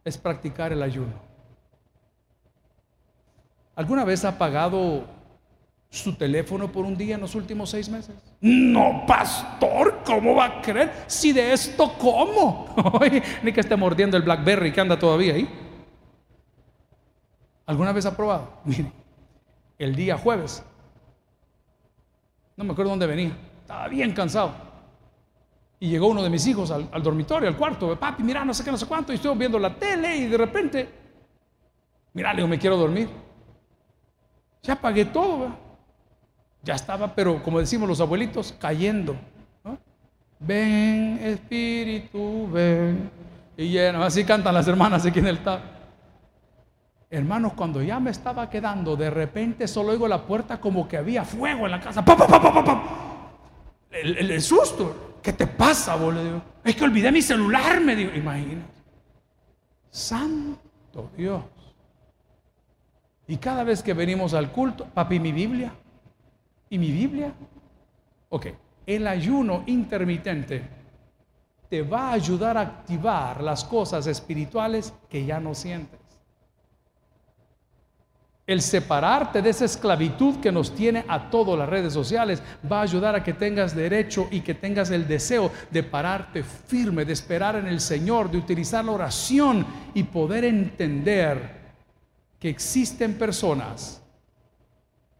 es 0.04 0.16
practicar 0.16 0.72
el 0.72 0.82
ayuno. 0.82 1.12
¿Alguna 3.74 4.04
vez 4.04 4.24
ha 4.24 4.36
pagado 4.36 5.04
su 5.88 6.14
teléfono 6.14 6.70
por 6.70 6.84
un 6.84 6.96
día 6.96 7.16
en 7.16 7.20
los 7.20 7.34
últimos 7.34 7.70
seis 7.70 7.88
meses? 7.88 8.14
No, 8.40 9.04
pastor, 9.06 10.02
¿cómo 10.04 10.36
va 10.36 10.44
a 10.46 10.62
creer? 10.62 10.92
Si 11.06 11.32
de 11.32 11.52
esto, 11.52 11.94
¿cómo? 11.98 12.74
Ni 13.42 13.52
que 13.52 13.60
esté 13.60 13.76
mordiendo 13.76 14.16
el 14.16 14.22
Blackberry 14.22 14.72
que 14.72 14.80
anda 14.80 14.98
todavía 14.98 15.34
ahí. 15.34 15.48
¿Alguna 17.66 17.92
vez 17.92 18.06
ha 18.06 18.16
probado? 18.16 18.52
Mire, 18.64 18.92
el 19.78 19.96
día 19.96 20.16
jueves, 20.16 20.62
no 22.56 22.64
me 22.64 22.72
acuerdo 22.72 22.90
dónde 22.90 23.06
venía, 23.06 23.32
estaba 23.62 23.88
bien 23.88 24.12
cansado. 24.12 24.69
Y 25.82 25.88
llegó 25.88 26.08
uno 26.08 26.22
de 26.22 26.28
mis 26.28 26.46
hijos 26.46 26.70
al, 26.70 27.02
dormitorio, 27.02 27.48
al 27.48 27.56
cuarto, 27.56 27.98
papi, 27.98 28.22
mira, 28.22 28.44
no 28.44 28.52
sé 28.52 28.62
qué, 28.62 28.70
no 28.70 28.76
sé 28.76 28.86
cuánto, 28.86 29.12
y 29.12 29.16
estoy 29.16 29.36
viendo 29.36 29.58
la 29.58 29.74
tele 29.74 30.14
y 30.14 30.26
de 30.26 30.36
repente, 30.36 30.88
mira, 32.12 32.32
le 32.32 32.36
digo, 32.36 32.48
me 32.48 32.58
quiero 32.58 32.76
dormir. 32.76 33.08
Ya 34.62 34.76
pagué 34.76 35.06
todo, 35.06 35.56
ya 36.62 36.74
estaba, 36.74 37.14
pero 37.14 37.42
como 37.42 37.58
decimos 37.60 37.88
los 37.88 38.00
abuelitos, 38.00 38.54
cayendo. 38.60 39.16
Ven, 40.38 41.18
Espíritu, 41.22 42.48
ven. 42.50 43.10
Y 43.56 43.70
lleno, 43.70 44.02
así 44.02 44.24
cantan 44.24 44.54
las 44.54 44.68
hermanas 44.68 45.04
aquí 45.06 45.18
en 45.18 45.26
el 45.28 45.38
tab. 45.38 45.60
Hermanos, 47.10 47.54
cuando 47.54 47.82
ya 47.82 47.98
me 47.98 48.10
estaba 48.10 48.48
quedando, 48.48 48.96
de 48.96 49.10
repente 49.10 49.66
solo 49.66 49.90
oigo 49.90 50.06
la 50.06 50.22
puerta 50.26 50.60
como 50.60 50.86
que 50.86 50.96
había 50.96 51.24
fuego 51.24 51.64
en 51.64 51.72
la 51.72 51.80
casa. 51.80 52.04
el, 53.90 54.42
susto. 54.42 55.09
¿Qué 55.22 55.32
te 55.32 55.46
pasa, 55.46 55.96
boludo? 55.96 56.42
Es 56.64 56.74
que 56.74 56.84
olvidé 56.84 57.12
mi 57.12 57.22
celular, 57.22 57.80
me 57.80 57.94
dijo. 57.94 58.14
Imagínate. 58.14 58.80
Santo 59.90 61.10
Dios. 61.16 61.42
Y 63.26 63.36
cada 63.36 63.62
vez 63.64 63.82
que 63.82 63.94
venimos 63.94 64.34
al 64.34 64.50
culto, 64.50 64.86
papi, 64.86 65.20
mi 65.20 65.32
Biblia. 65.32 65.72
¿Y 66.68 66.78
mi 66.78 66.90
Biblia? 66.90 67.32
Ok, 68.30 68.46
el 68.86 69.06
ayuno 69.06 69.62
intermitente 69.66 70.62
te 71.68 71.82
va 71.82 72.08
a 72.08 72.12
ayudar 72.12 72.56
a 72.56 72.62
activar 72.62 73.42
las 73.42 73.64
cosas 73.64 74.06
espirituales 74.06 74.92
que 75.08 75.24
ya 75.24 75.38
no 75.38 75.54
sientes 75.54 75.99
el 78.52 78.62
separarte 78.62 79.42
de 79.42 79.50
esa 79.50 79.64
esclavitud 79.64 80.40
que 80.40 80.50
nos 80.50 80.74
tiene 80.74 81.04
a 81.06 81.30
todas 81.30 81.56
las 81.56 81.68
redes 81.68 81.92
sociales 81.92 82.42
va 82.70 82.80
a 82.80 82.82
ayudar 82.82 83.14
a 83.14 83.22
que 83.22 83.32
tengas 83.32 83.76
derecho 83.76 84.26
y 84.28 84.40
que 84.40 84.54
tengas 84.54 84.90
el 84.90 85.06
deseo 85.06 85.52
de 85.70 85.84
pararte 85.84 86.42
firme, 86.42 87.04
de 87.04 87.12
esperar 87.12 87.54
en 87.54 87.68
el 87.68 87.80
Señor, 87.80 88.28
de 88.28 88.38
utilizar 88.38 88.84
la 88.84 88.90
oración 88.90 89.64
y 89.94 90.02
poder 90.02 90.44
entender 90.44 91.60
que 92.40 92.48
existen 92.48 93.14
personas 93.14 94.02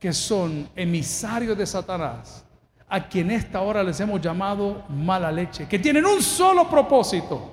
que 0.00 0.12
son 0.12 0.68
emisarios 0.74 1.56
de 1.56 1.66
Satanás, 1.66 2.44
a 2.88 3.06
quien 3.06 3.30
esta 3.30 3.60
hora 3.60 3.84
les 3.84 4.00
hemos 4.00 4.20
llamado 4.20 4.82
mala 4.88 5.30
leche, 5.30 5.68
que 5.68 5.78
tienen 5.78 6.04
un 6.04 6.20
solo 6.20 6.68
propósito, 6.68 7.52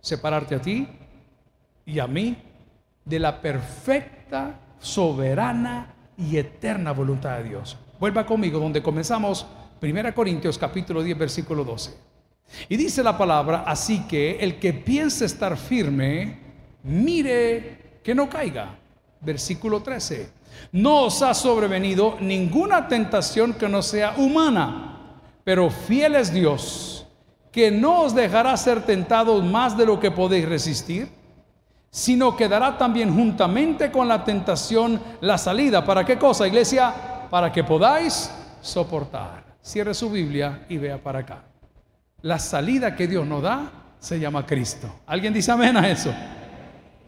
separarte 0.00 0.54
a 0.54 0.62
ti 0.62 0.88
y 1.84 1.98
a 1.98 2.06
mí 2.06 2.38
de 3.04 3.18
la 3.18 3.38
perfecta 3.38 4.60
soberana 4.82 5.94
y 6.18 6.36
eterna 6.36 6.92
voluntad 6.92 7.38
de 7.38 7.44
Dios. 7.44 7.78
Vuelva 7.98 8.26
conmigo 8.26 8.58
donde 8.58 8.82
comenzamos 8.82 9.46
1 9.80 10.14
Corintios 10.14 10.58
capítulo 10.58 11.02
10 11.02 11.16
versículo 11.16 11.64
12. 11.64 11.94
Y 12.68 12.76
dice 12.76 13.02
la 13.02 13.16
palabra, 13.16 13.64
así 13.66 14.06
que 14.06 14.38
el 14.40 14.58
que 14.58 14.74
piense 14.74 15.24
estar 15.24 15.56
firme, 15.56 16.38
mire 16.82 18.00
que 18.02 18.14
no 18.14 18.28
caiga. 18.28 18.78
Versículo 19.20 19.82
13. 19.82 20.28
No 20.72 21.04
os 21.04 21.22
ha 21.22 21.32
sobrevenido 21.32 22.18
ninguna 22.20 22.88
tentación 22.88 23.54
que 23.54 23.68
no 23.68 23.82
sea 23.82 24.14
humana, 24.18 25.20
pero 25.44 25.70
fiel 25.70 26.16
es 26.16 26.32
Dios, 26.32 27.06
que 27.50 27.70
no 27.70 28.02
os 28.02 28.14
dejará 28.14 28.56
ser 28.56 28.84
tentados 28.84 29.42
más 29.44 29.78
de 29.78 29.86
lo 29.86 29.98
que 29.98 30.10
podéis 30.10 30.46
resistir 30.46 31.08
sino 31.92 32.34
que 32.34 32.48
dará 32.48 32.78
también 32.78 33.14
juntamente 33.14 33.92
con 33.92 34.08
la 34.08 34.24
tentación 34.24 34.98
la 35.20 35.36
salida. 35.36 35.84
¿Para 35.84 36.06
qué 36.06 36.16
cosa, 36.18 36.48
iglesia? 36.48 37.28
Para 37.30 37.52
que 37.52 37.62
podáis 37.62 38.30
soportar. 38.62 39.44
Cierre 39.60 39.92
su 39.92 40.10
Biblia 40.10 40.64
y 40.70 40.78
vea 40.78 41.00
para 41.00 41.18
acá. 41.18 41.44
La 42.22 42.38
salida 42.38 42.96
que 42.96 43.06
Dios 43.06 43.26
nos 43.26 43.42
da 43.42 43.70
se 43.98 44.18
llama 44.18 44.46
Cristo. 44.46 44.90
¿Alguien 45.06 45.34
dice 45.34 45.52
amén 45.52 45.76
a 45.76 45.88
eso? 45.88 46.12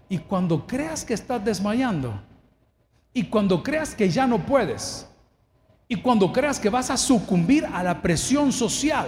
Y 0.06 0.18
cuando 0.18 0.66
creas 0.66 1.02
que 1.02 1.14
estás 1.14 1.42
desmayando, 1.42 2.20
y 3.14 3.24
cuando 3.24 3.62
creas 3.62 3.94
que 3.94 4.10
ya 4.10 4.26
no 4.26 4.44
puedes, 4.44 5.08
y 5.88 5.96
cuando 5.96 6.30
creas 6.30 6.60
que 6.60 6.68
vas 6.68 6.90
a 6.90 6.98
sucumbir 6.98 7.64
a 7.64 7.82
la 7.82 8.02
presión 8.02 8.52
social, 8.52 9.06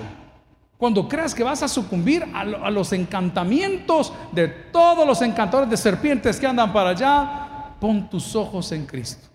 cuando 0.78 1.08
creas 1.08 1.34
que 1.34 1.42
vas 1.42 1.62
a 1.62 1.68
sucumbir 1.68 2.24
a, 2.34 2.70
los 2.70 2.92
encantamientos 2.92 4.12
de 4.32 4.48
todos 4.48 5.06
los 5.06 5.22
encantadores 5.22 5.70
de 5.70 5.76
serpientes 5.76 6.38
que 6.38 6.46
andan 6.46 6.72
para 6.72 6.90
allá, 6.90 7.74
pon 7.80 8.08
tus 8.10 8.36
ojos 8.36 8.70
en 8.72 8.84
Cristo. 8.84 9.26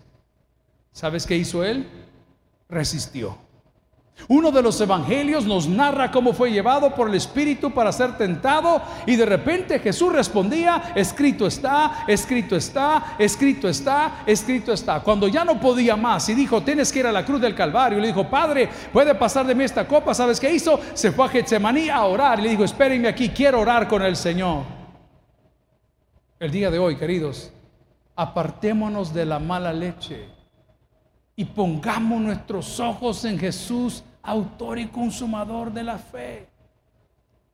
¿Sabes 0.92 1.26
qué 1.26 1.36
hizo 1.36 1.64
él? 1.64 1.88
Resistió. 2.68 3.36
Uno 4.28 4.52
de 4.52 4.62
los 4.62 4.80
evangelios 4.80 5.46
nos 5.46 5.68
narra 5.68 6.10
cómo 6.10 6.32
fue 6.32 6.52
llevado 6.52 6.94
por 6.94 7.08
el 7.08 7.14
Espíritu 7.14 7.72
para 7.72 7.90
ser 7.90 8.16
tentado 8.16 8.80
y 9.04 9.16
de 9.16 9.26
repente 9.26 9.80
Jesús 9.80 10.12
respondía, 10.12 10.92
escrito 10.94 11.46
está, 11.46 12.04
escrito 12.06 12.54
está, 12.54 13.16
escrito 13.18 13.68
está, 13.68 14.22
escrito 14.24 14.72
está. 14.72 15.00
Cuando 15.00 15.26
ya 15.28 15.44
no 15.44 15.58
podía 15.58 15.96
más 15.96 16.28
y 16.28 16.34
dijo, 16.34 16.62
tienes 16.62 16.92
que 16.92 17.00
ir 17.00 17.06
a 17.06 17.12
la 17.12 17.24
cruz 17.24 17.40
del 17.40 17.54
Calvario, 17.54 17.98
le 17.98 18.08
dijo, 18.08 18.28
Padre, 18.28 18.68
puede 18.92 19.14
pasar 19.14 19.44
de 19.46 19.54
mí 19.54 19.64
esta 19.64 19.88
copa, 19.88 20.14
¿sabes 20.14 20.38
qué 20.38 20.52
hizo? 20.52 20.78
Se 20.94 21.10
fue 21.10 21.26
a 21.26 21.28
Getsemaní 21.28 21.88
a 21.88 22.04
orar 22.04 22.40
le 22.40 22.50
dijo, 22.50 22.64
espérenme 22.64 23.08
aquí, 23.08 23.30
quiero 23.30 23.60
orar 23.60 23.88
con 23.88 24.02
el 24.02 24.16
Señor. 24.16 24.64
El 26.38 26.50
día 26.50 26.70
de 26.70 26.78
hoy, 26.78 26.96
queridos, 26.96 27.52
apartémonos 28.16 29.12
de 29.14 29.26
la 29.26 29.38
mala 29.38 29.72
leche 29.72 30.41
y 31.34 31.44
pongamos 31.44 32.20
nuestros 32.20 32.78
ojos 32.80 33.24
en 33.24 33.38
Jesús, 33.38 34.04
autor 34.22 34.78
y 34.78 34.86
consumador 34.88 35.72
de 35.72 35.82
la 35.82 35.98
fe, 35.98 36.48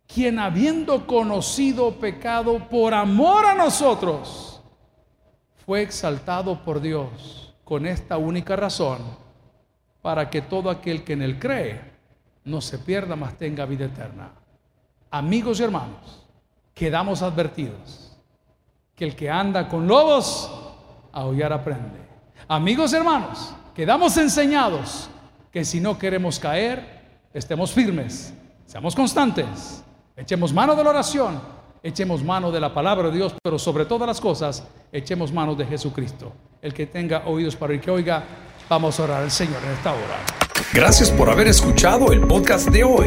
quien 0.06 0.38
habiendo 0.38 1.06
conocido 1.06 1.92
pecado 1.92 2.68
por 2.68 2.94
amor 2.94 3.46
a 3.46 3.54
nosotros, 3.54 4.60
fue 5.64 5.82
exaltado 5.82 6.62
por 6.64 6.80
Dios 6.80 7.54
con 7.64 7.86
esta 7.86 8.16
única 8.16 8.56
razón, 8.56 8.98
para 10.00 10.30
que 10.30 10.40
todo 10.40 10.70
aquel 10.70 11.04
que 11.04 11.12
en 11.12 11.22
él 11.22 11.38
cree 11.38 11.80
no 12.44 12.60
se 12.60 12.78
pierda, 12.78 13.14
mas 13.16 13.36
tenga 13.36 13.66
vida 13.66 13.84
eterna. 13.84 14.30
Amigos 15.10 15.60
y 15.60 15.64
hermanos, 15.64 16.26
quedamos 16.74 17.20
advertidos 17.22 18.16
que 18.94 19.04
el 19.04 19.14
que 19.14 19.30
anda 19.30 19.68
con 19.68 19.86
lobos, 19.86 20.50
aullar 21.12 21.52
aprende. 21.52 22.00
Amigos 22.48 22.92
y 22.92 22.96
hermanos, 22.96 23.54
quedamos 23.78 24.16
enseñados 24.16 25.08
que 25.52 25.64
si 25.64 25.78
no 25.78 25.96
queremos 25.96 26.40
caer, 26.40 26.82
estemos 27.32 27.70
firmes, 27.70 28.34
seamos 28.66 28.92
constantes, 28.92 29.84
echemos 30.16 30.52
mano 30.52 30.74
de 30.74 30.82
la 30.82 30.90
oración, 30.90 31.40
echemos 31.80 32.24
mano 32.24 32.50
de 32.50 32.58
la 32.58 32.74
palabra 32.74 33.08
de 33.08 33.18
Dios, 33.18 33.34
pero 33.40 33.56
sobre 33.56 33.84
todas 33.84 34.08
las 34.08 34.20
cosas, 34.20 34.64
echemos 34.90 35.32
mano 35.32 35.54
de 35.54 35.64
Jesucristo. 35.64 36.32
El 36.60 36.74
que 36.74 36.86
tenga 36.86 37.22
oídos 37.26 37.54
para 37.54 37.72
el 37.72 37.80
que 37.80 37.92
oiga, 37.92 38.24
vamos 38.68 38.98
a 38.98 39.04
orar 39.04 39.22
al 39.22 39.30
Señor 39.30 39.62
en 39.64 39.70
esta 39.70 39.92
hora. 39.92 40.24
Gracias 40.74 41.12
por 41.12 41.30
haber 41.30 41.46
escuchado 41.46 42.10
el 42.12 42.22
podcast 42.22 42.70
de 42.70 42.82
hoy. 42.82 43.06